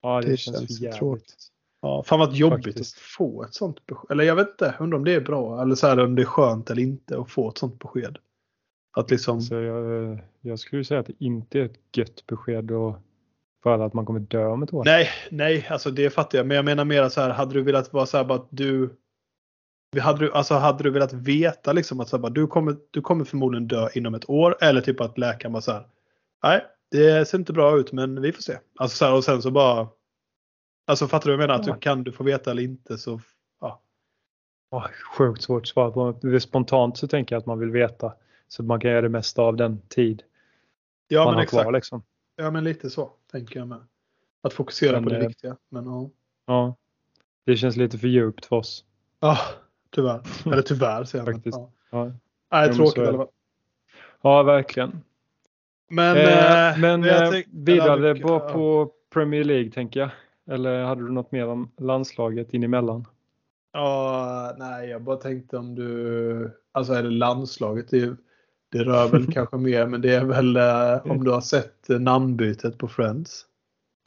Ja, 0.01 0.21
det, 0.21 0.27
Det 0.27 0.37
känns, 0.37 0.79
känns 0.79 0.97
tråkigt. 0.97 1.35
Ja, 1.81 2.03
fan 2.03 2.19
vad 2.19 2.33
jobbigt 2.33 2.65
Faktiskt. 2.65 2.95
att 2.95 3.01
få 3.01 3.43
ett 3.43 3.53
sånt 3.53 3.85
besked. 3.85 4.11
Eller 4.11 4.23
jag 4.23 4.35
vet 4.35 4.49
inte, 4.49 4.75
undrar 4.79 4.97
om 4.97 5.05
det 5.05 5.13
är 5.13 5.21
bra 5.21 5.61
eller 5.61 5.75
så 5.75 5.87
här, 5.87 5.99
om 5.99 6.15
det 6.15 6.21
är 6.21 6.25
skönt 6.25 6.69
eller 6.69 6.81
inte 6.81 7.19
att 7.19 7.31
få 7.31 7.49
ett 7.49 7.57
sånt 7.57 7.79
besked. 7.79 8.17
Att 8.97 9.11
liksom, 9.11 9.41
Så 9.41 9.55
jag, 9.55 10.19
jag 10.41 10.59
skulle 10.59 10.83
säga 10.83 10.99
att 10.99 11.05
det 11.05 11.13
inte 11.19 11.59
är 11.59 11.65
ett 11.65 11.97
gött 11.97 12.25
besked 12.27 12.71
och 12.71 12.95
för 13.63 13.79
att 13.79 13.93
man 13.93 14.05
kommer 14.05 14.19
dö 14.19 14.45
om 14.45 14.63
ett 14.63 14.73
år. 14.73 14.83
Nej, 14.85 15.09
nej, 15.31 15.67
alltså 15.69 15.91
det 15.91 16.09
fattar 16.09 16.37
jag. 16.37 16.47
Men 16.47 16.55
jag 16.55 16.65
menar 16.65 16.85
mer 16.85 17.09
så 17.09 17.21
här, 17.21 17.29
hade 17.29 17.53
du 17.53 17.61
velat 17.61 17.93
vara 17.93 18.05
så 18.05 18.17
här 18.17 18.23
bara 18.23 18.37
att 18.37 18.47
du 18.49 18.89
hade 19.99 20.19
du, 20.19 20.31
alltså 20.31 20.53
hade 20.53 20.83
du 20.83 20.89
velat 20.89 21.13
veta 21.13 21.73
liksom 21.73 21.99
att 21.99 22.09
så 22.09 22.17
här, 22.17 22.21
bara, 22.21 22.31
du, 22.31 22.47
kommer, 22.47 22.75
du 22.91 23.01
kommer 23.01 23.25
förmodligen 23.25 23.67
dö 23.67 23.89
inom 23.93 24.13
ett 24.15 24.29
år 24.29 24.57
eller 24.61 24.81
typ 24.81 25.01
att 25.01 25.17
läkaren 25.17 25.53
bara 25.53 25.61
så 25.61 25.71
här. 25.71 25.87
Nej, 26.43 26.65
det 26.91 27.27
ser 27.27 27.37
inte 27.37 27.53
bra 27.53 27.77
ut 27.77 27.91
men 27.91 28.21
vi 28.21 28.31
får 28.31 28.41
se. 28.41 28.57
Alltså 28.75 28.97
så 28.97 29.05
här, 29.05 29.13
och 29.15 29.23
sen 29.23 29.41
så 29.41 29.51
bara. 29.51 29.87
Alltså 30.87 31.07
fattar 31.07 31.29
du 31.29 31.35
vad 31.37 31.43
jag 31.43 31.47
menar? 31.47 31.59
Att 31.59 31.67
du 31.67 31.79
kan 31.79 32.03
du 32.03 32.11
få 32.11 32.23
veta 32.23 32.51
eller 32.51 32.63
inte 32.63 32.97
så. 32.97 33.21
Ja. 33.61 33.81
Åh, 34.71 34.87
sjukt 35.17 35.41
svårt 35.43 35.61
att 35.61 35.67
svara 35.67 35.91
på. 35.91 36.19
Det 36.21 36.35
är 36.35 36.39
Spontant 36.39 36.97
så 36.97 37.07
tänker 37.07 37.35
jag 37.35 37.39
att 37.39 37.45
man 37.45 37.59
vill 37.59 37.71
veta. 37.71 38.13
Så 38.47 38.61
att 38.61 38.67
man 38.67 38.79
kan 38.79 38.91
göra 38.91 39.01
det 39.01 39.09
mesta 39.09 39.41
av 39.41 39.55
den 39.55 39.81
tid 39.87 40.23
Ja 41.07 41.19
man 41.19 41.27
men 41.31 41.35
har 41.35 41.43
exakt. 41.43 41.63
kvar. 41.63 41.71
Liksom. 41.71 42.03
Ja 42.35 42.51
men 42.51 42.63
lite 42.63 42.89
så 42.89 43.11
tänker 43.31 43.59
jag 43.59 43.67
med. 43.67 43.87
Att 44.41 44.53
fokusera 44.53 44.91
Men, 44.91 45.03
på 45.03 45.09
det 45.09 45.17
eh, 45.21 45.27
viktiga. 45.27 45.57
Men 45.69 45.85
ja. 45.85 46.09
Ja, 46.45 46.75
det 47.45 47.57
känns 47.57 47.75
lite 47.75 47.97
för 47.97 48.07
djupt 48.07 48.45
för 48.45 48.55
oss. 48.55 48.85
Ja, 49.19 49.37
tyvärr. 49.89 50.21
Eller 50.45 50.61
tyvärr 50.61 51.03
säger 51.03 51.25
jag. 51.25 51.33
men, 51.33 51.35
Faktiskt. 51.41 51.57
Ja. 51.57 51.71
Ja, 51.89 52.03
Nej, 52.51 52.67
men 52.67 52.75
tråkigt 52.75 52.97
i 52.97 53.07
alla 53.07 53.17
fall. 53.17 53.27
ja 54.21 54.43
verkligen. 54.43 55.01
Men, 55.89 56.17
Eh, 56.17 56.69
eh, 56.73 56.79
men 56.79 57.03
eh, 57.03 57.31
vidare 57.51 57.93
eller, 57.93 58.23
bara 58.23 58.39
på 58.39 58.91
Premier 59.13 59.43
League 59.43 59.71
tänker 59.71 59.99
jag. 59.99 60.09
Eller 60.51 60.83
hade 60.83 61.01
du 61.01 61.11
något 61.11 61.31
mer 61.31 61.47
om 61.47 61.71
landslaget 61.77 62.53
in 62.53 62.63
emellan? 62.63 63.05
Ja, 63.73 64.55
nej, 64.57 64.89
jag 64.89 65.01
bara 65.01 65.15
tänkte 65.17 65.57
om 65.57 65.75
du, 65.75 66.51
alltså 66.71 66.93
är 66.93 67.03
det 67.03 67.09
landslaget, 67.09 67.89
det, 67.89 68.15
det 68.71 68.83
rör 68.83 69.07
väl 69.07 69.27
kanske 69.33 69.57
mer, 69.57 69.85
men 69.87 70.01
det 70.01 70.13
är 70.15 70.25
väl 70.25 70.55
eh, 70.57 71.11
om 71.11 71.23
du 71.23 71.31
har 71.31 71.41
sett 71.41 71.89
eh, 71.89 71.99
namnbytet 71.99 72.77
på 72.77 72.87
Friends. 72.87 73.45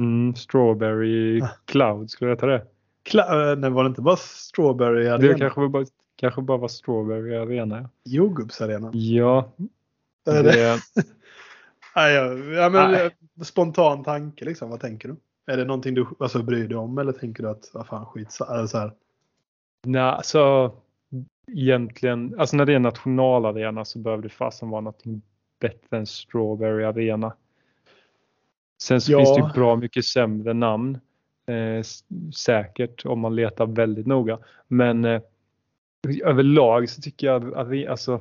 Mm, 0.01 0.35
Strawberry 0.35 1.41
Cloud, 1.64 2.11
skulle 2.11 2.31
jag 2.31 2.39
ta 2.39 2.47
det? 2.47 2.62
Eh, 3.14 3.57
nej, 3.59 3.70
var 3.70 3.85
det 3.85 3.89
inte 3.89 4.03
bara 4.03 4.16
Strawberry 4.16 5.05
Det 5.05 5.14
Arena? 5.14 5.39
kanske, 5.39 5.61
var 5.61 5.68
bara, 5.68 5.87
kanske 6.16 6.43
bara 6.43 6.59
var 6.59 6.68
Strawberry 6.68 7.35
Arena. 7.37 7.89
Jordgubbsarena? 8.05 8.91
Ja, 8.95 9.53
det- 10.24 10.43
det, 10.43 10.78
Nej, 11.97 12.14
ja, 12.14 12.24
ja, 12.34 12.68
men 12.68 12.91
Nej. 12.91 13.07
eh, 13.07 13.45
spontan 13.45 14.05
tanke 14.05 14.45
liksom, 14.45 14.70
vad 14.70 14.80
tänker 14.80 15.09
du? 15.09 15.16
Är 15.53 15.57
det 15.57 15.64
någonting 15.64 15.95
du 15.95 16.07
alltså, 16.18 16.43
bryr 16.43 16.68
dig 16.68 16.76
om 16.76 16.99
eller 16.99 17.12
tänker 17.12 17.43
du 17.43 17.49
att, 17.49 17.70
vad 17.74 17.86
fan 17.86 18.07
skit 18.07 18.38
eller 18.51 18.66
så 18.66 18.78
här. 18.78 18.93
nej, 19.86 20.03
alltså 20.03 20.72
egentligen, 21.53 22.34
alltså 22.41 22.57
när 22.57 22.64
det 22.66 22.74
är 22.74 22.78
nationalarena 22.78 23.84
så 23.84 23.99
behöver 23.99 24.22
det 24.22 24.28
fasen 24.28 24.70
vara 24.70 24.80
någonting 24.80 25.22
bättre 25.61 25.97
än 25.97 26.07
Strawberry 26.07 26.84
Arena. 26.84 27.32
Sen 28.82 29.01
så 29.01 29.12
Ja. 29.12 29.18
finns 29.18 29.34
det 29.36 29.41
ju 29.43 29.53
bra 29.53 29.76
mycket 29.76 30.05
sämre 30.05 30.53
namn. 30.55 30.99
eh, 31.47 31.82
säkert 32.34 33.07
om 33.07 33.20
man 33.20 33.34
letar 33.36 33.66
väldigt 33.66 34.07
noga. 34.07 34.38
Men 34.68 35.05
eh, 35.05 35.20
överlag 36.24 36.88
så 36.88 37.03
tycker 37.03 37.26
jag 37.26 37.55
att 37.55 37.88
alltså, 37.91 38.20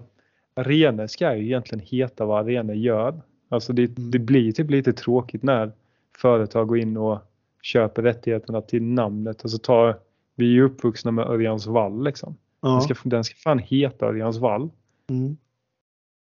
arenor 0.53 1.07
ska 1.07 1.35
ju 1.35 1.45
egentligen 1.45 1.85
heta 1.85 2.25
vad 2.25 2.45
arenor 2.45 2.75
gör. 2.75 3.21
Alltså 3.49 3.73
det, 3.73 3.97
Mm. 3.97 4.11
det 4.11 4.19
blir 4.19 4.51
typ 4.51 4.69
lite 4.69 4.93
tråkigt 4.93 5.43
när 5.43 5.71
företag 6.17 6.67
går 6.67 6.77
in 6.77 6.97
och 6.97 7.19
köper 7.61 8.01
rättigheterna 8.03 8.61
till 8.61 8.83
namnet 8.83 9.43
och 9.43 9.51
så 9.51 9.57
tar 9.57 9.97
vi 10.35 10.45
är 10.45 10.49
ju 10.49 10.63
uppvuxna 10.63 11.11
med 11.11 11.25
Örjans 11.25 11.67
vall 11.67 12.03
liksom. 12.03 12.35
Den, 12.61 12.71
Ja. 12.71 12.81
ska, 12.81 12.95
den 13.03 13.23
ska 13.23 13.35
fan 13.35 13.59
heta 13.59 14.05
Örjans 14.05 14.37
vall. 14.37 14.69
Mm. 15.09 15.37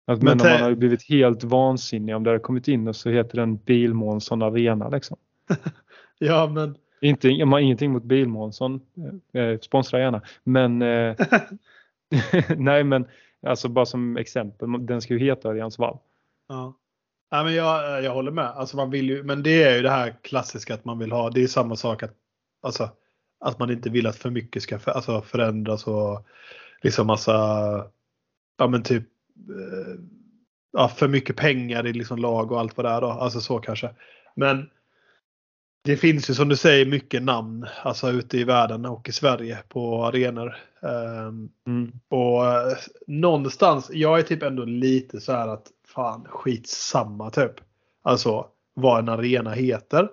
Alltså, 0.07 0.25
Men 0.25 0.37
men 0.37 0.51
man 0.51 0.61
har 0.61 0.75
blivit 0.75 1.03
helt 1.09 1.43
vansinnig 1.43 2.15
om 2.15 2.23
det 2.23 2.29
har 2.29 2.39
kommit 2.39 2.67
in 2.67 2.87
och 2.87 2.95
så 2.95 3.09
heter 3.09 3.37
den 3.37 3.55
Bilmånsson 3.55 4.41
Arena 4.41 4.89
liksom. 4.89 5.17
ja, 6.19 6.47
men 6.53 6.75
Inte, 7.01 7.29
jag 7.29 7.47
har 7.47 7.59
ingenting 7.59 7.91
mot 7.91 8.03
Bilmånsson, 8.03 8.81
eh, 9.33 9.59
sponsra 9.59 9.99
gärna. 9.99 10.21
Men 10.43 10.81
eh, 10.81 11.15
nej 12.57 12.83
men 12.83 13.05
alltså 13.47 13.69
bara 13.69 13.85
som 13.85 14.17
exempel, 14.17 14.85
den 14.85 15.01
ska 15.01 15.13
ju 15.13 15.19
heta 15.19 15.49
Örjans 15.49 15.79
vall. 15.79 15.97
Ja. 16.47 16.73
Nej, 17.31 17.43
men 17.43 17.53
jag, 17.53 17.97
eh, 17.97 18.05
jag 18.05 18.13
håller 18.13 18.31
med. 18.31 18.45
Alltså 18.45 18.77
man 18.77 18.89
vill 18.89 19.09
ju, 19.09 19.23
men 19.23 19.43
det 19.43 19.63
är 19.63 19.75
ju 19.75 19.81
det 19.81 19.89
här 19.89 20.15
klassiska 20.21 20.73
att 20.73 20.85
man 20.85 20.99
vill 20.99 21.11
ha. 21.11 21.29
Det 21.29 21.43
är 21.43 21.47
samma 21.47 21.75
sak 21.75 22.03
att, 22.03 22.13
alltså, 22.61 22.89
att 23.39 23.59
man 23.59 23.71
inte 23.71 23.89
vill 23.89 24.07
att 24.07 24.15
för 24.15 24.29
mycket 24.29 24.63
ska 24.63 24.79
för, 24.79 24.91
alltså, 24.91 25.21
förändras 25.21 25.87
och 25.87 26.25
liksom 26.81 27.07
massa, 27.07 27.33
ja 28.57 28.67
men 28.67 28.83
typ, 28.83 29.03
eh, 29.49 30.01
ja, 30.71 30.87
för 30.87 31.07
mycket 31.07 31.35
pengar 31.35 31.87
i 31.87 31.93
liksom 31.93 32.17
lag 32.17 32.51
och 32.51 32.59
allt 32.59 32.77
vad 32.77 32.85
det 32.85 32.89
är 32.89 33.01
då. 33.01 33.07
Alltså 33.07 33.41
så 33.41 33.59
kanske. 33.59 33.89
Men 34.35 34.69
det 35.81 35.97
finns 35.97 36.29
ju 36.29 36.33
som 36.33 36.49
du 36.49 36.55
säger 36.55 36.85
mycket 36.85 37.23
namn 37.23 37.65
alltså 37.83 38.09
ute 38.11 38.37
i 38.37 38.43
världen 38.43 38.85
och 38.85 39.09
i 39.09 39.11
Sverige 39.11 39.57
på 39.69 40.05
arenor. 40.05 40.55
Ehm, 40.81 41.49
Mm. 41.67 41.91
och 42.09 42.45
eh, 42.47 42.77
någonstans, 43.07 43.89
jag 43.93 44.19
är 44.19 44.23
typ 44.23 44.43
ändå 44.43 44.65
lite 44.65 45.19
så 45.21 45.31
här 45.31 45.47
att 45.47 45.67
fan 45.87 46.25
skitsamma 46.29 47.29
typ. 47.29 47.53
Alltså 48.01 48.47
vad 48.73 48.99
en 48.99 49.09
arena 49.09 49.51
heter. 49.51 50.09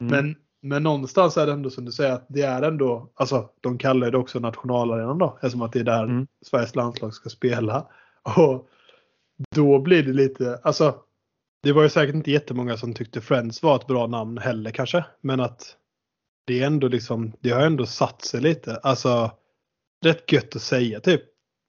Mm. 0.00 0.10
Men, 0.10 0.36
men 0.62 0.82
någonstans 0.82 1.36
är 1.36 1.46
det 1.46 1.52
ändå 1.52 1.70
som 1.70 1.84
du 1.84 1.92
säger 1.92 2.12
att 2.12 2.26
det 2.28 2.42
är 2.42 2.62
ändå, 2.62 3.10
alltså 3.14 3.48
de 3.60 3.78
kallar 3.78 4.10
det 4.10 4.18
också 4.18 4.38
nationalarenan 4.38 5.18
då. 5.18 5.34
Eftersom 5.42 5.62
att 5.62 5.72
det 5.72 5.80
är 5.80 5.84
där 5.84 6.04
Mm. 6.04 6.26
Sveriges 6.46 6.74
landslag 6.76 7.14
ska 7.14 7.28
spela. 7.28 7.86
Och 8.36 8.68
då 9.56 9.78
blir 9.78 10.02
det 10.02 10.12
lite, 10.12 10.60
alltså 10.62 10.94
det 11.62 11.72
var 11.72 11.82
ju 11.82 11.88
säkert 11.88 12.14
inte 12.14 12.30
jättemånga 12.30 12.76
som 12.76 12.94
tyckte 12.94 13.20
Friends 13.20 13.62
var 13.62 13.76
ett 13.76 13.86
bra 13.86 14.06
namn 14.06 14.38
heller 14.38 14.70
kanske. 14.70 15.04
Men 15.20 15.40
att 15.40 15.76
det 16.44 16.62
är 16.62 16.66
ändå 16.66 16.88
liksom, 16.88 17.32
det 17.40 17.50
har 17.50 17.60
ändå 17.60 17.86
satt 17.86 18.22
sig 18.22 18.40
lite. 18.40 18.76
Alltså 18.76 19.30
rätt 20.04 20.32
gött 20.32 20.56
att 20.56 20.62
säga 20.62 21.00
typ. 21.00 21.22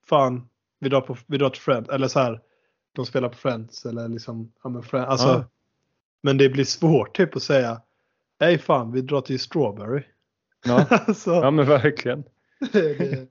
Fan, 0.06 0.50
vi 0.80 0.90
drar, 0.90 1.02
på, 1.02 1.18
vi 1.28 1.38
drar 1.38 1.50
till 1.50 1.62
Friends. 1.62 1.90
Eller 1.90 2.08
så 2.08 2.20
här, 2.20 2.42
de 2.96 3.06
spelar 3.06 3.30
på 3.30 3.38
Friends. 3.38 3.86
Eller 3.86 4.08
liksom, 4.08 4.52
ja 4.64 4.70
men 4.70 4.84
Friends. 4.84 5.10
Alltså, 5.10 5.28
Ja. 5.28 5.46
Men 6.24 6.38
det 6.38 6.50
blir 6.50 6.66
svårt 6.66 7.18
typ 7.18 7.36
att 7.36 7.44
säga. 7.44 7.82
Nej 8.40 8.58
fan, 8.58 8.92
vi 8.92 9.02
drar 9.02 9.22
till 9.22 9.40
Strawberry. 9.40 10.04
Ja. 10.66 10.86
alltså, 10.90 11.32
ja 11.32 11.52
men 11.52 11.66
verkligen. 11.66 12.24
det, 12.72 13.28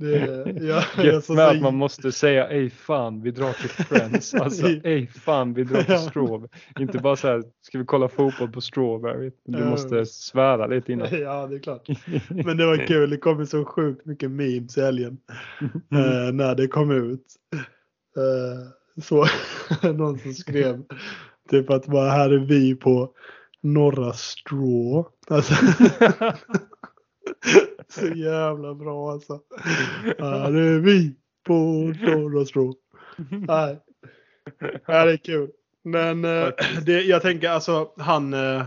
det, 0.00 0.44
det, 0.44 0.66
ja, 0.66 1.14
alltså, 1.14 1.32
med 1.32 1.48
att 1.48 1.60
man 1.60 1.74
måste 1.74 2.12
säga 2.12 2.48
ej 2.48 2.70
fan 2.70 3.22
vi 3.22 3.30
drar 3.30 3.52
till 3.52 3.68
Friends. 3.68 4.34
Alltså 4.40 4.66
ej 4.66 5.06
fan 5.06 5.54
vi 5.54 5.64
drar 5.64 5.82
till. 5.82 5.98
Strawberry. 5.98 6.48
Inte 6.78 6.98
bara 6.98 7.16
så 7.16 7.28
här, 7.28 7.42
ska 7.62 7.78
vi 7.78 7.84
kolla 7.84 8.08
fotboll 8.08 8.52
på 8.52 8.60
Strawberry? 8.60 9.30
Du 9.44 9.64
måste 9.64 10.06
svära 10.06 10.66
lite 10.66 10.92
innan. 10.92 11.20
Ja, 11.20 11.46
det 11.46 11.56
är 11.56 11.60
klart. 11.60 11.88
Men 12.28 12.56
det 12.56 12.66
var 12.66 12.86
kul. 12.86 13.10
Det 13.10 13.16
kom 13.16 13.40
ju 13.40 13.46
så 13.46 13.64
sjukt 13.64 14.06
mycket 14.06 14.30
memes 14.30 14.78
i 14.78 14.80
helgen. 14.80 15.18
eh, 15.92 16.32
när 16.32 16.54
det 16.54 16.66
kom 16.66 16.90
ut. 16.90 17.26
Eh, 18.16 19.02
så 19.02 19.26
någon 19.92 20.18
som 20.18 20.34
skrev 20.34 20.82
typ 21.50 21.70
att 21.70 21.86
bara 21.86 22.10
här 22.10 22.30
är 22.30 22.38
vi 22.38 22.74
på 22.74 23.10
norra 23.62 24.12
strå. 24.12 25.08
Alltså, 25.28 25.54
så 27.88 28.06
jävla 28.06 28.74
bra 28.74 29.10
alltså. 29.10 29.40
Här 30.18 30.52
är 30.52 30.78
vi 30.78 31.14
på 31.46 31.52
norra 32.00 32.44
strå. 32.44 32.74
Nej. 33.30 33.80
Ja, 34.86 35.04
det 35.04 35.12
är 35.12 35.16
kul. 35.16 35.50
Men 35.84 36.24
eh, 36.24 36.48
det, 36.86 37.02
jag 37.02 37.22
tänker 37.22 37.50
alltså 37.50 37.92
han, 37.96 38.34
eh, 38.34 38.64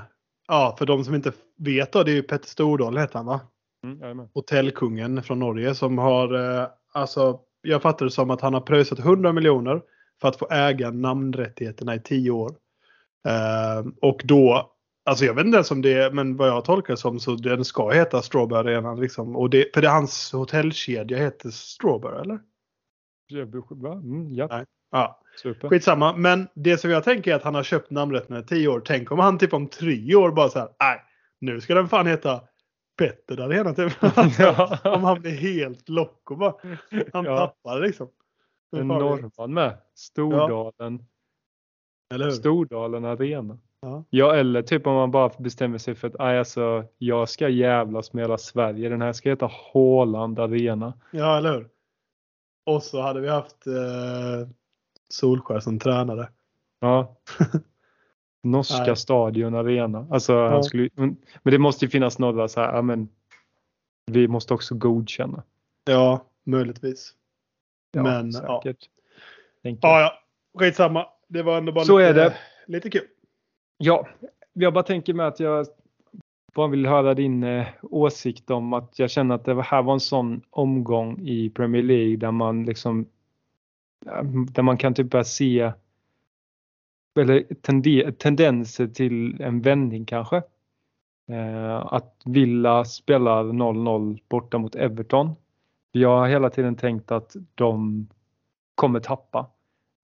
ja 0.48 0.76
för 0.80 0.86
de 0.86 1.04
som 1.04 1.16
inte 1.16 1.32
vet 1.58 1.92
då, 1.92 2.04
det 2.04 2.12
är 2.12 2.16
ju 2.16 2.24
Petter 2.24 2.48
Stordalen 2.48 3.02
heter 3.02 3.16
han 3.16 3.26
va? 3.26 3.40
Mm, 3.84 4.28
hotellkungen 4.34 5.24
från 5.24 5.40
Norge 5.40 5.76
som 5.76 5.98
har, 5.98 6.34
eh, 6.34 6.68
alltså 6.94 7.40
jag 7.62 7.82
fattar 7.82 8.06
det 8.06 8.12
som 8.12 8.30
att 8.30 8.42
han 8.42 8.54
har 8.54 8.62
pröjsat 8.62 9.00
100 9.00 9.34
miljoner 9.34 9.82
för 10.22 10.28
att 10.28 10.36
få 10.36 10.48
äga 10.52 10.92
namnrättigheterna 10.92 11.96
i 11.96 12.00
10 12.00 12.32
år. 12.32 12.52
Och 14.02 14.22
då, 14.24 14.73
alltså 15.06 15.26
jag 15.26 15.34
vet 15.34 15.46
inte 15.46 15.56
ens 15.56 15.72
om 15.72 15.82
det 15.82 15.94
är, 15.94 16.12
men 16.12 16.38
vad 16.38 16.48
jag 16.50 16.66
tolkar 16.66 16.96
som 16.96 17.20
så 17.20 17.36
den 17.36 17.66
ska 17.66 17.90
heta 17.90 18.22
Strawberry 18.22 18.74
Arena 18.74 18.94
liksom. 18.94 19.36
Och 19.36 19.50
det, 19.50 19.74
för 19.74 19.82
det, 19.82 19.90
hans 19.90 20.32
hotellkedja 20.34 21.18
heter 21.18 21.50
Strawberry 21.50 22.22
eller? 22.22 22.40
Mm, 23.94 24.34
ja, 24.36 24.48
Nej. 24.52 24.66
Ja, 24.92 25.20
super. 25.42 25.70
skitsamma. 25.70 26.16
Men 26.18 26.48
det 26.54 26.78
som 26.78 26.90
jag 26.92 27.04
tänker 27.04 27.32
är 27.32 27.36
att 27.36 27.44
han 27.44 27.56
har 27.56 27.64
köpt 27.64 27.92
namnrätterna 27.92 28.40
i 28.40 28.44
10 28.44 28.68
år. 28.68 28.82
Tänk 28.86 29.12
om 29.12 29.20
han 29.20 29.38
typ 29.38 29.54
om 29.54 29.68
3 29.68 30.16
år 30.16 30.32
bara 30.32 30.50
så 30.50 30.60
här, 30.60 30.70
nej, 30.80 31.02
nu 31.40 31.62
ska 31.62 31.74
den 31.76 31.88
fan 31.90 32.08
heta 32.08 32.42
Petter 32.98 33.40
Arena 33.42 33.74
typ. 33.74 33.94
Ja. 34.40 34.78
Om 34.84 35.04
han 35.04 35.22
blir 35.22 35.32
helt 35.32 35.90
lock 35.90 36.32
och 36.32 36.38
bara, 36.38 36.54
han 37.14 37.26
Ja. 37.26 37.38
tappar 37.38 37.80
liksom. 37.80 38.08
En 38.76 38.88
norrman 38.88 39.54
med. 39.54 39.78
Stordalen. 39.96 41.06
Hur? 42.10 42.32
Stordalen 42.32 43.06
Arena. 43.06 43.60
Ja. 43.84 44.04
Ja 44.10 44.36
eller 44.36 44.62
typ 44.62 44.88
om 44.88 44.94
man 44.96 45.12
bara 45.12 45.32
bestämmer 45.38 45.78
sig 45.78 45.96
för 45.96 46.08
att 46.08 46.16
aj, 46.20 46.38
alltså, 46.40 46.86
jag 46.98 47.30
ska 47.30 47.50
jävlas 47.50 48.14
med 48.14 48.24
hela 48.24 48.38
Sverige. 48.38 48.90
Den 48.90 49.02
här 49.02 49.14
ska 49.14 49.30
heta 49.30 49.50
Håland 49.74 50.40
Arena. 50.40 50.94
ja, 51.12 51.38
eller 51.38 51.54
hur? 51.54 51.68
Och 52.66 52.84
så 52.84 53.02
hade 53.02 53.22
vi 53.22 53.30
haft 53.30 53.68
eh, 53.68 54.48
Solskär 55.10 55.60
som 55.60 55.80
tränare. 55.80 56.30
Ja. 56.80 57.16
Norska 58.44 58.84
Nej. 58.86 58.96
stadion 58.96 59.56
Arena. 59.56 60.08
Alltså, 60.12 60.34
Ja. 60.34 60.50
han 60.50 60.64
skulle, 60.64 60.90
men 60.96 61.18
det 61.44 61.58
måste 61.58 61.86
ju 61.86 61.90
finnas 61.90 62.20
några 62.20 62.48
så 62.48 62.62
här, 62.62 62.74
ja, 62.76 62.82
men 62.82 63.10
vi 64.12 64.28
måste 64.28 64.54
också 64.54 64.76
godkänna. 64.76 65.44
Ja, 65.86 66.26
möjligtvis. 66.44 67.14
Ja, 67.92 68.04
Men, 68.04 68.32
ja. 68.32 68.62
säkert. 68.64 68.90
Jag. 69.62 69.78
Ja, 69.82 70.02
ja. 70.02 70.14
Skitsamma. 70.60 71.06
Det 71.28 71.44
var 71.44 71.58
ändå 71.58 71.72
bara 71.72 71.86
Så 71.86 71.98
lite, 71.98 72.10
är 72.10 72.14
det. 72.14 72.34
lite 72.68 72.90
kul. 72.90 73.08
Ja, 73.86 74.08
jag 74.54 74.74
bara 74.74 74.84
tänker 74.84 75.14
med 75.14 75.28
att 75.28 75.40
jag 75.40 75.68
bara 76.54 76.68
vill 76.68 76.86
höra 76.86 77.14
din 77.14 77.44
eh, 77.44 77.68
åsikt 77.82 78.50
om 78.50 78.74
att 78.74 79.00
jag 79.00 79.12
känner 79.12 79.36
att 79.36 79.46
det 79.46 79.62
här 79.62 79.82
var 79.82 79.94
en 79.94 80.00
sån 80.00 80.42
omgång 80.50 81.20
i 81.28 81.50
Premier 81.50 81.84
League 81.84 82.18
där 82.18 82.32
man 82.32 82.66
liksom 82.66 83.06
eh, 84.06 84.24
där 84.24 84.64
man 84.64 84.78
kan 84.78 84.94
typ 84.94 85.10
börja 85.10 85.24
se 85.24 85.72
eller 87.20 87.54
tende, 87.62 88.12
tendenser 88.12 88.88
till 88.88 89.42
en 89.42 89.62
vändning 89.62 90.06
kanske. 90.06 90.38
Eh, 91.28 91.94
att 91.94 92.22
Villa 92.26 92.86
spelar 92.86 93.44
0-0 93.44 94.20
borta 94.30 94.58
mot 94.58 94.76
Everton. 94.76 95.36
Jag 95.92 96.18
har 96.18 96.28
hela 96.28 96.50
tiden 96.50 96.76
tänkt 96.76 97.12
att 97.12 97.36
de 97.56 98.08
kommer 98.76 99.00
tappa. 99.00 99.48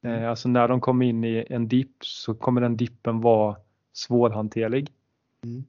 Eh, 0.03 0.29
alltså 0.29 0.49
när 0.49 0.67
de 0.67 0.81
kommer 0.81 1.05
in 1.05 1.23
i 1.23 1.45
en 1.49 1.67
dipp 1.67 1.95
så 2.05 2.33
kommer 2.33 2.61
den 2.61 2.77
dippen 2.77 3.21
vara 3.21 3.55
svårhanterlig. 3.93 4.91
Mm. 5.43 5.63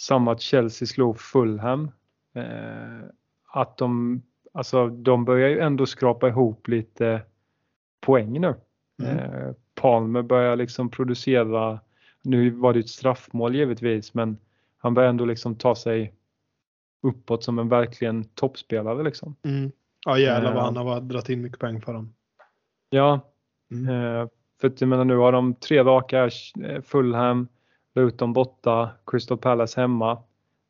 Samma 0.00 0.32
att 0.32 0.40
Chelsea 0.40 0.86
slog 0.86 1.20
Fulham. 1.20 1.90
Eh, 2.34 3.04
att 3.52 3.76
de, 3.76 4.22
alltså 4.52 4.88
de 4.88 5.24
börjar 5.24 5.48
ju 5.48 5.58
ändå 5.58 5.86
skrapa 5.86 6.28
ihop 6.28 6.68
lite 6.68 7.22
poäng 8.00 8.40
nu. 8.40 8.54
Mm. 9.02 9.18
Eh, 9.18 9.52
Palmer 9.74 10.22
börjar 10.22 10.56
liksom 10.56 10.90
producera, 10.90 11.80
nu 12.22 12.50
var 12.50 12.72
det 12.72 12.80
ett 12.80 12.88
straffmål 12.88 13.54
givetvis, 13.54 14.14
men 14.14 14.38
han 14.78 14.94
börjar 14.94 15.08
ändå 15.10 15.24
liksom 15.24 15.54
ta 15.56 15.74
sig 15.74 16.14
uppåt 17.02 17.44
som 17.44 17.58
en 17.58 17.68
verkligen 17.68 18.24
toppspelare 18.24 19.02
liksom. 19.02 19.36
Mm. 19.42 19.72
Ja 20.06 20.18
jävlar 20.18 20.50
vad 20.54 20.58
Eh. 20.60 20.64
han 20.64 20.76
har 20.76 21.00
dragit 21.00 21.28
in 21.28 21.42
mycket 21.42 21.58
poäng 21.58 21.80
för 21.80 21.92
dem. 21.92 22.14
Ja, 22.90 23.20
Mm. 23.70 23.88
Eh, 23.88 24.28
för 24.60 24.68
att 24.68 24.80
jag 24.80 24.88
menar 24.88 25.04
nu 25.04 25.16
har 25.16 25.32
de 25.32 25.54
tre 25.54 25.82
raka, 25.84 26.24
eh, 26.64 26.82
Fulham, 26.82 27.48
Luton 27.94 28.32
borta, 28.32 28.90
Crystal 29.06 29.38
Palace 29.38 29.80
hemma. 29.80 30.18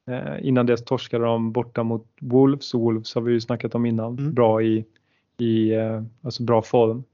Eh, 0.07 0.47
innan 0.49 0.66
dess 0.66 0.85
torskade 0.85 1.24
de 1.24 1.53
borta 1.53 1.82
mot 1.82 2.07
Wolves. 2.20 2.74
Wolves 2.74 3.14
har 3.14 3.22
vi 3.22 3.32
ju 3.32 3.41
snackat 3.41 3.74
om 3.74 3.87
innan. 3.87 4.18
Mm. 4.18 4.35
Bra 4.35 4.62
i, 4.62 4.85
i 5.39 5.72
eh, 5.74 6.03
alltså 6.22 6.43
bra 6.43 6.62
form. 6.62 7.05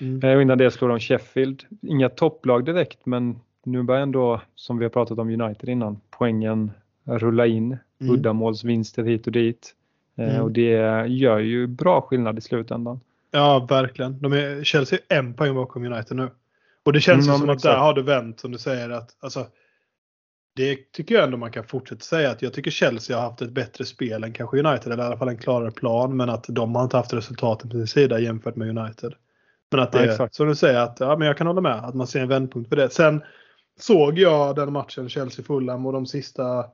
Mm. 0.00 0.20
Eh, 0.30 0.36
och 0.36 0.42
innan 0.42 0.58
det 0.58 0.70
slog 0.70 0.90
de 0.90 1.00
Sheffield. 1.00 1.62
Inga 1.82 2.08
topplag 2.08 2.64
direkt 2.64 3.06
men 3.06 3.38
nu 3.64 3.82
börjar 3.82 4.02
ändå, 4.02 4.40
som 4.54 4.78
vi 4.78 4.84
har 4.84 4.90
pratat 4.90 5.18
om 5.18 5.40
United 5.40 5.68
innan, 5.68 6.00
poängen 6.10 6.70
rulla 7.04 7.46
in 7.46 7.76
Mm. 8.00 8.14
uddamålsvinster 8.14 9.04
hit 9.04 9.26
och 9.26 9.32
dit. 9.32 9.74
Eh, 10.16 10.28
Mm. 10.28 10.42
Och 10.42 10.50
det 10.50 11.06
gör 11.08 11.38
ju 11.38 11.66
bra 11.66 12.00
skillnad 12.00 12.38
i 12.38 12.40
slutändan. 12.40 13.00
Ja, 13.34 13.66
verkligen. 13.70 14.20
De 14.22 14.32
är, 14.32 14.64
Chelsea 14.64 14.98
är 15.08 15.18
en 15.18 15.34
poäng 15.34 15.54
bakom 15.54 15.84
United 15.84 16.16
nu. 16.16 16.30
Och 16.84 16.92
det 16.92 17.00
känns 17.00 17.26
Mm, 17.26 17.38
som 17.40 17.50
att 17.50 17.62
där 17.62 17.76
har 17.76 17.94
det 17.94 18.02
vänt 18.02 18.40
som 18.40 18.52
du 18.52 18.58
säger. 18.58 18.90
att 18.90 19.10
alltså, 19.20 19.46
Det 20.56 20.92
tycker 20.92 21.14
jag 21.14 21.24
ändå 21.24 21.36
man 21.36 21.50
kan 21.52 21.64
fortsätta 21.64 22.00
säga 22.00 22.30
att 22.30 22.42
jag 22.42 22.52
tycker 22.52 22.70
Chelsea 22.70 23.16
har 23.16 23.22
haft 23.30 23.42
ett 23.42 23.50
bättre 23.52 23.84
spel 23.84 24.24
än 24.24 24.32
kanske 24.32 24.58
United. 24.58 24.92
Eller 24.92 25.02
i 25.02 25.06
alla 25.06 25.16
fall 25.18 25.28
en 25.28 25.38
klarare 25.38 25.70
plan. 25.70 26.16
Men 26.16 26.30
att 26.30 26.44
de 26.48 26.74
har 26.74 26.82
inte 26.84 26.96
haft 26.96 27.12
resultaten 27.12 27.70
på 27.70 27.76
sin 27.76 27.86
sida 27.86 28.18
jämfört 28.20 28.56
med 28.56 28.78
United. 28.78 29.14
Men 29.70 29.80
att 29.80 29.92
det 29.92 29.98
Ja, 29.98 30.04
är 30.04 30.08
exakt. 30.10 30.34
som 30.34 30.46
du 30.48 30.54
säger 30.54 30.80
att 30.80 31.00
ja, 31.00 31.16
men 31.16 31.28
jag 31.28 31.36
kan 31.38 31.46
hålla 31.46 31.60
med. 31.60 31.74
Att 31.84 31.94
man 31.94 32.06
ser 32.06 32.20
en 32.20 32.28
vändpunkt 32.28 32.68
för 32.68 32.76
det. 32.76 32.90
Sen 32.90 33.22
såg 33.80 34.18
jag 34.18 34.56
den 34.56 34.72
matchen 34.72 35.08
Chelsea-Fulham 35.08 35.86
och 35.86 35.92
de 35.92 36.06
sista 36.06 36.64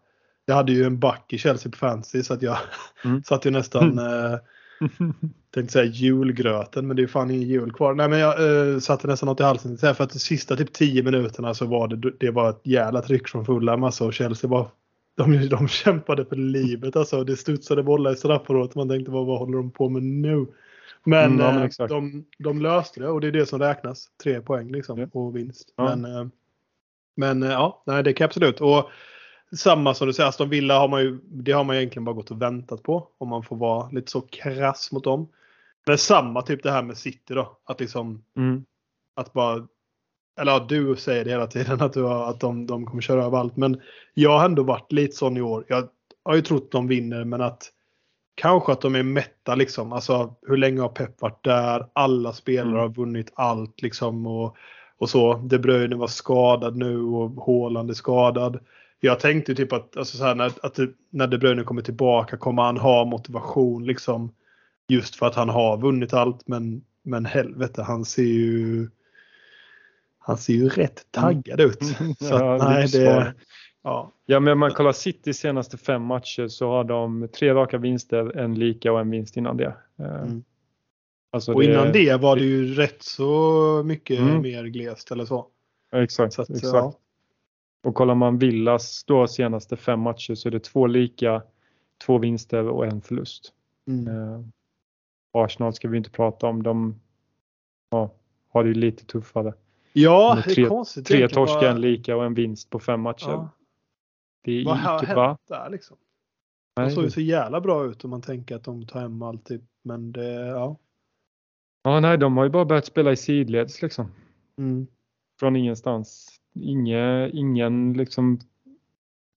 jag 0.46 0.54
hade 0.54 0.72
ju 0.72 0.84
en 0.84 0.98
back 0.98 1.32
i 1.32 1.38
Chelsea 1.38 1.72
på 1.72 1.78
fantasy 1.78 2.22
så 2.22 2.34
att 2.34 2.42
jag 2.42 2.58
Mm. 3.04 3.22
satt 3.24 3.44
ju 3.46 3.50
nästan 3.50 3.98
eh, 3.98 4.34
tänkte 5.54 5.72
säga 5.72 5.84
julgröten, 5.84 6.86
men 6.86 6.96
det 6.96 7.02
är 7.02 7.06
fan 7.06 7.30
ingen 7.30 7.48
jul 7.48 7.72
kvar. 7.72 7.94
Nej, 7.94 8.08
men 8.08 8.18
jag 8.18 8.68
eh, 8.72 8.78
satte 8.78 9.06
nästan 9.06 9.26
något 9.26 9.40
i 9.40 9.42
halsen. 9.42 9.78
Så 9.78 9.86
här, 9.86 9.94
För 9.94 10.04
att 10.04 10.12
de 10.12 10.18
sista 10.18 10.56
typ 10.56 10.72
10 10.72 11.02
minuterna 11.02 11.54
så 11.54 11.66
var 11.66 11.88
det, 11.88 12.12
det 12.20 12.30
var 12.30 12.50
ett 12.50 12.60
jävla 12.62 13.02
tryck 13.02 13.28
från 13.28 13.44
Fulham. 13.46 13.84
Alltså, 13.84 14.06
och 14.06 14.14
Chelsea 14.14 14.50
var, 14.50 14.68
de, 15.16 15.48
de 15.48 15.68
kämpade 15.68 16.24
för 16.24 16.36
livet. 16.36 16.96
Alltså, 16.96 17.24
det 17.24 17.36
studsade 17.36 17.82
bollar 17.82 18.12
i 18.12 18.16
straffområdet. 18.16 18.74
Man 18.74 18.88
tänkte, 18.88 19.10
vad, 19.10 19.26
vad 19.26 19.38
håller 19.38 19.56
de 19.56 19.70
på 19.70 19.88
med 19.88 20.02
nu? 20.02 20.46
Men, 21.04 21.32
Mm, 21.32 21.40
ja, 21.40 21.52
men 21.52 21.62
eh, 21.62 21.86
de, 21.86 22.24
de 22.38 22.62
löste 22.62 23.00
det 23.00 23.08
och 23.08 23.20
det 23.20 23.26
är 23.26 23.32
det 23.32 23.46
som 23.46 23.58
räknas. 23.58 24.06
Tre 24.22 24.40
poäng 24.40 24.72
liksom 24.72 24.98
Ja. 24.98 25.06
och 25.12 25.36
vinst. 25.36 25.74
Ja. 25.76 25.96
Men, 25.96 26.16
eh, 26.16 26.26
men 27.16 27.42
eh, 27.42 27.50
ja, 27.50 27.82
nej, 27.86 28.02
det 28.02 28.12
kan 28.12 28.24
absolut. 28.24 28.60
Och 28.60 28.90
samma 29.56 29.94
som 29.94 30.06
du 30.06 30.12
säger, 30.12 30.28
Aston 30.28 30.48
Villa 30.48 30.78
har 30.78 30.88
man 30.88 31.02
ju, 31.02 31.18
det 31.24 31.52
har 31.52 31.64
man 31.64 31.76
ju 31.76 31.80
egentligen 31.82 32.04
bara 32.04 32.14
gått 32.14 32.30
och 32.30 32.42
väntat 32.42 32.82
på. 32.82 33.08
Om 33.18 33.28
man 33.28 33.42
får 33.42 33.56
vara 33.56 33.90
lite 33.90 34.10
så 34.10 34.20
krass 34.20 34.92
mot 34.92 35.04
dem. 35.04 35.28
Men 35.86 35.98
samma 35.98 36.42
typ 36.42 36.62
det 36.62 36.70
här 36.70 36.82
med 36.82 36.96
City 36.98 37.34
då. 37.34 37.58
Att 37.64 37.80
liksom, 37.80 38.24
Mm. 38.36 38.64
att 39.16 39.32
bara, 39.32 39.66
eller 40.40 40.52
ja, 40.52 40.66
du 40.68 40.96
säger 40.96 41.24
det 41.24 41.30
hela 41.30 41.46
tiden 41.46 41.80
att, 41.80 41.92
du 41.92 42.02
har, 42.02 42.30
att 42.30 42.40
de, 42.40 42.66
de 42.66 42.86
kommer 42.86 43.02
köra 43.02 43.24
över 43.24 43.38
allt. 43.38 43.56
Men 43.56 43.80
jag 44.14 44.38
har 44.38 44.44
ändå 44.44 44.62
varit 44.62 44.92
lite 44.92 45.16
sån 45.16 45.36
i 45.36 45.40
år. 45.40 45.64
Jag 45.68 45.88
har 46.24 46.34
ju 46.34 46.42
trott 46.42 46.72
de 46.72 46.86
vinner 46.88 47.24
men 47.24 47.40
att 47.40 47.72
kanske 48.34 48.72
att 48.72 48.80
de 48.80 48.94
är 48.94 49.02
mätta 49.02 49.54
liksom. 49.54 49.92
Alltså 49.92 50.34
hur 50.42 50.56
länge 50.56 50.80
har 50.80 50.88
Pep 50.88 51.20
varit 51.20 51.44
där? 51.44 51.86
Alla 51.92 52.32
spelare 52.32 52.68
Mm. 52.68 52.80
har 52.80 52.88
vunnit 52.88 53.32
allt 53.34 53.82
liksom. 53.82 54.26
Och, 54.26 54.56
och 54.98 55.10
så. 55.10 55.34
De 55.34 55.58
Bruyne 55.58 55.96
var 55.96 56.06
skadad 56.06 56.76
nu 56.76 57.02
och 57.02 57.46
Haaland 57.46 57.90
är 57.90 57.94
skadad. 57.94 58.58
Jag 59.00 59.20
tänkte 59.20 59.54
typ 59.54 59.72
att, 59.72 59.96
alltså 59.96 60.16
så 60.16 60.24
här, 60.24 60.34
när, 60.34 60.52
att 60.62 60.74
det, 60.74 60.88
när 61.10 61.26
De 61.26 61.38
Bruyne 61.38 61.62
kommer 61.62 61.82
tillbaka 61.82 62.36
kommer 62.36 62.62
han 62.62 62.76
ha 62.76 63.04
motivation 63.04 63.86
liksom. 63.86 64.32
Just 64.88 65.16
för 65.16 65.26
att 65.26 65.34
han 65.34 65.48
har 65.48 65.78
vunnit 65.78 66.12
allt 66.12 66.48
men, 66.48 66.84
men 67.02 67.24
helvete 67.26 67.82
han 67.82 68.04
ser 68.04 68.22
ju 68.22 68.88
han 70.18 70.38
ser 70.38 70.52
ju 70.52 70.68
rätt 70.68 71.06
taggad 71.10 71.60
ut. 71.60 71.84
Så 72.18 72.24
Ja, 72.30 72.54
att, 72.54 72.62
nej, 72.62 72.88
det, 72.92 73.34
ja, 73.82 74.12
Ja, 74.26 74.40
men 74.40 74.52
om 74.52 74.58
man 74.58 74.70
kollar 74.70 74.92
City 74.92 75.32
senaste 75.34 75.78
fem 75.78 76.02
matcher 76.02 76.48
så 76.48 76.68
har 76.70 76.84
de 76.84 77.28
tre 77.38 77.54
raka 77.54 77.78
vinster, 77.78 78.36
en 78.36 78.54
lika 78.54 78.92
och 78.92 79.00
en 79.00 79.10
vinst 79.10 79.36
innan 79.36 79.56
det. 79.56 79.74
Eh, 79.98 80.22
Mm. 80.22 80.44
Alltså 81.32 81.52
och 81.52 81.64
innan 81.64 81.92
det 81.92 82.20
var 82.20 82.36
det 82.36 82.42
ju 82.42 82.74
rätt 82.74 83.02
så 83.02 83.82
mycket 83.84 84.18
Mm. 84.20 84.42
mer 84.42 84.64
glest 84.64 85.10
eller 85.10 85.24
så. 85.24 85.46
Exakt, 85.92 86.32
så 86.34 86.42
att, 86.42 86.50
exakt. 86.50 86.74
ja. 86.74 86.94
Och 87.82 87.94
kollar 87.94 88.14
man 88.14 88.38
Villas 88.38 89.04
då 89.04 89.26
senaste 89.26 89.76
fem 89.76 90.00
matcher 90.00 90.34
så 90.34 90.48
är 90.48 90.52
det 90.52 90.60
två 90.60 90.86
lika, 90.86 91.42
två 92.06 92.18
vinster 92.18 92.68
och 92.68 92.86
en 92.86 93.00
förlust. 93.02 93.52
Mm. 93.88 94.08
Eh, 94.08 94.40
Arsenal 95.32 95.74
ska 95.74 95.88
vi 95.88 95.96
inte 95.98 96.10
prata 96.10 96.46
om. 96.46 96.62
De 96.62 97.00
ja, 97.90 98.14
har 98.48 98.62
det 98.62 98.68
ju 98.68 98.74
lite 98.74 99.04
tuffare. 99.04 99.54
Ja, 99.92 100.32
Med 100.34 100.44
det 100.44 100.50
är 100.50 100.54
tre- 100.54 100.66
konstigt. 100.66 101.06
Tre 101.06 101.28
torskar, 101.28 101.68
en 101.70 101.80
lika 101.80 102.16
och 102.16 102.24
en 102.24 102.34
vinst 102.34 102.70
på 102.70 102.78
fem 102.78 103.00
matcher. 103.00 103.28
Ja, 103.28 103.48
Det 104.44 104.52
är 104.60 104.64
vad 104.64 104.76
har 104.76 105.02
hänt 105.02 105.40
där 105.48 105.70
liksom? 105.70 105.96
De 106.76 106.90
såg 106.90 107.04
ju 107.04 107.10
så 107.10 107.20
jävla 107.20 107.60
bra 107.60 107.84
ut 107.86 108.04
om 108.04 108.10
man 108.10 108.22
tänker 108.22 108.56
att 108.56 108.64
de 108.64 108.86
tar 108.86 109.00
hem 109.00 109.22
allt. 109.22 109.46
Typ. 109.46 109.62
Men 109.82 110.12
det, 110.12 110.34
ja. 110.34 110.76
Ja, 111.82 112.00
nej, 112.00 112.18
de 112.18 112.36
har 112.36 112.44
ju 112.44 112.50
bara 112.50 112.64
börjat 112.64 112.86
spela 112.86 113.12
i 113.12 113.16
sidleds 113.16 113.82
liksom. 113.82 114.12
Mm. 114.58 114.86
Från 115.40 115.56
ingenstans. 115.56 116.39
Inge, 116.54 117.30
ingen 117.32 117.92
liksom. 117.92 118.40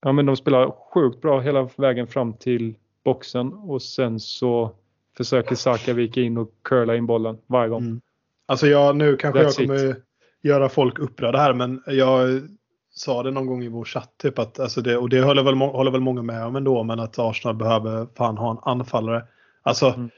Ja, 0.01 0.11
men 0.11 0.26
de 0.26 0.36
spelar 0.36 0.72
sjukt 0.93 1.22
bra 1.22 1.39
hela 1.39 1.70
vägen 1.78 2.07
fram 2.07 2.34
till 2.34 2.76
boxen 3.03 3.53
och 3.53 3.82
sen 3.82 4.20
så 4.20 4.72
försöker 5.18 5.55
Saka 5.55 5.93
vika 5.93 6.22
in 6.22 6.38
och 6.38 6.51
curla 6.61 6.95
in 6.95 7.05
bollen 7.05 7.38
varje 7.47 7.70
gång. 7.70 7.84
Mm. 7.84 8.01
Alltså 8.45 8.68
jag, 8.68 8.95
nu 8.95 9.16
kanske 9.18 9.43
That's 9.43 9.61
jag 9.61 9.70
kommer 9.70 9.95
göra 10.41 10.70
folk 10.70 10.99
upprörda 10.99 11.38
här 11.38 11.53
men 11.53 11.84
jag 11.88 12.41
sa 12.89 13.24
det 13.24 13.32
någon 13.32 13.45
gång 13.45 13.64
i 13.64 13.68
vår 13.68 13.86
chatt 13.86 14.14
typ 14.18 14.39
att, 14.39 14.59
alltså 14.59 14.82
det, 14.82 14.97
och 14.97 15.09
det 15.09 15.22
håller 15.22 15.43
väl, 15.43 15.55
håller 15.55 15.91
väl 15.91 16.01
många 16.01 16.22
med 16.22 16.45
om 16.45 16.55
ändå, 16.55 16.84
men 16.84 16.99
att 16.99 17.20
Arsenal 17.20 17.55
behöver 17.55 18.07
fan 18.18 18.38
ha 18.38 18.51
en 18.51 18.57
anfallare. 18.61 19.24
Alltså 19.61 19.93
Mm. 19.93 20.09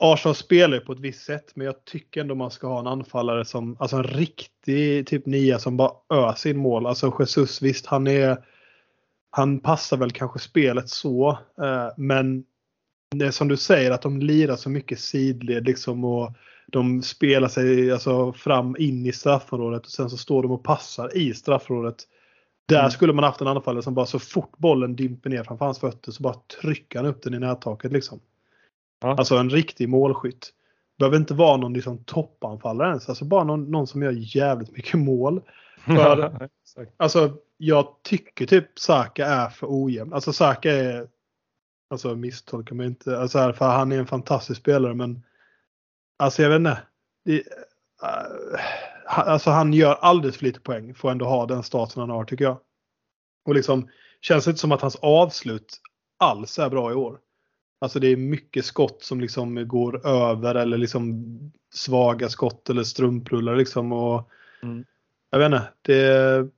Arsenal 0.00 0.34
spelar 0.34 0.76
ju 0.76 0.80
på 0.80 0.92
ett 0.92 1.00
visst 1.00 1.24
sätt 1.24 1.52
men 1.54 1.66
jag 1.66 1.84
tycker 1.84 2.20
ändå 2.20 2.34
man 2.34 2.50
ska 2.50 2.66
ha 2.66 2.80
en 2.80 2.86
anfallare 2.86 3.44
som, 3.44 3.76
alltså 3.80 3.96
en 3.96 4.04
riktig 4.04 5.06
typ 5.06 5.26
nia 5.26 5.58
som 5.58 5.76
bara 5.76 5.92
öser 6.14 6.50
in 6.50 6.56
mål. 6.56 6.86
Alltså 6.86 7.16
Jesus 7.18 7.62
visst 7.62 7.86
han 7.86 8.06
är, 8.06 8.36
han 9.30 9.60
passar 9.60 9.96
väl 9.96 10.10
kanske 10.10 10.38
spelet 10.38 10.88
så, 10.88 11.30
eh, 11.62 11.88
men 11.96 12.44
det 13.16 13.26
är 13.26 13.30
som 13.30 13.48
du 13.48 13.56
säger 13.56 13.90
att 13.90 14.02
de 14.02 14.18
lirar 14.20 14.56
så 14.56 14.70
mycket 14.70 15.00
sidled 15.00 15.64
liksom 15.64 16.04
och 16.04 16.32
de 16.66 17.02
spelar 17.02 17.48
sig 17.48 17.92
alltså 17.92 18.32
fram 18.32 18.76
in 18.78 19.06
i 19.06 19.12
straffområdet 19.12 19.84
och 19.86 19.92
sen 19.92 20.10
så 20.10 20.16
står 20.16 20.42
de 20.42 20.52
och 20.52 20.64
passar 20.64 21.16
i 21.16 21.34
straffområdet. 21.34 21.96
Där 22.68 22.78
Mm. 22.78 22.90
skulle 22.90 23.12
man 23.12 23.24
haft 23.24 23.40
en 23.40 23.46
anfallare 23.46 23.82
som 23.82 23.94
bara 23.94 24.06
så 24.06 24.18
fort 24.18 24.58
bollen 24.58 24.96
dimper 24.96 25.30
ner 25.30 25.44
framför 25.44 25.64
hans 25.64 25.78
fötter 25.78 26.12
så 26.12 26.22
bara 26.22 26.34
trycker 26.60 26.98
han 26.98 27.08
upp 27.08 27.22
den 27.22 27.34
i 27.34 27.38
nättaket 27.38 27.92
liksom. 27.92 28.20
Ja. 29.00 29.16
Alltså 29.16 29.36
en 29.36 29.50
riktig 29.50 29.88
målskytt. 29.88 30.50
Behöver 30.98 31.16
inte 31.16 31.34
vara 31.34 31.56
någon 31.56 31.72
liksom 31.72 32.04
toppanfallare 32.04 32.88
ens. 32.88 33.08
Alltså 33.08 33.24
bara 33.24 33.44
någon, 33.44 33.70
någon 33.70 33.86
som 33.86 34.02
gör 34.02 34.36
jävligt 34.36 34.70
mycket 34.70 35.00
mål. 35.00 35.42
För-. 35.86 36.48
Alltså 36.96 37.36
jag 37.56 37.86
tycker 38.02 38.46
typ 38.46 38.78
Saka 38.78 39.26
är 39.26 39.48
för 39.48 39.66
ojämn. 39.70 40.12
Alltså 40.12 40.32
Saka 40.32 40.72
är 40.72 41.08
Alltså 41.90 42.16
misstolka 42.16 42.74
mig 42.74 42.86
inte. 42.86 43.18
Alltså 43.18 43.38
här, 43.38 43.52
för 43.52 43.64
han 43.64 43.92
är 43.92 43.98
en 43.98 44.06
fantastisk 44.06 44.60
spelare 44.60 44.94
men 44.94 45.22
Alltså 46.18 46.42
jag 46.42 46.50
vet 46.50 46.56
inte. 46.58 46.78
Det, 47.24 47.42
han- 49.06 49.28
alltså 49.28 49.50
han 49.50 49.72
gör 49.72 49.94
alldeles 49.94 50.36
för 50.36 50.44
lite 50.44 50.60
poäng 50.60 50.94
för 50.94 51.08
att 51.08 51.12
ändå 51.12 51.24
ha 51.26 51.46
den 51.46 51.62
statusen 51.62 52.00
han 52.00 52.10
har 52.10 52.24
tycker 52.24 52.44
jag. 52.44 52.58
Och 53.44 53.54
liksom 53.54 53.88
känns 54.20 54.44
det 54.44 54.50
inte 54.50 54.60
som 54.60 54.72
att 54.72 54.80
hans 54.80 54.96
avslut 54.96 55.80
alls 56.18 56.58
är 56.58 56.70
bra 56.70 56.90
i 56.90 56.94
år. 56.94 57.18
Alltså 57.82 58.00
det 58.00 58.08
är 58.08 58.16
mycket 58.16 58.64
skott 58.64 59.02
som 59.02 59.20
liksom 59.20 59.68
går 59.68 60.06
över 60.06 60.54
eller 60.54 60.78
liksom 60.78 61.24
svaga 61.72 62.28
skott 62.28 62.70
eller 62.70 62.82
strumprullar 62.82 63.56
liksom. 63.56 63.92
Och 63.92 64.30
Mm. 64.62 64.84
Jag 65.30 65.38
vet 65.38 65.46
inte. 65.46 65.68
Det, 65.82 66.48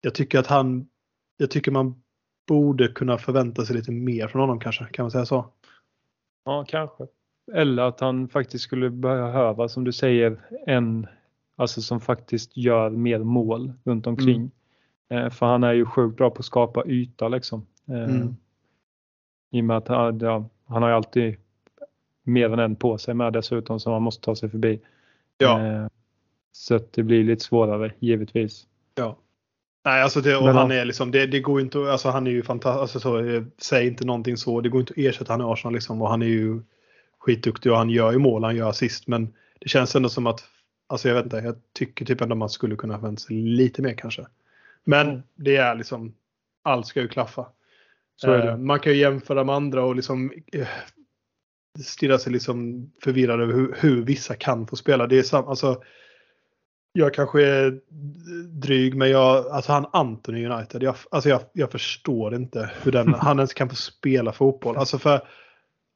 jag 0.00 0.14
tycker 0.14 0.38
att 0.38 0.46
han, 0.46 0.88
jag 1.36 1.50
tycker 1.50 1.70
man 1.70 2.02
borde 2.48 2.88
kunna 2.88 3.18
förvänta 3.18 3.64
sig 3.64 3.76
lite 3.76 3.92
mer 3.92 4.28
från 4.28 4.40
honom 4.40 4.60
kanske. 4.60 4.84
Kan 4.84 5.04
man 5.04 5.10
säga 5.10 5.26
så? 5.26 5.46
Ja, 6.44 6.64
kanske. 6.68 7.06
Eller 7.52 7.82
att 7.82 8.00
han 8.00 8.28
faktiskt 8.28 8.64
skulle 8.64 8.90
behöva, 8.90 9.68
som 9.68 9.84
du 9.84 9.92
säger, 9.92 10.40
en 10.66 11.06
alltså 11.56 11.80
som 11.80 12.00
faktiskt 12.00 12.56
gör 12.56 12.90
mer 12.90 13.18
mål 13.18 13.72
runt 13.84 14.06
omkring. 14.06 14.50
Eh, 15.08 15.30
för 15.30 15.46
han 15.46 15.64
är 15.64 15.72
ju 15.72 15.86
sjukt 15.86 16.16
bra 16.16 16.30
på 16.30 16.38
att 16.38 16.44
skapa 16.44 16.84
yta 16.86 17.28
liksom. 17.28 17.66
Eh, 17.88 18.04
Mm. 18.04 18.36
I 19.52 19.60
och 19.60 19.64
med 19.64 19.76
att 19.76 19.88
han, 19.88 20.18
ja, 20.18 20.48
han 20.66 20.82
har 20.82 20.88
ju 20.90 20.94
alltid 20.96 21.36
mer 22.22 22.52
än 22.52 22.58
en 22.58 22.76
på 22.76 22.98
sig 22.98 23.14
med 23.14 23.32
dessutom 23.32 23.80
som 23.80 23.92
han 23.92 24.02
måste 24.02 24.24
ta 24.24 24.36
sig 24.36 24.50
förbi. 24.50 24.80
Ja. 25.38 25.66
Eh, 25.66 25.86
så 26.52 26.74
att 26.74 26.92
det 26.92 27.02
blir 27.02 27.24
lite 27.24 27.44
svårare 27.44 27.92
givetvis. 27.98 28.66
ja. 28.94 29.16
Nej, 29.84 30.02
alltså 30.02 30.20
det, 30.20 30.36
och 30.36 30.44
Men 30.44 30.56
han 30.56 30.70
är 30.70 30.84
liksom, 30.84 31.10
det, 31.10 31.26
det 31.26 31.40
går 31.40 31.60
inte, 31.60 31.78
alltså 31.78 32.08
han 32.08 32.26
är 32.26 32.30
ju 32.30 32.42
fantastisk, 32.42 32.80
alltså 32.80 33.00
så, 33.00 33.24
eh, 33.24 33.42
säg 33.58 33.86
inte 33.86 34.04
någonting 34.06 34.36
så, 34.36 34.60
det 34.60 34.68
går 34.68 34.80
inte 34.80 34.92
att 34.92 34.98
ersätta 34.98 35.32
han 35.32 35.40
i 35.40 35.44
Arsenal 35.44 35.74
liksom 35.74 36.02
och 36.02 36.08
han 36.08 36.22
är 36.22 36.26
ju 36.26 36.60
skitduktig 37.18 37.72
och 37.72 37.78
han 37.78 37.90
gör 37.90 38.12
ju 38.12 38.18
mål, 38.18 38.44
han 38.44 38.56
gör 38.56 38.68
assist 38.68 39.06
men 39.06 39.32
det 39.58 39.68
känns 39.68 39.96
ändå 39.96 40.08
som 40.08 40.26
att, 40.26 40.44
alltså 40.86 41.08
jag 41.08 41.14
vet 41.14 41.24
inte, 41.24 41.36
jag 41.36 41.56
tycker 41.72 42.04
typ 42.04 42.20
ändå 42.20 42.34
man 42.34 42.48
skulle 42.48 42.76
kunna 42.76 42.98
förvänta 42.98 43.20
sig 43.20 43.36
lite 43.36 43.82
mer 43.82 43.94
kanske. 43.94 44.26
Men 44.84 45.08
Mm. 45.08 45.22
det 45.34 45.56
är 45.56 45.74
liksom, 45.74 46.14
allt 46.62 46.86
ska 46.86 47.00
ju 47.00 47.08
klaffa. 47.08 47.46
Eh. 48.26 48.56
Man 48.56 48.80
kan 48.80 48.92
ju 48.92 48.98
jämföra 48.98 49.44
med 49.44 49.54
andra 49.54 49.84
och 49.84 49.96
liksom 49.96 50.32
eh, 50.52 50.68
stirra 51.84 52.18
sig 52.18 52.32
liksom 52.32 52.90
förvirrad 53.02 53.40
över 53.40 53.52
hur, 53.52 53.76
hur 53.78 54.02
vissa 54.02 54.34
kan 54.34 54.66
få 54.66 54.76
spela. 54.76 55.06
Det 55.06 55.18
är 55.18 55.22
sam, 55.22 55.48
alltså, 55.48 55.82
jag 56.92 57.14
kanske 57.14 57.46
är 57.46 57.80
dryg, 58.60 58.94
men 58.94 59.10
jag, 59.10 59.46
alltså 59.46 59.72
han 59.72 59.86
Anthony 59.92 60.46
United, 60.46 60.82
jag, 60.82 60.94
alltså 61.10 61.28
jag, 61.28 61.40
jag 61.52 61.70
förstår 61.70 62.34
inte 62.34 62.70
hur 62.82 62.92
den, 62.92 63.14
han 63.20 63.38
ens 63.38 63.54
kan 63.54 63.68
få 63.68 63.76
spela 63.76 64.32
fotboll. 64.32 64.76
Alltså 64.76 64.98
för 64.98 65.20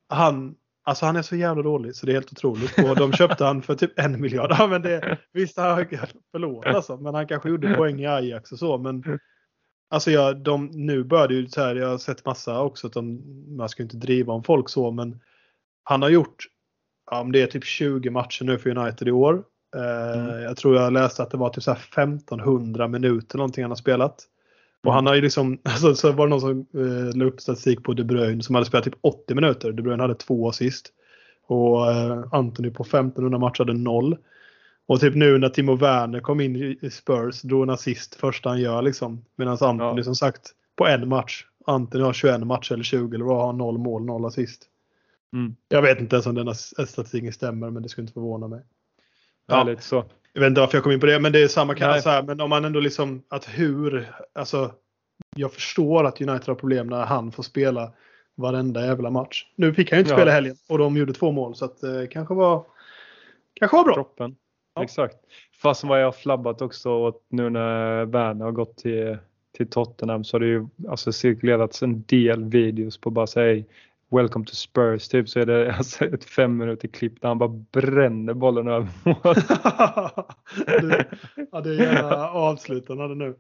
han, 0.08 0.54
alltså 0.84 1.06
han 1.06 1.16
är 1.16 1.22
så 1.22 1.36
jävla 1.36 1.62
dålig 1.62 1.94
så 1.94 2.06
det 2.06 2.12
är 2.12 2.14
helt 2.14 2.32
otroligt. 2.32 2.78
Och 2.78 2.96
de 2.96 3.12
köpte 3.12 3.44
han 3.44 3.62
för 3.62 3.74
typ 3.74 3.98
en 3.98 4.20
miljard. 4.20 4.50
Ja, 4.58 4.66
men 4.66 4.82
det, 4.82 5.18
visst, 5.32 5.58
han, 5.58 5.86
förlåt 6.32 6.66
alltså, 6.66 6.96
men 6.96 7.14
han 7.14 7.26
kanske 7.26 7.48
gjorde 7.48 7.74
poäng 7.74 8.00
i 8.00 8.06
Ajax 8.06 8.52
och 8.52 8.58
så. 8.58 8.78
Men 8.78 9.18
alltså 9.88 10.10
jag, 10.10 10.36
de, 10.36 10.66
nu 10.66 11.04
börjar 11.04 11.28
det 11.28 11.34
ju 11.34 11.48
så 11.48 11.60
här, 11.60 11.76
jag 11.76 11.88
har 11.88 11.98
sett 11.98 12.24
massa 12.24 12.62
också 12.62 12.86
att 12.86 12.92
de, 12.92 13.22
man 13.56 13.68
ska 13.68 13.82
inte 13.82 13.96
driva 13.96 14.32
om 14.32 14.42
folk 14.42 14.68
så, 14.68 14.90
men 14.90 15.20
han 15.82 16.02
har 16.02 16.08
gjort, 16.08 16.46
ja, 17.10 17.20
om 17.20 17.32
det 17.32 17.42
är 17.42 17.46
typ 17.46 17.64
20 17.64 18.10
matcher 18.10 18.44
nu 18.44 18.58
för 18.58 18.78
United 18.78 19.08
i 19.08 19.10
år. 19.10 19.44
Mm. 19.76 20.42
Jag 20.42 20.56
tror 20.56 20.76
jag 20.76 20.92
läste 20.92 21.22
att 21.22 21.30
det 21.30 21.36
var 21.36 21.50
typ 21.50 21.62
så 21.62 21.72
1500 21.72 22.88
minuter 22.88 23.38
någonting 23.38 23.64
han 23.64 23.70
har 23.70 23.76
spelat. 23.76 24.26
Och 24.84 24.92
han 24.92 25.06
har 25.06 25.14
ju 25.14 25.20
liksom, 25.20 25.58
alltså, 25.64 25.94
så 25.94 26.12
var 26.12 26.26
det 26.26 26.30
någon 26.30 26.40
som 26.40 26.66
eh, 26.74 27.16
la 27.16 27.24
upp 27.24 27.40
statistik 27.40 27.82
på 27.82 27.94
De 27.94 28.04
Bruyne 28.04 28.42
som 28.42 28.54
hade 28.54 28.66
spelat 28.66 28.84
typ 28.84 28.98
80 29.00 29.34
minuter. 29.34 29.72
De 29.72 29.82
Bruyne 29.82 30.02
hade 30.02 30.14
två 30.14 30.48
assist. 30.48 30.92
Och 31.46 31.92
eh, 31.92 32.24
Anthony 32.32 32.70
på 32.70 32.82
1500 32.82 33.38
matcher 33.38 33.58
hade 33.58 33.72
noll. 33.72 34.16
Och 34.86 35.00
typ 35.00 35.14
nu 35.14 35.38
när 35.38 35.48
Timo 35.48 35.76
Werner 35.76 36.20
kom 36.20 36.40
in 36.40 36.56
i 36.56 36.90
Spurs 36.90 37.42
drog 37.42 37.62
en 37.62 37.70
assist 37.70 38.14
första 38.14 38.48
han 38.48 38.60
gör 38.60 38.82
liksom. 38.82 39.24
Medan 39.36 39.52
Anthony 39.60 40.00
ja. 40.00 40.04
som 40.04 40.14
sagt 40.14 40.50
på 40.76 40.86
en 40.86 41.08
match. 41.08 41.46
Anthony 41.66 42.04
har 42.04 42.12
21 42.12 42.40
matcher 42.46 42.72
eller 42.72 42.84
20 42.84 43.14
eller 43.14 43.24
vad 43.24 43.46
har 43.46 43.52
noll 43.52 43.78
mål, 43.78 44.04
noll 44.04 44.24
assist. 44.24 44.62
Mm. 45.32 45.56
Jag 45.68 45.82
vet 45.82 46.00
inte 46.00 46.16
ens 46.16 46.26
om 46.26 46.34
den 46.34 46.54
statistiken 46.54 47.32
stämmer 47.32 47.70
men 47.70 47.82
det 47.82 47.88
skulle 47.88 48.02
inte 48.02 48.12
förvåna 48.12 48.48
mig. 48.48 48.60
Ja. 49.46 49.64
Lite 49.64 49.82
så. 49.82 50.04
Jag 50.32 50.40
vet 50.40 50.48
inte 50.48 50.60
varför 50.60 50.76
jag 50.76 50.82
kom 50.82 50.92
in 50.92 51.00
på 51.00 51.06
det, 51.06 51.20
men 51.20 51.32
det 51.32 51.42
är 51.42 51.48
samma 51.48 51.74
kassa 51.74 52.10
här. 52.10 52.22
Men 52.22 52.40
om 52.40 52.50
man 52.50 52.64
ändå 52.64 52.80
liksom, 52.80 53.22
att 53.28 53.48
hur, 53.48 54.12
alltså. 54.32 54.72
Jag 55.36 55.52
förstår 55.52 56.04
att 56.04 56.20
United 56.20 56.48
har 56.48 56.54
problem 56.54 56.86
när 56.86 57.04
han 57.04 57.32
får 57.32 57.42
spela 57.42 57.92
varenda 58.34 58.86
jävla 58.86 59.10
match. 59.10 59.46
Nu 59.56 59.74
fick 59.74 59.90
han 59.90 59.96
ju 59.96 60.00
inte 60.00 60.12
ja. 60.12 60.16
spela 60.16 60.30
helgen 60.30 60.56
och 60.68 60.78
de 60.78 60.96
gjorde 60.96 61.12
två 61.12 61.32
mål 61.32 61.54
så 61.54 61.64
att 61.64 61.80
det 61.80 62.02
eh, 62.02 62.08
kanske 62.08 62.34
var, 62.34 62.64
kanske 63.54 63.76
var 63.76 63.84
bra. 63.84 63.94
Droppen. 63.94 64.36
Exakt. 64.80 65.16
Fast 65.62 65.84
vad 65.84 66.00
jag 66.00 66.04
har 66.04 66.12
flabbat 66.12 66.62
också 66.62 66.90
åt 66.90 67.26
nu 67.28 67.50
när 67.50 68.04
Werner 68.04 68.44
har 68.44 68.52
gått 68.52 68.76
till, 68.76 69.18
till 69.56 69.70
Tottenham 69.70 70.24
så 70.24 70.34
har 70.34 70.40
det 70.40 70.46
ju 70.46 70.66
alltså 70.88 71.12
cirkulerats 71.12 71.82
en 71.82 72.02
del 72.02 72.44
videos 72.44 72.98
på 72.98 73.10
bara 73.10 73.26
säga 73.26 73.64
Welcome 74.10 74.44
to 74.44 74.54
Spurs 74.54 75.08
typ 75.08 75.28
så 75.28 75.40
är 75.40 75.46
det 75.46 75.74
alltså 75.76 76.04
ett 76.04 76.24
fem 76.24 76.56
minuter 76.56 76.88
klipp 76.88 77.20
där 77.20 77.28
han 77.28 77.38
bara 77.38 77.64
bränner 77.72 78.34
bollen 78.34 78.68
över 78.68 78.88
mål. 79.04 79.16
ja, 81.52 81.60
det 81.60 81.70
är 81.70 81.74
gärna 81.74 82.30
avslutande 82.30 83.14
nu. 83.14 83.34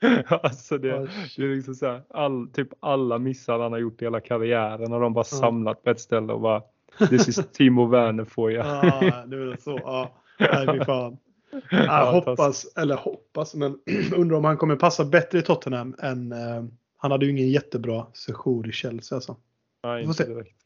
alltså 0.42 0.78
det, 0.78 1.08
det 1.36 1.42
är 1.42 1.56
liksom 1.56 1.74
så 1.74 1.86
här, 1.86 2.02
all, 2.10 2.48
typ 2.48 2.68
alla 2.80 3.18
missar 3.18 3.58
han 3.58 3.72
har 3.72 3.78
gjort 3.78 4.02
i 4.02 4.04
hela 4.04 4.20
karriären 4.20 4.92
och 4.92 5.00
de 5.00 5.12
bara 5.12 5.24
ja. 5.30 5.38
samlat 5.38 5.82
på 5.82 5.90
ett 5.90 6.00
ställe 6.00 6.32
och 6.32 6.40
bara 6.40 6.62
This 7.08 7.28
is 7.28 7.50
Timo 7.52 7.86
Werner 7.86 8.24
får 8.24 8.52
jag. 8.52 8.66
ja, 8.66 9.24
nu 9.26 9.42
är 9.42 9.46
det 9.46 9.60
så. 9.60 9.80
Ja, 9.82 10.10
nej 10.38 10.84
fan. 10.84 11.16
Jag 11.70 12.12
hoppas, 12.12 12.76
eller 12.76 12.96
hoppas, 12.96 13.54
men 13.54 13.78
undrar 14.16 14.36
om 14.36 14.44
han 14.44 14.56
kommer 14.56 14.76
passa 14.76 15.04
bättre 15.04 15.38
i 15.38 15.42
Tottenham 15.42 15.96
än 15.98 16.32
uh, 16.32 16.64
han 16.96 17.10
hade 17.10 17.26
ju 17.26 17.32
ingen 17.32 17.50
jättebra 17.50 18.06
session 18.12 18.68
i 18.68 18.72
Chelsea 18.72 19.16
alltså. 19.16 19.36
Nej, 19.82 20.04
inte 20.04 20.24
direkt. 20.24 20.56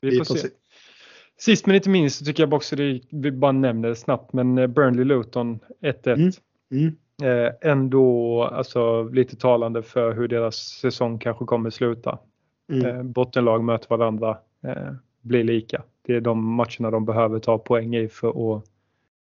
Vi, 0.00 0.10
vi 0.10 0.16
får, 0.16 0.24
se. 0.24 0.38
se. 0.38 0.48
Sist 1.38 1.66
men 1.66 1.76
inte 1.76 1.90
minst 1.90 2.18
så 2.18 2.24
tycker 2.24 2.42
jag 2.42 2.54
också 2.54 2.76
det, 2.76 3.00
vi 3.10 3.30
bara 3.30 3.52
nämner 3.52 3.88
det 3.88 3.96
snabbt, 3.96 4.32
men 4.32 4.58
eh, 4.58 4.66
Burnley 4.66 5.04
Luton 5.04 5.58
1-1. 5.82 6.12
Mm. 6.12 6.32
Mm. 6.70 6.96
Eh, 7.22 7.52
ändå 7.60 8.42
alltså, 8.44 9.02
lite 9.02 9.36
talande 9.36 9.82
för 9.82 10.12
hur 10.12 10.28
deras 10.28 10.56
säsong 10.56 11.18
kanske 11.18 11.44
kommer 11.44 11.70
sluta. 11.70 12.18
Mm. 12.72 12.86
Eh, 12.86 13.02
bottenlag 13.02 13.64
möter 13.64 13.88
varandra, 13.88 14.38
eh, 14.64 14.92
blir 15.20 15.44
lika. 15.44 15.82
Det 16.02 16.16
är 16.16 16.20
de 16.20 16.44
matcherna 16.44 16.90
de 16.90 17.04
behöver 17.04 17.38
ta 17.38 17.58
poäng 17.58 17.96
i 17.96 18.08
för 18.08 18.58
att 18.58 18.64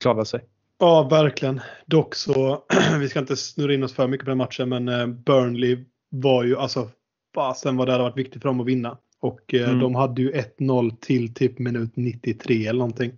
klara 0.02 0.26
sig. 0.26 0.42
Ja, 0.80 1.08
verkligen. 1.12 1.62
Dock 1.86 2.16
så, 2.16 2.64
vi 3.00 3.10
ska 3.10 3.20
inte 3.20 3.36
snurra 3.36 3.74
in 3.74 3.84
oss 3.84 3.94
för 3.94 4.08
mycket 4.08 4.26
på 4.26 4.32
den 4.32 4.38
matchen, 4.38 4.70
men 4.70 4.88
eh, 4.88 5.08
Burnley 5.08 5.86
var 6.10 6.44
ju 6.44 6.58
alltså 6.58 6.90
fasen 7.36 7.78
vad 7.78 7.88
det 7.88 7.92
hade 7.92 8.04
varit 8.04 8.18
viktigt 8.18 8.42
för 8.42 8.50
dem 8.50 8.60
att 8.60 8.68
vinna. 8.68 8.98
Och 9.20 9.54
eh, 9.54 9.70
mm. 9.70 9.80
de 9.80 9.96
hade 9.96 10.22
ju 10.22 10.32
1-0 10.32 10.96
till 11.02 11.34
typ 11.34 11.60
minut 11.60 11.92
93 11.96 12.68
eller 12.68 12.80
någonting. 12.80 13.12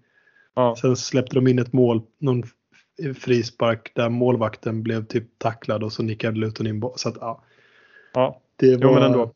Ja. 0.56 0.76
Sen 0.82 0.96
släppte 0.96 1.36
de 1.36 1.48
in 1.48 1.60
ett 1.60 1.74
mål, 1.74 2.02
någon 2.20 2.44
frispark 3.16 3.92
där 3.96 4.10
målvakten 4.10 4.84
blev 4.84 5.06
typ 5.06 5.40
tacklad 5.40 5.84
och 5.84 5.94
så 5.94 6.04
nickade 6.04 6.40
Luton 6.40 6.68
in. 6.68 6.84
Så 6.96 7.10
att, 7.10 7.18
ja. 7.20 7.44
ja. 8.14 8.42
Det 8.56 8.76
var, 8.76 8.84
jo, 8.84 8.94
men 8.94 9.04
ändå. 9.04 9.34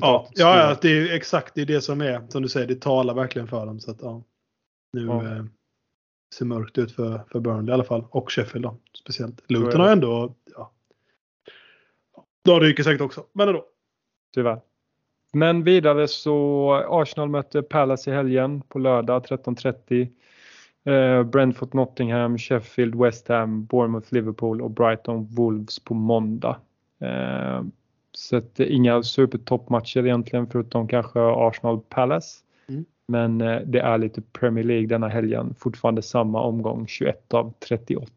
Ja, 0.00 0.28
ja, 0.34 0.76
det 0.82 0.88
är 0.88 1.16
exakt 1.16 1.54
det, 1.54 1.60
är 1.60 1.66
det 1.66 1.80
som 1.80 2.00
är. 2.00 2.26
Som 2.28 2.42
du 2.42 2.48
säger, 2.48 2.66
det 2.66 2.80
talar 2.80 3.14
verkligen 3.14 3.48
för 3.48 3.66
dem. 3.66 3.80
Så 3.80 3.90
att, 3.90 3.98
ja. 4.00 4.22
Nu 4.92 5.06
ja. 5.06 5.44
Ser 6.34 6.44
mörkt 6.44 6.78
ut 6.78 6.92
för, 6.92 7.20
för 7.32 7.40
Burnley 7.40 7.70
i 7.70 7.74
alla 7.74 7.84
fall. 7.84 8.04
Och 8.10 8.32
Sheffield 8.32 8.64
då, 8.64 8.76
speciellt. 8.92 9.44
Luton 9.48 9.80
har 9.80 9.88
ändå, 9.88 10.34
ja. 10.56 10.72
De 12.42 12.60
ryker 12.60 12.82
säkert 12.82 13.00
också, 13.00 13.24
men 13.32 13.48
ändå. 13.48 13.64
Tyvärr. 14.34 14.60
Men 15.32 15.64
vidare 15.64 16.08
så 16.08 16.72
Arsenal 16.88 17.28
mötte 17.28 17.62
Palace 17.62 18.10
i 18.10 18.14
helgen 18.14 18.62
på 18.62 18.78
lördag 18.78 19.24
13.30. 19.24 20.08
Eh, 20.84 21.22
Brentford, 21.22 21.74
Nottingham, 21.74 22.38
Sheffield, 22.38 22.94
West 22.94 23.28
Ham, 23.28 23.64
Bournemouth, 23.64 24.14
Liverpool 24.14 24.62
och 24.62 24.70
Brighton, 24.70 25.26
Wolves 25.30 25.78
på 25.78 25.94
måndag. 25.94 26.56
Eh, 27.00 27.62
så 28.12 28.36
att 28.36 28.60
inga 28.60 29.02
supertoppmatcher 29.02 30.06
egentligen 30.06 30.46
förutom 30.46 30.88
kanske 30.88 31.20
Arsenal, 31.20 31.80
Palace. 31.80 32.44
Men 33.12 33.40
eh, 33.40 33.60
det 33.60 33.80
är 33.80 33.98
lite 33.98 34.20
Premier 34.20 34.64
League 34.64 34.86
denna 34.86 35.08
helgen. 35.08 35.54
Fortfarande 35.58 36.02
samma 36.02 36.42
omgång, 36.42 36.86
21 36.86 37.34
av 37.34 37.52
38. 37.68 38.12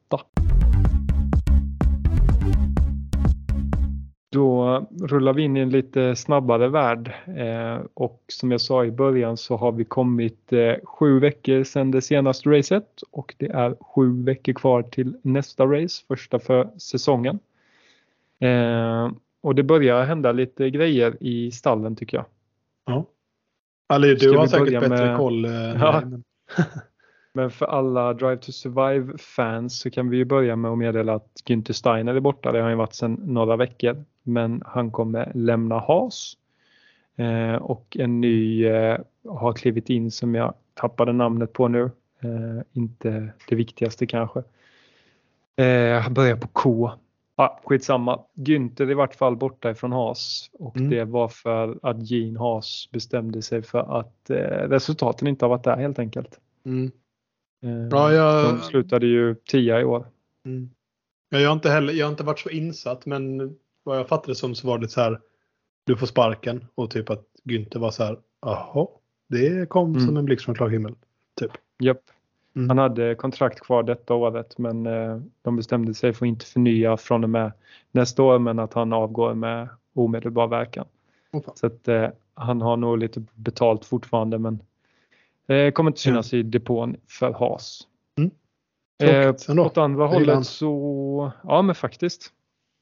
Då 4.32 4.86
rullar 5.02 5.34
vi 5.34 5.44
in 5.44 5.58
i 5.58 5.60
en 5.60 5.70
lite 5.70 6.16
snabbare 6.16 6.68
värld 6.68 7.14
eh, 7.26 7.86
och 7.94 8.24
som 8.28 8.52
jag 8.52 8.62
sa 8.62 8.86
i 8.86 8.92
början 8.92 9.38
så 9.38 9.58
har 9.58 9.72
vi 9.72 9.86
kommit 9.86 10.54
eh, 10.54 10.74
sju 10.84 11.20
veckor 11.20 11.64
sedan 11.64 11.92
det 11.92 12.02
senaste 12.02 12.50
racet 12.50 13.02
och 13.12 13.36
det 13.38 13.48
är 13.48 13.76
sju 13.80 14.24
veckor 14.24 14.54
kvar 14.54 14.84
till 14.84 15.18
nästa 15.22 15.66
race, 15.66 16.06
första 16.08 16.40
för 16.40 16.70
säsongen. 16.78 17.40
Och 19.42 19.56
det 19.56 19.64
börjar 19.64 20.04
hända 20.04 20.32
lite 20.32 20.70
grejer 20.70 21.18
i 21.20 21.52
stallen 21.52 21.96
tycker 21.96 22.18
jag. 22.18 22.26
Ja. 22.86 23.06
Ali, 23.92 24.16
du 24.16 24.38
har 24.38 24.48
säkert 24.48 24.80
bättre 24.80 24.90
med... 24.90 25.18
koll. 25.18 25.46
Ja. 25.80 26.04
Men 27.34 27.52
för 27.52 27.66
alla 27.66 28.14
Drive 28.14 28.38
to 28.38 28.52
Survive-fans 28.52 29.80
så 29.80 29.90
kan 29.90 30.10
vi 30.10 30.18
ju 30.18 30.26
börja 30.26 30.56
med 30.56 30.72
att 30.72 30.78
meddela 30.78 31.14
att 31.14 31.32
Günther 31.46 31.74
Steiner 31.74 32.16
är 32.16 32.20
borta. 32.20 32.52
Det 32.52 32.62
har 32.62 32.70
ju 32.70 32.76
varit 32.76 32.94
sedan 32.94 33.20
några 33.24 33.56
veckor. 33.56 34.06
Men 34.24 34.64
han 34.66 34.92
kommer 34.92 35.32
lämna 35.36 35.80
Haas. 35.80 36.38
Eh, 37.16 37.56
och 37.56 37.98
en 38.00 38.22
ny 38.22 38.66
eh, 38.66 38.98
har 39.30 39.54
klivit 39.54 39.90
in 39.90 40.12
som 40.12 40.36
jag 40.36 40.54
tappade 40.74 41.14
namnet 41.14 41.54
på 41.54 41.68
nu. 41.68 41.84
Eh, 42.20 42.62
inte 42.74 43.30
det 43.50 43.56
viktigaste 43.56 44.06
kanske. 44.06 44.44
Eh, 45.56 46.00
han 46.00 46.14
börjar 46.14 46.36
på 46.36 46.48
K. 46.48 46.92
Ah, 47.42 47.60
skitsamma. 47.64 48.20
Günther 48.34 48.86
är 48.86 48.92
i 48.92 48.94
vart 48.94 49.16
fall 49.16 49.36
borta 49.36 49.72
ifrån 49.72 49.92
Haas 49.92 50.50
och 50.54 50.78
mm. 50.78 50.90
det 50.90 51.06
var 51.06 51.28
för 51.28 51.80
att 51.82 52.12
Gene 52.12 52.40
Haas 52.40 52.90
bestämde 52.92 53.42
sig 53.42 53.62
för 53.62 54.00
att 54.00 54.30
eh, 54.30 54.70
resultaten 54.70 55.28
inte 55.28 55.46
har 55.46 55.50
varit 55.50 55.64
där 55.64 55.78
helt 55.78 56.00
enkelt. 56.00 56.40
Mm. 56.66 56.92
Eh, 57.64 57.88
ja, 57.92 58.14
jag... 58.14 58.46
De 58.46 58.60
slutade 58.60 59.06
ju 59.08 59.36
tia 59.36 59.82
i 59.82 59.84
år. 59.84 60.08
Mm. 60.46 60.70
Ja, 61.30 61.40
jag, 61.40 61.50
har 61.50 61.54
inte 61.54 61.70
heller, 61.70 61.94
jag 61.94 62.06
har 62.06 62.12
inte 62.12 62.24
varit 62.24 62.40
så 62.40 62.50
insatt 62.50 63.06
men 63.06 63.56
vad 63.84 63.98
jag 63.98 64.08
fattade 64.08 64.36
som 64.36 64.56
så 64.56 64.68
var 64.68 64.78
det 64.78 64.90
så 64.90 65.02
här. 65.02 65.20
Du 65.84 65.98
får 65.98 66.08
sparken 66.08 66.66
och 66.76 66.92
typ 66.92 67.10
att 67.10 67.26
Günther 67.44 67.80
var 67.80 67.92
så 67.92 68.04
här. 68.04 68.20
Jaha, 68.42 68.88
det 69.30 69.70
kom 69.70 69.90
mm. 69.90 70.08
som 70.08 70.18
en 70.18 70.26
blixt 70.26 70.46
från 70.46 70.56
klar 70.56 70.70
himmel. 70.70 70.96
Typ. 71.40 71.52
Japp. 71.80 72.02
Mm. 72.56 72.70
Han 72.70 72.78
hade 72.78 73.16
kontrakt 73.16 73.60
kvar 73.60 73.84
detta 73.84 74.14
året 74.14 74.58
men 74.58 74.86
eh, 74.86 75.20
de 75.42 75.56
bestämde 75.56 75.94
sig 75.94 76.14
för 76.14 76.26
att 76.26 76.28
inte 76.28 76.46
förnya 76.46 76.98
från 76.98 77.24
och 77.24 77.30
med 77.30 77.52
nästa 77.92 78.24
år 78.24 78.40
men 78.40 78.60
att 78.60 78.74
han 78.74 78.94
avgår 78.94 79.34
med 79.34 79.70
omedelbar 79.94 80.48
verkan. 80.48 80.86
Oh, 81.32 81.42
så 81.56 81.68
att 81.68 81.88
eh, 81.88 82.10
han 82.34 82.62
har 82.62 82.78
nog 82.78 82.98
lite 82.98 83.24
betalt 83.36 83.86
fortfarande 83.86 84.38
men 84.38 84.60
Eh, 85.52 85.72
kommer 85.72 85.90
inte 85.90 86.02
synas 86.02 86.34
i 86.34 86.44
depån 86.44 86.98
för 87.08 87.32
Haas. 87.32 87.88
Mm. 88.18 88.32
Eh, 89.04 89.60
åt 89.60 89.78
andra 89.78 90.08
hållet 90.08 90.46
så, 90.46 91.32
ja 91.44 91.62
men 91.62 91.76
faktiskt. 91.76 92.34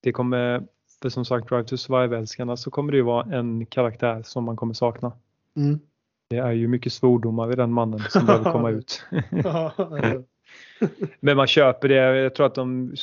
Det 0.02 0.12
kommer, 0.12 0.64
för 1.02 1.10
som 1.10 1.26
sagt 1.26 1.50
Drive 1.50 1.64
to 1.64 1.78
Survive-älskarna 1.78 2.58
så 2.58 2.72
kommer 2.72 2.92
det 2.92 2.98
ju 2.98 3.04
vara 3.04 3.36
en 3.38 3.66
karaktär 3.66 4.22
som 4.26 4.44
man 4.44 4.56
kommer 4.56 4.74
sakna. 4.74 5.12
Mm. 5.56 5.80
Det 6.30 6.38
är 6.38 6.52
ju 6.52 6.68
mycket 6.68 6.94
svordomar 6.94 7.52
i 7.52 7.56
den 7.56 7.74
mannen 7.74 8.00
som 8.10 8.26
behöver 8.26 8.52
komma 8.52 8.70
ut. 8.70 9.04
Men 11.20 11.38
man 11.38 11.48
köper 11.48 11.88
det. 11.90 11.96
Jag 11.96 12.36
tror 12.36 12.46
att 12.46 12.56
de 12.56 12.94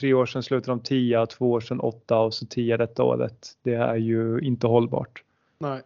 tre 0.00 0.14
år 0.14 0.26
sedan 0.26 0.42
slutade 0.42 0.72
de 0.72 0.80
10, 0.80 1.26
två 1.26 1.52
år 1.52 1.60
sedan 1.60 1.80
8 1.80 2.18
och 2.18 2.34
så 2.34 2.46
10 2.46 2.76
detta 2.76 3.02
året. 3.02 3.48
Det 3.62 3.74
är 3.74 3.96
ju 3.96 4.40
inte 4.40 4.66
hållbart. 4.66 5.22
Nej. 5.58 5.80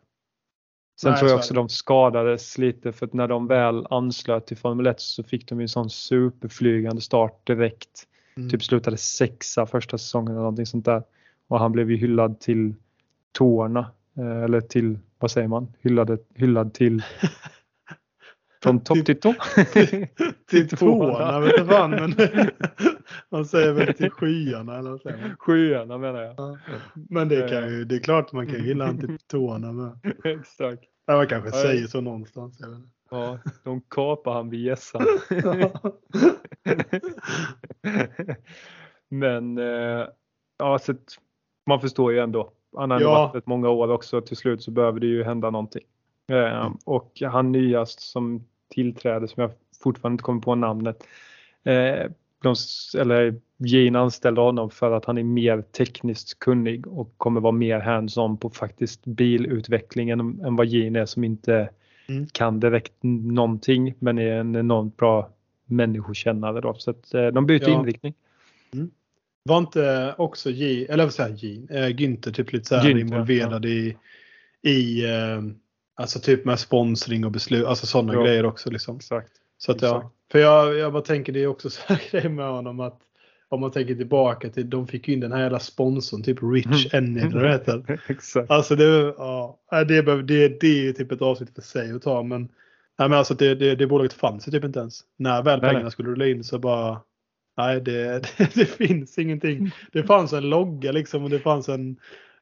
Sen 1.00 1.10
Nej, 1.10 1.18
tror 1.18 1.30
jag 1.30 1.38
också 1.38 1.54
de 1.54 1.68
skadades 1.68 2.58
lite 2.58 2.92
för 2.92 3.06
att 3.06 3.12
när 3.12 3.28
de 3.28 3.46
väl 3.46 3.86
anslöt 3.90 4.46
till 4.46 4.56
Formel 4.56 4.86
1 4.86 5.00
så 5.00 5.22
fick 5.22 5.48
de 5.48 5.60
ju 5.60 5.62
en 5.64 5.68
sån 5.68 5.90
superflygande 5.90 7.02
start 7.02 7.46
direkt. 7.46 8.06
Mm. 8.36 8.50
Typ 8.50 8.64
slutade 8.64 8.96
sexa 8.96 9.66
första 9.66 9.98
säsongen 9.98 10.30
eller 10.30 10.40
någonting 10.40 10.66
sånt 10.66 10.84
där. 10.84 11.02
Och 11.48 11.58
han 11.58 11.72
blev 11.72 11.90
ju 11.90 11.96
hyllad 11.96 12.40
till 12.40 12.74
tårna. 13.32 13.90
eh, 14.16 14.42
Eller 14.42 14.60
till, 14.60 14.98
vad 15.18 15.30
säger 15.30 15.48
man? 15.48 15.72
Hyllade, 15.80 16.18
hyllad 16.34 16.74
till 16.74 17.02
från 18.62 18.84
topp 18.84 19.04
till 19.04 19.20
tå. 19.20 19.34
till 20.50 20.68
tårna 20.68 21.40
vet 21.40 21.56
jag 21.56 21.66
fan 21.68 21.90
men 21.90 22.14
man 23.30 23.46
säger 23.46 23.72
väl 23.72 23.94
till 23.94 24.10
skyarna 24.10 24.78
eller 24.78 24.90
vad 24.90 25.00
säger 25.00 25.18
man? 25.18 25.36
Skyarna 25.38 25.98
menar 25.98 26.22
jag. 26.22 26.58
Men 26.94 27.28
det, 27.28 27.48
kan 27.48 27.68
ju, 27.68 27.84
det 27.84 27.94
är 27.94 28.00
klart 28.00 28.32
man 28.32 28.46
kan 28.46 28.64
gilla 28.64 28.86
han 28.86 28.98
till 28.98 29.18
tårna 29.26 29.72
med. 29.72 29.98
Exakt. 30.24 30.84
Ja, 31.06 31.16
man 31.16 31.26
kanske 31.26 31.48
Ja, 31.48 31.62
säger 31.62 31.86
så 31.86 32.00
någonstans. 32.00 32.56
Jag 32.60 32.68
vet 32.68 32.78
inte. 32.78 32.90
Ja, 33.10 33.38
de 33.64 33.80
kapar 33.80 34.32
han 34.32 34.50
vid 34.50 34.60
gässan. 34.60 35.02
Men 39.08 39.58
eh, 39.58 40.06
ja, 40.58 40.78
så 40.78 40.94
man 41.66 41.80
förstår 41.80 42.12
ju 42.12 42.18
ändå. 42.18 42.52
Han 42.76 42.90
har 42.90 43.00
Ja. 43.00 43.30
varit 43.32 43.46
många 43.46 43.68
år 43.68 43.90
också. 43.90 44.20
Till 44.20 44.36
slut 44.36 44.62
så 44.62 44.70
behöver 44.70 45.00
det 45.00 45.06
ju 45.06 45.24
hända 45.24 45.50
någonting. 45.50 45.84
Eh, 46.28 46.70
och 46.84 47.12
han 47.22 47.52
nyast 47.52 48.00
som 48.00 48.44
tillträder 48.74 49.26
som 49.26 49.40
jag 49.42 49.50
fortfarande 49.82 50.14
inte 50.14 50.24
kommer 50.24 50.40
på 50.40 50.54
namnet. 50.54 51.04
Eh, 51.64 52.10
de, 52.42 52.54
eller 52.98 53.40
Gene 53.56 53.98
anställde 53.98 54.40
honom 54.40 54.70
för 54.70 54.92
att 54.92 55.04
han 55.04 55.18
är 55.18 55.22
mer 55.24 55.62
tekniskt 55.62 56.38
kunnig 56.38 56.86
och 56.86 57.14
kommer 57.16 57.40
vara 57.40 57.52
mer 57.52 57.80
hands-on 57.80 58.36
på 58.38 58.50
faktiskt 58.50 59.04
bilutvecklingen 59.06 60.20
än, 60.20 60.56
vad 60.56 60.66
Gene 60.66 61.00
är 61.00 61.06
som 61.06 61.24
inte 61.24 61.68
Mm. 62.10 62.26
kan 62.32 62.60
direkt 62.60 62.92
någonting 63.02 63.94
men 63.98 64.18
är 64.18 64.32
en 64.40 64.56
enormt 64.56 64.96
bra 64.96 65.28
människokännare. 65.64 66.60
Då. 66.60 66.74
Så 66.74 66.90
att, 66.90 67.14
eh, 67.14 67.26
de 67.26 67.46
byter 67.46 67.68
Ja. 67.68 67.80
inriktning. 67.80 68.14
Var 69.48 69.58
inte 69.58 70.14
också 70.18 70.50
G, 70.50 70.86
eller 70.90 71.04
vad 71.04 71.14
säger 71.14 71.30
jag, 71.30 71.38
Gene, 71.38 71.86
äh, 71.86 71.96
Günther 71.96 72.32
typ 72.32 72.52
lite 72.52 72.68
så 72.68 72.74
här 72.76 72.88
Günther, 72.90 73.00
involverad 73.00 73.64
i, 73.64 73.96
i 74.62 75.04
eh, 75.04 75.42
alltså 75.94 76.18
typ 76.18 76.44
med 76.44 76.58
sponsring 76.58 77.24
och 77.24 77.30
beslut, 77.30 77.66
alltså 77.66 77.86
sådana 77.86 78.14
Ja. 78.14 78.22
grejer 78.22 78.46
också 78.46 78.70
liksom. 78.70 78.96
Exakt. 78.96 79.32
Så 79.58 79.72
att 79.72 79.82
ja, 79.82 80.10
för 80.32 80.38
jag, 80.38 80.76
jag 80.76 80.92
bara 80.92 81.02
tänker 81.02 81.32
det 81.32 81.42
är 81.42 81.46
också 81.46 81.70
så 81.70 81.80
här 81.86 82.02
grej 82.10 82.28
med 82.28 82.50
honom 82.50 82.80
att 82.80 83.00
om 83.50 83.60
man 83.60 83.70
tänker 83.70 83.94
tillbaka 83.94 84.48
till, 84.48 84.70
de 84.70 84.86
fick 84.86 85.08
ju 85.08 85.14
in 85.14 85.20
den 85.20 85.32
här 85.32 85.40
jävla 85.42 85.58
sponsorn, 85.58 86.22
typ 86.22 86.38
Rich 86.42 86.94
Enny 86.94 87.20
eller 87.20 87.30
vad 87.30 87.42
det 87.42 87.50
heter. 87.50 88.00
Exakt. 88.08 88.50
Alltså 88.50 88.76
det, 88.76 89.14
ja, 89.18 89.58
det, 89.70 90.02
det, 90.02 90.48
det 90.60 90.66
är 90.66 90.82
ju 90.82 90.92
typ 90.92 91.12
ett 91.12 91.22
avsnitt 91.22 91.54
för 91.54 91.62
sig 91.62 91.92
att 91.92 92.02
ta 92.02 92.22
men, 92.22 92.40
nej, 92.98 93.08
men 93.08 93.12
alltså 93.12 93.34
det, 93.34 93.54
det, 93.54 93.74
det 93.74 93.86
bolaget 93.86 94.12
fanns 94.12 94.48
ju 94.48 94.52
typ 94.52 94.64
inte 94.64 94.78
ens. 94.80 95.00
När 95.16 95.42
väl 95.42 95.60
pengarna 95.60 95.90
skulle 95.90 96.08
rulla 96.08 96.26
in 96.26 96.44
så 96.44 96.58
bara, 96.58 97.00
nej 97.58 97.80
det, 97.80 98.22
det, 98.38 98.54
det 98.54 98.66
finns 98.66 99.18
ingenting. 99.18 99.70
Det 99.92 100.02
fanns 100.02 100.32
en 100.32 100.50
logga 100.50 100.92
liksom 100.92 101.24
och 101.24 101.30
det 101.30 101.38
fanns 101.38 101.68
en, 101.68 101.96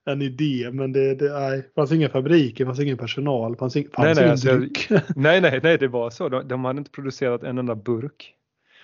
en 0.04 0.22
idé 0.22 0.70
men 0.72 0.92
det, 0.92 1.14
det 1.14 1.32
nej, 1.32 1.70
fanns 1.74 1.92
inga 1.92 2.08
fabriker, 2.08 2.64
fanns 2.64 2.80
ingen 2.80 2.96
personal, 2.96 3.56
fanns, 3.56 3.74
fanns 3.74 3.86
Nej, 3.98 4.14
nej, 4.14 4.18
ingen 4.18 4.30
alltså, 4.30 4.56
dryck. 4.56 4.88
Nej, 5.16 5.40
nej, 5.40 5.60
nej, 5.62 5.78
det 5.78 5.88
var 5.88 6.10
så. 6.10 6.28
De, 6.28 6.48
de 6.48 6.64
hade 6.64 6.78
inte 6.78 6.90
producerat 6.90 7.42
en 7.42 7.58
enda 7.58 7.74
burk. 7.74 8.34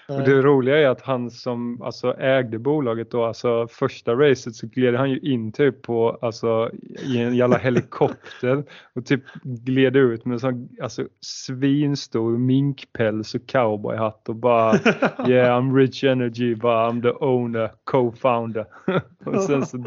Och 0.09 0.21
det 0.23 0.43
roliga 0.43 0.79
är 0.79 0.89
att 0.89 1.01
han 1.03 1.31
som 1.31 1.83
alltså, 1.83 2.15
ägde 2.19 2.59
bolaget 2.59 3.11
då, 3.11 3.25
alltså 3.25 3.69
första 3.71 4.15
racet 4.15 4.55
så 4.55 4.67
gled 4.67 4.95
han 4.95 5.11
ju 5.11 5.19
in 5.19 5.53
typ 5.53 5.83
på, 5.83 6.19
alltså 6.23 6.71
i 7.07 7.19
en 7.19 7.37
jävla 7.37 7.57
helikopter 7.63 8.65
och 8.95 9.07
typ 9.07 9.23
gled 9.43 9.97
ut 9.97 10.25
med 10.25 10.33
en 10.35 10.41
sån 10.41 10.69
alltså 10.83 11.07
svinstor 11.21 12.39
minkpäls 12.39 13.35
och 13.35 13.47
cowboyhatt 13.47 14.29
och 14.29 14.37
bara 14.37 14.73
Yeah 15.29 15.61
I'm 15.61 15.77
rich 15.77 16.05
energy, 16.05 16.55
bara 16.55 16.91
I'm 16.91 17.03
the 17.03 17.25
owner, 17.25 17.71
co-founder. 17.85 18.65
och 19.25 19.43
sen 19.43 19.67
så 19.67 19.85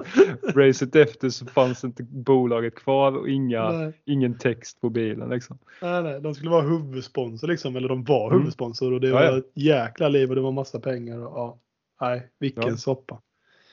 racet 0.55 0.95
efter 0.95 1.29
så 1.29 1.45
fanns 1.45 1.83
inte 1.83 2.03
bolaget 2.03 2.75
kvar 2.75 3.11
och 3.17 3.29
inga, 3.29 3.71
Nej. 3.71 3.93
ingen 4.05 4.37
text 4.37 4.81
på 4.81 4.89
bilen 4.89 5.29
liksom. 5.29 5.57
Nej, 5.81 6.03
nej, 6.03 6.21
de 6.21 6.33
skulle 6.35 6.49
vara 6.51 6.61
huvudsponsor 6.61 7.47
liksom, 7.47 7.75
eller 7.75 7.89
de 7.89 8.03
var 8.03 8.25
Mm. 8.27 8.39
huvudsponsor 8.39 8.93
och 8.93 9.01
det 9.01 9.07
Ja, 9.07 9.13
var 9.13 9.23
ja. 9.23 9.37
ett 9.37 9.51
jäkla 9.53 10.04
liv 10.07 10.29
och 10.29 10.35
det 10.35 10.41
var 10.41 10.51
massa 10.51 10.79
pengar. 10.79 11.17
Och, 11.25 11.37
ja, 11.37 11.57
nej, 12.01 12.29
vilken 12.39 12.67
Ja. 12.69 12.77
soppa. 12.77 13.21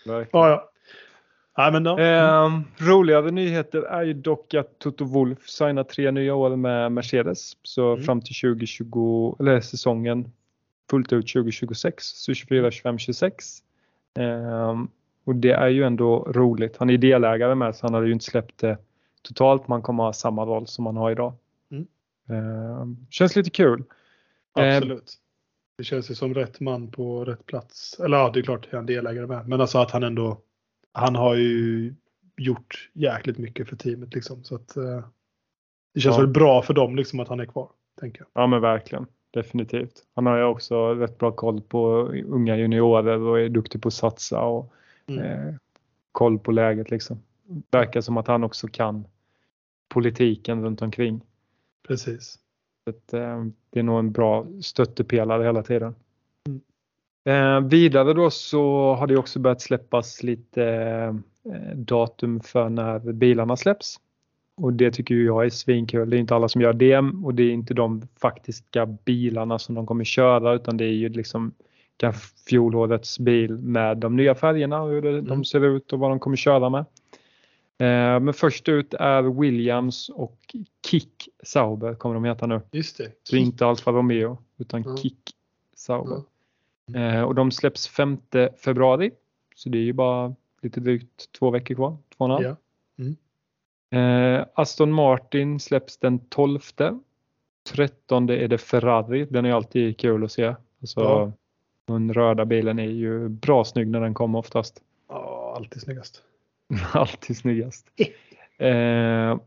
Verkligen. 0.06 0.44
Ja, 0.46 0.48
ja. 0.50 0.68
Nej, 1.58 1.72
men 1.72 1.84
då. 1.84 1.98
Ehm, 1.98 2.62
roligare 2.78 3.30
nyheter 3.30 3.82
är 3.82 4.02
ju 4.02 4.12
dock 4.14 4.54
att 4.54 4.78
Toto 4.78 5.04
Wolff 5.04 5.48
signar 5.48 5.84
tre 5.84 6.10
nya 6.10 6.34
år 6.34 6.56
med 6.56 6.92
Mercedes. 6.92 7.52
Så 7.62 7.92
Mm. 7.92 8.04
fram 8.04 8.20
till 8.20 8.34
2020, 8.34 9.36
eller 9.40 9.60
säsongen 9.60 10.32
fullt 10.90 11.12
ut 11.12 11.28
2026, 11.28 12.04
så 12.04 12.34
24, 12.34 12.70
25, 12.70 12.98
26. 12.98 13.62
Ehm, 14.18 14.88
och 15.24 15.34
det 15.36 15.52
är 15.52 15.68
ju 15.68 15.82
ändå 15.84 16.18
roligt. 16.32 16.76
Han 16.76 16.90
är 16.90 16.98
delägare 16.98 17.54
med 17.54 17.76
så 17.76 17.86
han 17.86 17.94
hade 17.94 18.06
ju 18.06 18.12
inte 18.12 18.24
släppt 18.24 18.58
det 18.58 18.78
totalt. 19.22 19.68
Man 19.68 19.82
kommer 19.82 20.02
ha 20.04 20.12
samma 20.12 20.44
roll 20.46 20.66
som 20.66 20.84
man 20.84 20.96
har 20.96 21.10
idag. 21.10 21.32
Mm. 21.70 21.86
Ehm, 22.28 22.96
känns 23.10 23.36
lite 23.36 23.50
kul. 23.50 23.84
eh, 24.58 24.76
Absolut. 24.76 25.12
Det 25.78 25.84
känns 25.84 26.10
ju 26.10 26.14
som 26.14 26.34
rätt 26.34 26.60
man 26.60 26.90
på 26.90 27.24
rätt 27.24 27.46
plats. 27.46 28.00
Eller 28.00 28.16
ja, 28.16 28.30
det 28.30 28.38
är 28.40 28.42
klart 28.42 28.66
att 28.66 28.72
han 28.72 28.82
är 28.82 28.86
delägare 28.86 29.26
med. 29.26 29.48
Men 29.48 29.60
alltså 29.60 29.78
att 29.78 29.90
han 29.90 30.02
ändå, 30.02 30.40
han 30.92 31.16
har 31.16 31.34
ju 31.34 31.94
gjort 32.36 32.90
jäkligt 32.92 33.38
mycket 33.38 33.68
för 33.68 33.76
teamet 33.76 34.14
liksom. 34.14 34.44
Så 34.44 34.54
att 34.54 34.76
eh, 34.76 35.04
det 35.94 36.00
känns 36.00 36.16
Ja. 36.16 36.20
väl 36.22 36.30
bra 36.32 36.62
för 36.62 36.74
dem 36.74 36.96
liksom 36.96 37.20
att 37.20 37.28
han 37.28 37.40
är 37.40 37.46
kvar. 37.46 37.68
Tänker 38.00 38.20
jag. 38.20 38.42
Ja 38.42 38.46
men 38.46 38.60
verkligen. 38.60 39.06
Definitivt. 39.30 39.92
Han 40.14 40.26
har 40.26 40.36
ju 40.36 40.44
också 40.44 40.94
rätt 40.94 41.18
bra 41.18 41.32
koll 41.32 41.60
på 41.60 41.88
unga 42.26 42.56
juniorer 42.56 43.18
och 43.20 43.40
är 43.40 43.48
duktig 43.48 43.82
på 43.82 43.88
att 43.88 43.94
satsa 43.94 44.40
och 44.40 44.72
Mm. 45.06 45.24
eh, 45.48 45.54
koll 46.12 46.38
på 46.38 46.52
läget 46.52 46.90
liksom. 46.90 47.22
Verkar 47.70 48.00
som 48.00 48.16
att 48.16 48.26
han 48.26 48.44
också 48.44 48.68
kan 48.68 49.04
politiken 49.88 50.64
runt 50.64 50.82
omkring. 50.82 51.20
Precis. 51.88 52.38
Att, 52.90 53.12
eh, 53.14 53.44
det 53.70 53.78
är 53.78 53.82
nog 53.82 53.98
en 53.98 54.12
bra 54.12 54.46
stöttepelare 54.60 55.44
hela 55.44 55.62
tiden. 55.62 55.94
Mm. 56.48 56.60
Eh, 57.64 57.68
vidare 57.68 58.12
då 58.12 58.30
så 58.30 58.94
har 58.94 59.06
det 59.06 59.16
också 59.16 59.38
börjat 59.38 59.60
släppas 59.60 60.22
lite 60.22 60.64
eh, 61.44 61.76
datum 61.76 62.40
för 62.40 62.68
när 62.68 62.98
bilarna 62.98 63.56
släpps. 63.56 63.96
Och 64.56 64.72
det 64.72 64.90
tycker 64.90 65.14
jag 65.14 65.44
är 65.44 65.50
svinkul. 65.50 66.10
Det 66.10 66.16
är 66.16 66.18
inte 66.18 66.34
alla 66.34 66.48
som 66.48 66.60
gör 66.60 66.72
det 66.72 66.98
och 67.24 67.34
det 67.34 67.42
är 67.42 67.50
inte 67.50 67.74
de 67.74 68.02
faktiska 68.20 68.86
bilarna 68.86 69.58
som 69.58 69.74
de 69.74 69.86
kommer 69.86 70.04
köra 70.04 70.54
utan 70.54 70.76
det 70.76 70.84
är 70.84 70.92
ju 70.92 71.08
liksom 71.08 71.52
fjolårets 72.48 73.18
bil 73.18 73.52
med 73.58 73.98
de 73.98 74.16
nya 74.16 74.34
färgerna 74.34 74.82
och 74.82 74.88
hur 74.90 75.02
de 75.02 75.18
Mm. 75.18 75.44
ser 75.44 75.64
ut 75.64 75.92
och 75.92 75.98
vad 75.98 76.10
de 76.10 76.20
kommer 76.20 76.36
köra 76.36 76.70
med. 76.70 76.84
Eh, 77.82 78.20
men 78.20 78.34
först 78.34 78.68
ut 78.68 78.94
är 78.94 79.22
Williams 79.40 80.08
och 80.08 80.38
Kick 80.86 81.28
Sauber 81.42 81.94
kommer 81.94 82.14
de 82.14 82.24
heta 82.24 82.46
nu. 82.46 82.60
Just 82.70 82.98
det. 82.98 83.12
Så 83.22 83.36
inte 83.36 83.66
Alfa 83.66 83.90
Romeo 83.92 84.38
utan 84.58 84.82
Ja. 84.82 84.96
Kick 84.96 85.30
Sauber. 85.74 86.22
Ja. 86.86 87.00
Eh, 87.00 87.22
och 87.22 87.34
de 87.34 87.50
släpps 87.50 87.88
5 87.88 88.18
februari. 88.64 89.10
Så 89.56 89.68
det 89.68 89.78
är 89.78 89.82
ju 89.82 89.92
bara 89.92 90.34
lite 90.62 90.80
drygt 90.80 91.32
två 91.32 91.50
veckor 91.50 91.74
kvar. 91.74 91.96
Två 92.16 92.24
och. 92.24 92.42
Ja. 92.42 92.56
Eh, 93.98 94.46
Aston 94.54 94.92
Martin 94.92 95.60
släpps 95.60 95.98
den 95.98 96.18
12. 96.18 96.58
13 97.70 98.30
är 98.30 98.48
det 98.48 98.58
Ferrari. 98.58 99.24
Den 99.30 99.44
är 99.44 99.52
alltid 99.52 99.98
kul 99.98 100.24
att 100.24 100.32
se. 100.32 100.54
Alltså, 100.80 101.00
Ja. 101.00 101.32
Den 101.84 102.14
röda 102.14 102.44
bilen 102.44 102.78
är 102.78 102.90
ju 102.90 103.28
bra 103.28 103.64
snygg 103.64 103.88
när 103.88 104.00
den 104.00 104.14
kommer 104.14 104.38
oftast. 104.38 104.82
Ja, 105.08 105.54
alltid 105.56 105.82
snyggast. 105.82 106.22
alltid 106.92 107.36
snyggast. 107.36 107.86
Eh, 108.58 109.38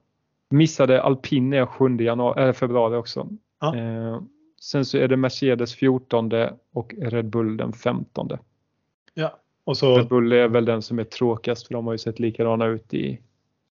missade 0.49 1.01
Alpin 1.01 1.53
är 1.53 1.65
7 1.65 1.97
januari, 1.97 2.43
äh, 2.43 2.53
februari 2.53 2.95
också. 2.95 3.27
Ja. 3.59 3.75
Eh, 3.75 4.21
sen 4.61 4.85
så 4.85 4.97
är 4.97 5.07
det 5.07 5.17
Mercedes 5.17 5.75
14 5.75 6.31
och 6.73 6.95
Red 6.97 7.25
Bull 7.25 7.57
den 7.57 7.73
15. 7.73 8.29
Ja. 9.13 9.39
Och 9.63 9.77
så 9.77 9.97
Red 9.97 10.07
Bull 10.07 10.31
är 10.31 10.47
väl 10.47 10.65
den 10.65 10.81
som 10.81 10.99
är 10.99 11.03
tråkigast 11.03 11.67
för 11.67 11.73
de 11.73 11.85
har 11.85 11.93
ju 11.93 11.97
sett 11.97 12.19
likadana 12.19 12.65
ut 12.65 12.93
i 12.93 13.19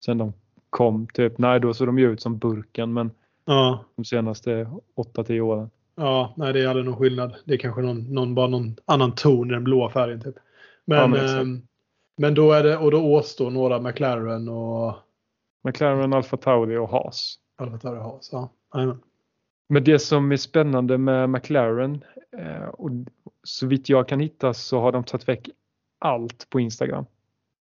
sen 0.04 0.18
de 0.18 0.32
kom. 0.70 1.06
Typ. 1.14 1.38
Nej, 1.38 1.60
då 1.60 1.74
såg 1.74 1.88
de 1.88 1.98
ju 1.98 2.12
ut 2.12 2.20
som 2.20 2.38
burken 2.38 2.92
men 2.92 3.10
ja, 3.44 3.84
de 3.96 4.04
senaste 4.04 4.68
8-10 4.96 5.40
åren. 5.40 5.70
Ja, 5.96 6.34
nej 6.36 6.52
det 6.52 6.60
är 6.60 6.68
aldrig 6.68 6.84
någon 6.84 6.96
skillnad. 6.96 7.34
Det 7.44 7.54
är 7.54 7.58
kanske 7.58 7.82
någon, 7.82 8.14
någon, 8.14 8.34
bara 8.34 8.46
någon 8.46 8.76
annan 8.84 9.14
ton 9.14 9.50
i 9.50 9.54
den 9.54 9.64
blåa 9.64 9.90
färgen 9.90 10.20
typ. 10.20 10.34
Men, 10.84 10.98
Ja, 10.98 11.06
men 11.06 11.68
men 12.16 12.34
då 12.34 12.52
är 12.52 12.62
det, 12.62 12.76
och 12.76 12.90
då 12.90 13.02
återstår 13.02 13.50
några 13.50 13.80
McLaren 13.80 14.48
och 14.48 14.94
McLaren, 15.64 16.12
Alfa 16.12 16.36
Tauri 16.36 16.76
och 16.76 16.88
Haas. 16.88 17.38
Alfa 17.56 17.78
Tauri 17.78 17.98
Haas. 18.00 18.28
Ja, 18.32 18.48
jajamän. 18.74 19.00
Men 19.68 19.84
det 19.84 19.98
som 19.98 20.32
är 20.32 20.36
spännande 20.36 20.98
med 20.98 21.30
McLaren 21.30 22.04
eh, 22.38 22.64
och 22.68 22.90
så 23.42 23.66
vitt 23.66 23.88
jag 23.88 24.08
kan 24.08 24.20
hitta 24.20 24.54
så 24.54 24.80
har 24.80 24.92
de 24.92 25.04
tagit 25.04 25.28
väck 25.28 25.48
allt 25.98 26.50
på 26.50 26.60
Instagram 26.60 27.04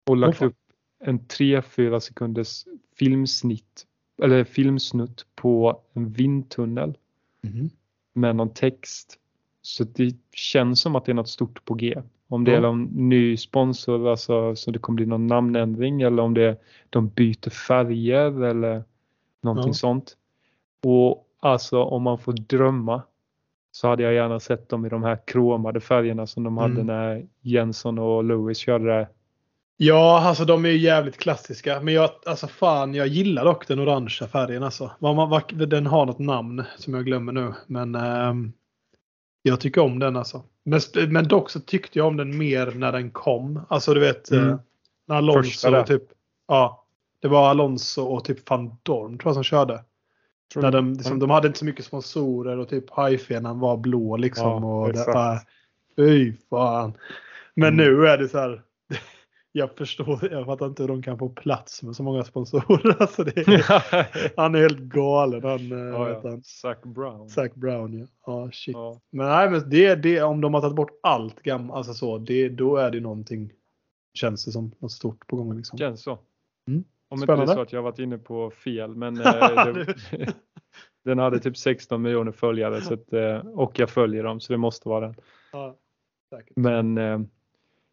och 0.06 0.16
lagt 0.16 0.42
Oh, 0.42 0.46
upp 0.48 0.56
en 1.04 1.20
3-4 1.20 1.98
sekunders 2.00 2.64
filmsnitt 2.98 3.86
eller 4.22 4.44
filmsnutt 4.44 5.26
på 5.34 5.80
en 5.92 6.12
vindtunnel 6.12 6.98
Mhm. 7.42 7.70
med 8.12 8.36
någon 8.36 8.50
text. 8.50 9.18
Så 9.62 9.84
det 9.84 10.16
känns 10.32 10.80
som 10.80 10.96
att 10.96 11.04
det 11.04 11.12
är 11.12 11.14
något 11.14 11.28
stort 11.28 11.64
på 11.64 11.74
G. 11.74 12.02
Om 12.28 12.44
det 12.44 12.50
Ja. 12.50 12.56
är 12.56 12.60
någon 12.62 12.82
ny 12.84 13.36
sponsor, 13.36 14.08
alltså, 14.10 14.56
så 14.56 14.70
det 14.70 14.78
kommer 14.78 14.96
bli 14.96 15.06
någon 15.06 15.26
namnändring 15.26 16.02
eller 16.02 16.22
om 16.22 16.34
det 16.34 16.42
är, 16.42 16.56
de 16.90 17.08
byter 17.08 17.50
färger 17.50 18.44
eller 18.44 18.84
någonting 19.42 19.68
Ja. 19.70 19.74
sånt. 19.74 20.16
Och 20.84 21.26
alltså 21.40 21.82
om 21.82 22.02
man 22.02 22.18
får 22.18 22.32
drömma 22.32 23.02
så 23.70 23.88
hade 23.88 24.02
jag 24.02 24.14
gärna 24.14 24.40
sett 24.40 24.68
dem 24.68 24.86
i 24.86 24.88
de 24.88 25.02
här 25.02 25.18
kromade 25.26 25.80
färgerna 25.80 26.26
som 26.26 26.42
de 26.44 26.58
hade 26.58 26.74
Mm. 26.80 26.86
när 26.86 27.26
Jenson 27.40 27.98
och 27.98 28.24
Lewis 28.24 28.58
körde 28.58 28.84
det. 28.84 29.08
Ja, 29.76 30.20
alltså 30.24 30.44
de 30.44 30.64
är 30.64 30.68
ju 30.68 30.78
jävligt 30.78 31.16
klassiska. 31.18 31.80
Men 31.80 31.94
jag, 31.94 32.10
alltså 32.26 32.46
fan, 32.46 32.94
jag 32.94 33.06
gillar 33.06 33.44
dock 33.44 33.68
den 33.68 33.80
orangea 33.80 34.28
färgen 34.28 34.62
alltså. 34.62 34.90
Den 35.66 35.86
har 35.86 36.06
något 36.06 36.18
namn 36.18 36.62
som 36.78 36.94
jag 36.94 37.04
glömmer 37.04 37.32
nu. 37.32 37.52
Men 37.66 37.94
ehm, 37.94 38.52
jag 39.46 39.60
tycker 39.60 39.80
om 39.80 39.98
den 39.98 40.16
alltså. 40.16 40.42
Men, 40.64 40.80
men 41.08 41.28
dock 41.28 41.50
så 41.50 41.60
tyckte 41.60 41.98
jag 41.98 42.06
om 42.08 42.16
den 42.16 42.38
mer 42.38 42.72
när 42.76 42.92
den 42.92 43.10
kom. 43.10 43.60
Alltså 43.68 43.94
du 43.94 44.00
vet, 44.00 44.30
Mm. 44.30 44.48
eh, 44.50 44.56
när 45.06 45.16
Alonso 45.16 45.84
typ, 45.86 46.02
ja. 46.48 46.84
Det 47.20 47.28
var 47.28 47.48
Alonso 47.50 48.02
och 48.02 48.24
typ 48.24 48.50
van 48.50 48.76
Dorn 48.82 49.18
tror 49.18 49.28
jag 49.28 49.34
som 49.34 49.44
körde. 49.44 49.84
När 50.56 50.70
de, 50.70 50.92
liksom, 50.92 51.18
de 51.18 51.30
hade 51.30 51.46
inte 51.46 51.58
så 51.58 51.64
mycket 51.64 51.84
sponsorer 51.84 52.58
och 52.58 52.68
typ 52.68 52.90
hajfenan 52.90 53.60
var 53.60 53.76
blå 53.76 54.16
liksom. 54.16 54.46
Ja, 54.62 54.80
och 54.86 54.92
det, 54.92 55.00
äh, 55.12 55.38
fy 55.96 56.32
fan. 56.50 56.92
Men 57.54 57.72
Mm. 57.74 57.84
nu 57.86 58.06
är 58.06 58.18
det 58.18 58.28
så 58.28 58.38
här. 58.38 58.62
Jag 59.56 59.76
förstår, 59.76 60.28
jag 60.30 60.46
fattar 60.46 60.66
inte 60.66 60.82
hur 60.82 60.88
de 60.88 61.02
kan 61.02 61.18
få 61.18 61.28
plats 61.28 61.82
med 61.82 61.96
så 61.96 62.02
många 62.02 62.24
sponsorer. 62.24 62.96
Alltså 63.00 63.24
det 63.24 63.36
är, 63.36 64.36
han 64.36 64.54
är 64.54 64.58
helt 64.58 64.78
galen 64.78 65.42
han. 65.42 65.72
eh, 65.72 65.78
ja, 65.78 66.08
ja. 66.08 66.20
han. 66.22 66.42
Zac 66.42 66.78
Brown. 66.82 67.28
Zac 67.28 67.54
Brown 67.54 67.98
ja. 67.98 68.06
Ja 68.26 68.50
shit. 68.52 68.74
Ja. 68.74 69.00
Men 69.10 69.26
nej 69.26 69.50
men 69.50 69.70
det, 69.70 69.94
det, 69.94 70.22
om 70.22 70.40
de 70.40 70.54
har 70.54 70.60
tagit 70.60 70.76
bort 70.76 70.98
allt 71.02 71.42
gammalt, 71.42 71.76
alltså 71.76 71.94
så, 71.94 72.18
det, 72.18 72.48
då 72.48 72.76
är 72.76 72.90
det 72.90 73.00
någonting. 73.00 73.52
Känns 74.14 74.44
det 74.44 74.52
som 74.52 74.72
något 74.78 74.92
stort 74.92 75.26
på 75.26 75.36
gång 75.36 75.56
liksom. 75.56 75.78
Känns 75.78 76.02
så. 76.02 76.18
Mm. 76.68 76.84
Om 77.08 77.20
inte 77.20 77.26
det 77.26 77.32
är 77.32 77.36
Spännande. 77.36 77.54
så 77.54 77.60
att 77.60 77.72
jag 77.72 77.78
har 77.80 77.84
varit 77.90 77.98
inne 77.98 78.18
på 78.18 78.50
fel 78.50 78.94
men 78.94 79.20
eh, 79.26 79.64
det, 79.64 80.34
den 81.04 81.18
hade 81.18 81.38
typ 81.38 81.56
16 81.56 82.02
miljoner 82.02 82.32
följare 82.32 82.80
så 82.80 82.94
att, 82.94 83.12
eh, 83.12 83.36
och 83.36 83.78
jag 83.78 83.90
följer 83.90 84.24
dem 84.24 84.40
så 84.40 84.52
det 84.52 84.58
måste 84.58 84.88
vara 84.88 85.00
den. 85.06 85.14
Men 86.56 87.28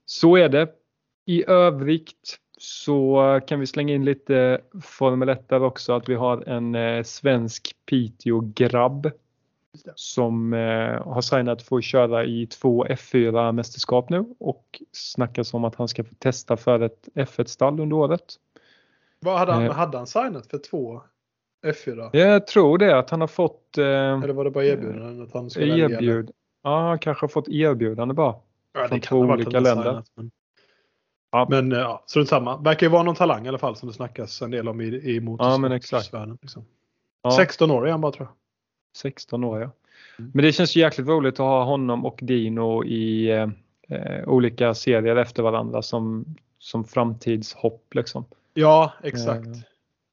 så 0.06 0.38
är 0.38 0.50
det. 0.50 0.81
I 1.26 1.50
övrigt 1.50 2.38
så 2.58 3.40
kan 3.48 3.60
vi 3.60 3.68
slänga 3.68 3.94
in 3.94 4.06
lite 4.06 4.62
Formel 4.82 5.30
1 5.30 5.50
där 5.50 5.64
också 5.64 5.94
att 5.94 6.10
vi 6.10 6.16
har 6.16 6.50
en 6.50 6.76
eh, 6.76 7.04
svensk 7.04 7.76
Piteå-grabb 7.86 9.12
som 9.96 10.54
eh, 10.54 11.08
har 11.08 11.22
signat 11.22 11.62
för 11.62 11.78
att 11.78 11.84
köra 11.84 12.26
i 12.26 12.48
två 12.48 12.86
F4-mästerskap 12.86 14.10
nu 14.10 14.26
och 14.40 14.82
snackas 14.92 15.54
om 15.54 15.66
att 15.66 15.76
han 15.76 15.88
ska 15.88 16.04
få 16.04 16.16
testa 16.20 16.58
för 16.58 16.80
ett 16.80 17.10
F1-stall 17.16 17.80
under 17.80 17.96
året. 17.96 18.34
Vad 19.20 19.40
hade 19.40 19.52
han, 19.52 19.64
Eh. 19.66 19.72
hade 19.72 19.98
han 19.98 20.08
signat 20.08 20.48
för 20.48 20.58
två 20.58 21.02
F4? 21.66 22.10
Jag 22.14 22.48
tror 22.48 22.78
det 22.78 22.98
att 22.98 23.10
han 23.10 23.22
har 23.22 23.28
fått 23.28 23.78
eh, 23.78 23.86
Eller 23.86 24.34
var 24.34 24.44
det 24.44 24.52
bara 24.52 24.66
erbjudanden 24.66 25.24
att 25.24 25.34
han 25.34 25.50
skulle 25.50 25.78
erbjud. 25.78 26.32
Ja, 26.64 26.88
han 26.88 27.00
kanske 27.00 27.24
har 27.24 27.30
fått 27.30 27.48
erbjudande 27.50 28.14
bara. 28.14 28.36
Ja, 28.74 28.88
från 28.88 29.00
två 29.00 29.18
olika 29.18 29.60
länder. 29.60 29.84
signat, 29.84 30.06
Men, 30.16 30.32
Ja. 31.32 31.48
men 31.50 31.72
ja, 31.72 32.04
strunt 32.08 32.30
samma. 32.30 32.58
Verkar 32.58 32.86
ju 32.88 32.92
vara 32.92 33.04
någon 33.04 33.16
talang 33.16 33.46
i 33.46 33.50
alla 33.50 33.58
fall 33.58 33.76
som 33.76 33.88
det 33.88 33.94
snackas 33.94 34.42
en 34.42 34.52
del 34.52 34.68
om 34.68 34.82
i, 34.82 34.86
i 34.86 35.16
Ja, 35.16 35.22
motorsportsvärlden. 35.22 36.38
Liksom. 36.42 36.66
Ja. 37.24 37.32
16 37.32 37.72
år 37.72 37.88
är 37.88 37.92
han 37.92 38.02
bara 38.02 38.12
tror 38.12 38.28
jag. 38.28 38.36
16 38.98 39.44
år 39.44 39.62
ja. 39.62 39.72
Mm. 40.20 40.32
Men 40.34 40.46
det 40.46 40.52
känns 40.52 40.76
ju 40.76 40.82
jäkligt 40.82 41.08
roligt 41.08 41.34
att 41.34 41.40
ha 41.40 41.64
honom 41.64 42.06
och 42.06 42.20
Dino 42.22 42.84
i 42.84 43.30
eh, 43.32 43.50
eh, 43.88 44.28
olika 44.30 44.74
serier 44.74 45.16
efter 45.16 45.44
varandra 45.44 45.82
som, 45.82 46.26
som 46.58 46.84
framtidshopp 46.84 47.94
liksom. 47.96 48.26
Ja, 48.54 48.94
exakt. 49.04 49.48
Eh, 49.48 49.54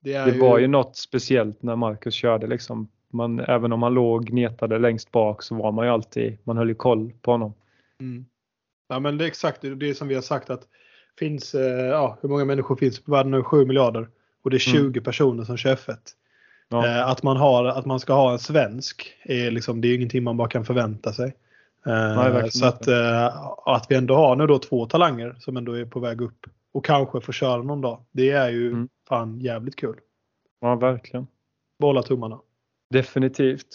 Det, 0.01 0.19
Det 0.19 0.31
ju, 0.31 0.41
var 0.41 0.59
ju 0.59 0.67
något 0.67 0.97
speciellt 0.97 1.63
när 1.63 1.77
Marcus 1.77 2.15
körde 2.15 2.47
liksom. 2.47 2.89
Man, 3.11 3.41
även 3.41 3.73
om 3.73 3.83
han 3.83 3.95
låg 3.95 4.25
gnetade 4.25 4.79
längst 4.79 5.13
bak 5.13 5.43
så 5.43 5.55
var 5.55 5.73
man 5.73 5.87
ju 5.87 5.93
alltid, 5.93 6.39
man 6.45 6.57
höll 6.57 6.69
ju 6.69 6.75
koll 6.75 7.13
på 7.23 7.31
honom. 7.31 7.55
Mm. 8.01 8.27
Ja, 8.89 8.99
men 8.99 9.19
det 9.19 9.25
är 9.25 9.29
exakt 9.29 9.61
det, 9.61 9.75
det 9.75 9.91
är 9.91 9.95
som 9.95 10.09
vi 10.09 10.15
har 10.15 10.23
sagt 10.23 10.51
att 10.51 10.69
finns, 11.19 11.55
eh, 11.55 11.87
ja, 11.87 12.19
hur 12.23 12.29
många 12.29 12.45
människor 12.45 12.77
finns 12.77 13.01
på 13.01 13.13
världen 13.13 13.31
nu? 13.33 13.43
7 13.43 13.65
miljarder. 13.67 14.09
Och 14.43 14.51
det 14.51 14.57
är 14.57 14.59
20 14.59 14.79
Mm. 14.79 15.03
personer 15.03 15.45
som 15.45 15.57
kör 15.57 15.75
F1. 15.77 15.97
Ja. 16.69 16.87
Eh, 16.87 17.09
att, 17.09 17.23
man 17.23 17.37
har, 17.37 17.65
att 17.65 17.87
man 17.87 18.01
ska 18.01 18.13
ha 18.13 18.33
en 18.33 18.39
svensk 18.39 19.15
är 19.23 19.51
liksom, 19.51 19.81
det 19.81 19.89
är 19.89 19.91
ju 19.91 19.97
ingenting 19.97 20.25
man 20.25 20.37
bara 20.37 20.49
kan 20.49 20.65
förvänta 20.65 21.13
sig. 21.13 21.35
Eh, 21.87 21.93
verkligen 22.17 22.51
så 22.51 22.67
att, 22.67 22.89
att 23.67 23.87
vi 23.91 23.95
ändå 23.95 24.15
har 24.15 24.37
nu 24.37 24.47
då 24.47 24.59
två 24.59 24.87
talanger 24.87 25.37
som 25.39 25.57
ändå 25.57 25.73
är 25.73 25.85
på 25.85 26.01
väg 26.01 26.21
upp 26.21 26.47
och 26.73 26.85
kanske 26.85 27.21
får 27.21 27.33
köra 27.33 27.63
någon 27.63 27.81
dag. 27.81 28.01
Det 28.13 28.31
är 28.31 28.49
ju 28.51 28.69
Mm. 28.69 28.89
fan 29.09 29.41
jävligt 29.41 29.77
kul. 29.77 29.97
ja, 30.61 30.75
verkligen. 30.77 31.27
Bolla 31.79 32.03
tummarna. 32.03 32.39
Definitivt. 32.91 33.67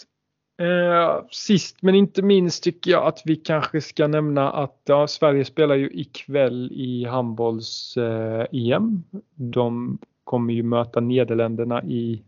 Eh, 0.56 1.24
sist 1.30 1.76
men 1.82 1.94
inte 1.94 2.22
minst 2.22 2.64
tycker 2.64 2.90
jag 2.90 3.06
att 3.06 3.22
vi 3.24 3.36
kanske 3.36 3.80
ska 3.80 4.06
nämna 4.06 4.50
att 4.52 4.80
ja, 4.84 5.06
Sverige 5.06 5.44
spelar 5.44 5.74
ju 5.74 5.90
ikväll 5.92 6.72
i 6.72 7.04
handbolls 7.04 7.96
eh, 7.96 8.46
EM. 8.52 9.02
De 9.34 9.98
kommer 10.24 10.54
ju 10.54 10.62
möta 10.62 11.00
Nederländerna 11.00 11.82
i 11.82 12.22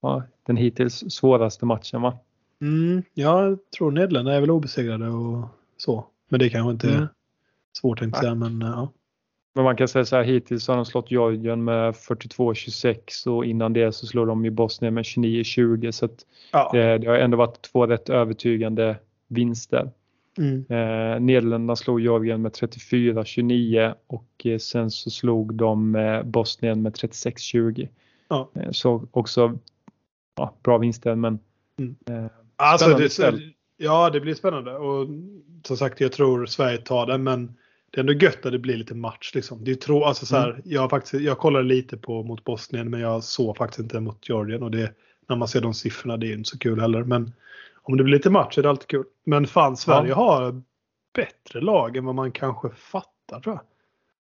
ja, 0.00 0.22
den 0.46 0.56
hittills 0.56 1.04
svåraste 1.10 1.66
matchen 1.66 2.02
va? 2.02 2.18
Mm, 2.60 3.02
jag 3.14 3.58
tror 3.78 3.90
Nederländerna 3.90 4.36
är 4.36 4.40
väl 4.40 4.50
obesegrade 4.50 5.08
och 5.08 5.44
så. 5.76 6.04
Men 6.28 6.40
det 6.40 6.50
kanske 6.50 6.70
inte 6.70 6.88
är 6.88 6.94
Mm. 6.96 7.08
svårt 7.80 7.98
tänkte 7.98 8.18
jag 8.18 8.24
säga. 8.24 8.34
Men 8.34 8.60
ja. 8.60 8.88
Men 9.58 9.64
man 9.64 9.76
kan 9.76 9.88
säga 9.88 10.04
så 10.04 10.16
här 10.16 10.22
hittills 10.22 10.68
har 10.68 10.76
de 10.76 10.84
slått 10.84 11.10
Georgien 11.10 11.64
med 11.64 11.94
42-26 11.94 13.28
och 13.28 13.44
innan 13.44 13.72
det 13.72 13.92
så 13.92 14.06
slår 14.06 14.26
de 14.26 14.44
ju 14.44 14.50
Bosnien 14.50 14.94
med 14.94 15.02
29-20 15.04 15.90
så 15.90 16.08
Ja. 16.52 16.76
eh, 16.76 17.00
det 17.00 17.06
har 17.06 17.14
ändå 17.16 17.36
varit 17.36 17.62
två 17.62 17.86
rätt 17.86 18.08
övertygande 18.08 18.96
vinster. 19.28 19.90
Mm. 20.38 20.56
Eh, 20.68 21.20
Nederländerna 21.20 21.76
slog 21.76 22.00
Georgien 22.00 22.42
med 22.42 22.52
34-29 22.52 23.94
och 24.06 24.28
eh, 24.44 24.58
sen 24.58 24.90
så 24.90 25.10
slog 25.10 25.54
de 25.54 25.94
eh, 25.94 26.22
Bosnien 26.22 26.82
med 26.82 26.92
36-20. 26.92 27.88
Ja. 28.28 28.50
Eh, 28.54 28.70
så 28.70 29.06
också 29.10 29.58
ja, 30.36 30.54
bra 30.62 30.78
vinster 30.78 31.14
men 31.14 31.38
Alltså, 32.56 32.84
Spännande 32.84 33.04
det, 33.04 33.16
kväll. 33.16 33.52
ja, 33.76 34.10
det 34.10 34.20
blir 34.20 34.34
spännande. 34.34 34.76
Och 34.76 35.08
som 35.64 35.76
sagt, 35.76 36.00
jag 36.00 36.12
tror 36.12 36.46
Sverige 36.46 36.78
tar 36.78 37.06
det. 37.06 37.18
Men 37.18 37.54
det 37.90 37.98
är 37.98 38.00
ändå 38.00 38.12
gött 38.12 38.46
att 38.46 38.52
det 38.52 38.58
blir 38.58 38.76
lite 38.76 38.94
match. 38.94 39.34
Liksom. 39.34 39.64
Det 39.64 39.70
är 39.70 39.74
tro, 39.74 40.04
alltså, 40.04 40.26
så 40.26 40.36
här, 40.36 40.60
jag, 40.64 40.80
har 40.80 40.88
faktiskt, 40.88 41.22
jag 41.24 41.38
kollade 41.38 41.64
lite 41.64 41.96
på 41.96 42.22
mot 42.22 42.44
Bosnien 42.44 42.90
men 42.90 43.00
jag 43.00 43.24
såg 43.24 43.56
faktiskt 43.56 43.80
inte 43.80 44.00
mot 44.00 44.28
Georgien. 44.28 44.62
Och 44.62 44.70
det, 44.70 44.92
när 45.28 45.36
man 45.36 45.48
ser 45.48 45.60
de 45.60 45.74
siffrorna 45.74 46.16
det 46.16 46.26
är 46.26 46.32
inte 46.32 46.50
så 46.50 46.58
kul 46.58 46.80
heller. 46.80 47.04
Men 47.04 47.32
om 47.82 47.96
det 47.96 48.04
blir 48.04 48.16
lite 48.16 48.30
match 48.30 48.58
är 48.58 48.62
det 48.62 48.70
alltid 48.70 48.88
kul. 48.88 49.04
Men 49.24 49.46
fan, 49.46 49.76
Sverige 49.76 50.08
Ja. 50.08 50.14
har 50.14 50.62
bättre 51.14 51.60
lag 51.60 51.96
än 51.96 52.04
vad 52.04 52.14
man 52.14 52.32
kanske 52.32 52.70
fattar 52.70 53.40
tror 53.40 53.54
jag. 53.54 53.64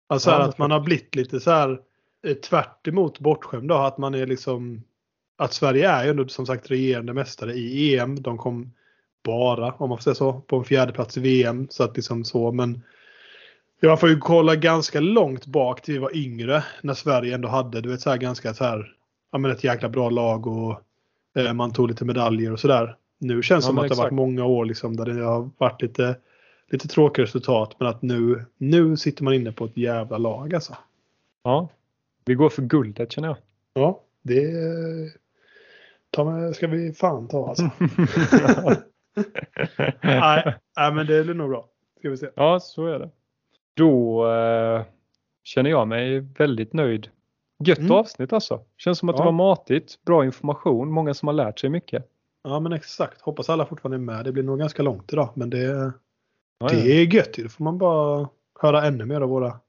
Alltså 0.08 0.30
Ja, 0.30 0.42
att 0.42 0.58
man 0.58 0.72
har 0.72 0.80
blivit 0.80 1.16
lite 1.16 1.40
så 1.40 1.52
här 1.52 1.80
eh, 2.28 2.34
tvärt 2.34 2.88
emot 2.88 3.20
bortskämd 3.20 3.72
att 3.72 3.98
man 3.98 4.16
är 4.16 4.28
liksom 4.28 4.84
att 5.38 5.54
Sverige 5.54 5.90
är 5.90 6.04
ju 6.04 6.10
ändå 6.10 6.28
som 6.28 6.46
sagt 6.46 6.72
regerande 6.72 7.14
mästare 7.14 7.54
i 7.54 7.98
EM. 7.98 8.22
De 8.22 8.38
kom 8.38 8.74
bara, 9.24 9.72
om 9.74 9.90
man 9.90 9.98
får 9.98 10.04
säga 10.04 10.16
så, 10.16 10.34
på 10.34 10.58
en 10.58 10.64
fjärde 10.64 10.92
plats 10.94 11.18
i 11.18 11.20
VM. 11.22 11.68
Så 11.70 11.84
att 11.84 11.96
liksom 11.96 12.24
så, 12.26 12.52
men 12.52 12.82
jag 13.80 14.00
får 14.00 14.10
ju 14.10 14.18
kolla 14.18 14.56
ganska 14.56 15.00
långt 15.00 15.46
bak 15.46 15.82
till 15.82 15.94
vi 15.94 16.00
var 16.00 16.16
yngre 16.18 16.64
när 16.82 16.94
Sverige 16.94 17.36
ändå 17.36 17.48
hade, 17.50 17.82
du 17.82 17.90
vet 17.90 18.02
så 18.02 18.10
här 18.10 18.18
ganska 18.18 18.54
så 18.54 18.64
här, 18.64 18.96
ja 19.32 19.38
men 19.38 19.52
ett 19.52 19.64
jäkla 19.64 19.90
bra 19.90 20.10
lag 20.10 20.48
och 20.48 20.82
eh, 21.36 21.54
man 21.54 21.74
tog 21.74 21.88
lite 21.88 22.06
medaljer 22.06 22.52
och 22.54 22.60
sådär. 22.60 22.96
Nu 23.20 23.42
känns 23.44 23.66
det 23.66 23.68
Ja, 23.68 23.70
som 23.70 23.78
att 23.78 23.84
det 23.90 23.96
har 23.96 23.98
varit 23.98 24.08
exakt. 24.08 24.16
många 24.16 24.46
år 24.46 24.66
liksom 24.66 24.96
där 24.96 25.06
det 25.06 25.24
har 25.24 25.50
varit 25.58 25.82
lite, 25.82 26.16
lite 26.72 26.88
tråkiga 26.88 27.24
resultat 27.26 27.76
men 27.80 27.88
att 27.88 28.02
nu, 28.02 28.46
nu 28.58 28.98
sitter 28.98 29.24
man 29.24 29.34
inne 29.34 29.52
på 29.52 29.66
ett 29.66 29.78
jävla 29.78 30.18
lag 30.18 30.54
alltså. 30.56 30.78
ja, 31.44 31.70
vi 32.26 32.34
går 32.36 32.50
för 32.50 32.62
guldet 32.62 33.12
känner 33.12 33.28
jag. 33.28 33.38
Ja, 33.74 34.02
det 34.22 34.52
ta 36.12 36.54
ska 36.54 36.68
vi 36.68 36.94
fan 36.94 37.28
ta 37.28 37.50
alltså. 37.50 37.70
nej, 40.02 40.56
nej, 40.78 40.94
men 40.94 41.08
det 41.08 41.24
blir 41.24 41.34
nog 41.34 41.50
bra. 41.50 41.66
Ska 42.00 42.10
vi 42.10 42.18
se. 42.18 42.30
ja, 42.36 42.60
så 42.60 42.86
är 42.86 43.00
det. 43.00 43.10
Då 43.80 44.28
eh, 44.32 44.82
känner 45.44 45.70
jag 45.70 45.88
mig 45.88 46.20
väldigt 46.20 46.74
nöjd. 46.74 47.10
Gött 47.64 47.78
Mm. 47.80 47.92
avsnitt 47.92 48.34
alltså. 48.34 48.62
Känns 48.78 49.00
som 49.00 49.10
att 49.10 49.18
det 49.18 49.22
Ja. 49.22 49.26
var 49.26 49.32
matigt, 49.32 50.04
bra 50.06 50.26
information, 50.26 50.92
många 50.92 51.14
som 51.14 51.28
har 51.28 51.34
lärt 51.34 51.60
sig 51.60 51.70
mycket. 51.70 52.06
Ja 52.44 52.60
men 52.60 52.74
exakt. 52.74 53.22
Hoppas 53.22 53.50
alla 53.50 53.66
fortfarande 53.66 53.98
är 53.98 54.16
med. 54.16 54.26
Det 54.26 54.32
blir 54.32 54.44
nog 54.44 54.60
ganska 54.60 54.84
långt 54.84 55.14
idag 55.14 55.30
men 55.36 55.50
det, 55.50 55.92
Ja, 56.60 56.68
det 56.70 56.92
är 57.02 57.16
gött. 57.16 57.34
Då 57.34 57.50
får 57.50 57.64
man 57.64 57.78
bara 57.78 58.30
höra 58.62 58.86
ännu 58.86 59.06
mer 59.06 59.22
av 59.22 59.30
våra 59.30 59.60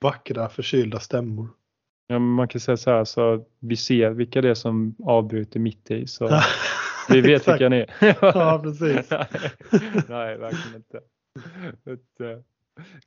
vackra 0.00 0.48
förkylda 0.48 1.00
stämmor. 1.00 1.48
Ja, 2.06 2.18
men 2.18 2.28
man 2.28 2.48
kan 2.48 2.60
säga 2.60 2.76
så 2.76 2.90
här 2.90 3.04
så 3.04 3.44
vi 3.58 3.76
ser 3.76 4.10
vilka 4.10 4.40
det 4.40 4.48
är 4.50 4.54
som 4.54 4.94
avbryter 5.04 5.60
mitt 5.60 5.90
i. 5.90 6.06
Så 6.06 6.30
vi 7.08 7.20
vet 7.20 7.48
vilka 7.48 7.68
ni 7.68 7.76
är. 7.98 8.16
Ja, 8.20 8.60
precis. 8.62 9.10
Nej, 10.08 10.36
verkligen 10.38 10.76
inte. 10.76 11.00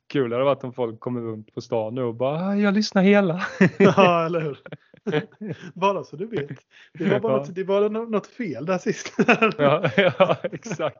Kul 0.06 0.32
hade 0.32 0.44
varit 0.44 0.64
om 0.64 0.72
folk 0.72 1.00
kommer 1.00 1.20
runt 1.20 1.54
på 1.54 1.60
stan 1.60 1.94
nu 1.94 2.02
och 2.02 2.14
bara 2.14 2.38
"Ah, 2.46 2.54
jag 2.56 2.74
lyssnar 2.74 3.02
hela. 3.02 3.40
Ja, 3.78 4.26
eller 4.26 4.40
hur? 4.40 4.58
Bara 5.74 6.04
så 6.04 6.16
du 6.16 6.26
vet. 6.26 6.48
Det 6.94 7.10
var 7.10 7.20
bara, 7.20 7.32
Ja. 7.32 7.38
något, 7.38 7.54
det 7.54 7.64
var 7.64 7.88
nå- 7.90 8.04
något 8.04 8.26
fel 8.26 8.66
där 8.66 8.78
sist. 8.78 9.12
ja, 9.58 9.90
ja, 9.96 10.36
exakt. 10.42 10.98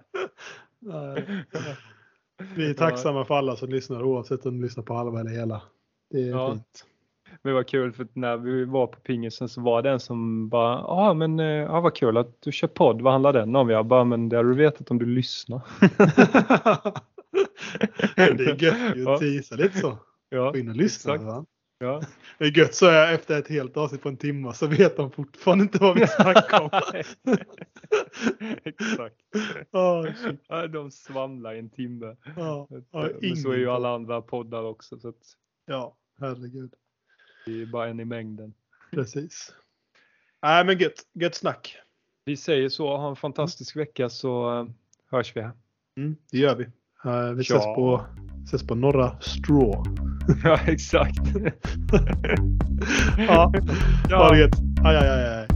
Vi 2.55 2.71
är 2.71 2.75
tacksamma 2.75 3.25
för 3.25 3.35
alla 3.35 3.57
som 3.57 3.69
lyssnar 3.69 4.03
oavsett 4.03 4.47
om 4.47 4.57
de 4.61 4.63
lyssnar 4.65 4.85
på 4.85 4.95
halva 4.95 5.21
eller 5.21 5.31
hela. 5.31 5.63
Det 6.11 6.21
är 6.21 6.27
Ja. 6.29 6.53
fint. 6.53 6.85
Men 7.43 7.51
det 7.51 7.55
var 7.55 7.63
kul 7.63 7.93
för 7.93 8.07
när 8.13 8.37
vi 8.37 8.65
var 8.65 8.87
på 8.87 9.01
pingisen 9.01 9.49
så 9.49 9.61
var 9.61 9.83
det 9.83 9.91
en 9.91 10.01
som 10.01 10.49
bara, 10.49 10.75
ja 10.79 11.15
men 11.15 11.41
eh, 11.41 11.47
ja, 11.47 11.81
vad 11.81 11.95
kul 11.97 12.17
att 12.17 12.43
du 12.43 12.53
kör 12.53 12.69
podd, 12.69 13.03
vad 13.03 13.13
handlar 13.13 13.33
den 13.33 13.57
om? 13.57 13.71
Jag 13.71 13.87
bara, 13.87 14.05
men 14.05 14.29
det 14.29 14.37
hade 14.37 14.49
du 14.49 14.55
vetat 14.55 14.91
om 14.91 14.99
du 14.99 15.07
lyssnar. 15.07 15.61
Det 18.17 18.23
är 18.47 18.63
gött 18.63 18.97
ju 18.97 19.09
att 19.11 19.21
teasa 19.21 19.55
lite 19.57 19.79
så. 19.79 19.99
Ja, 20.29 20.51
Gå 20.51 20.59
in 20.59 20.69
och 20.69 20.77
lyssna. 20.77 21.15
exakt. 21.15 21.25
Va? 21.27 21.47
ja. 21.79 22.03
Det 22.39 22.45
är 22.45 22.59
gött 22.59 22.75
så 22.75 22.87
är 22.87 23.13
efter 23.15 23.39
ett 23.39 23.49
helt 23.49 23.77
avsnitt 23.77 24.03
på 24.03 24.09
en 24.09 24.17
timme 24.17 24.53
så 24.55 24.67
vet 24.67 24.97
de 24.97 25.11
fortfarande 25.11 25.63
inte 25.65 25.79
vad 25.79 25.95
vi 25.99 26.07
snackar 26.07 26.61
om. 26.63 26.71
exakt. 28.65 29.17
oh, 29.73 30.07
De 30.69 30.91
svamlar 30.91 31.55
i 31.55 31.59
en 31.59 31.71
timme. 31.71 32.17
Ja, 32.37 32.67
Men 32.71 32.85
ja, 32.91 33.09
så 33.43 33.51
är 33.53 33.57
ju 33.57 33.71
alla 33.71 33.95
andra 33.95 34.23
poddar 34.23 34.63
också 34.63 34.99
så 34.99 35.09
att 35.09 35.37
ja, 35.67 35.97
herregud. 36.21 36.73
det 37.47 37.63
är 37.63 37.67
bara 37.67 37.89
en 37.89 38.01
i 38.01 38.05
mängden. 38.05 38.55
Precis. 38.91 39.53
Nej 40.43 40.65
men 40.65 40.79
gött, 40.79 41.07
gött 41.13 41.35
snack. 41.35 41.77
Vi 42.25 42.37
säger 42.37 42.69
så, 42.69 42.97
ha 42.97 43.09
en 43.11 43.17
fantastisk 43.17 43.77
vecka 43.77 44.09
så 44.09 44.61
eh, 44.61 44.67
hörs 45.11 45.37
vi 45.37 45.41
här. 45.41 45.53
Mm, 45.97 46.17
det 46.31 46.39
gör 46.39 46.55
vi. 46.57 46.67
Eh, 47.09 47.33
vi 47.35 47.45
ses, 47.45 47.51
Ja. 47.65 47.75
på, 47.75 48.01
ses 48.49 48.67
på 48.67 48.75
norra 48.75 49.11
Straw. 49.21 49.83
Ja, 50.45 50.59
exakt. 50.67 51.21
Ja, 53.19 53.51
Ja. 54.11 54.17
ha 54.19 54.31
det 54.33 54.39
gött. 54.39 54.55
Aj, 54.85 54.97
aj, 54.97 55.09
aj, 55.09 55.25
aj. 55.25 55.48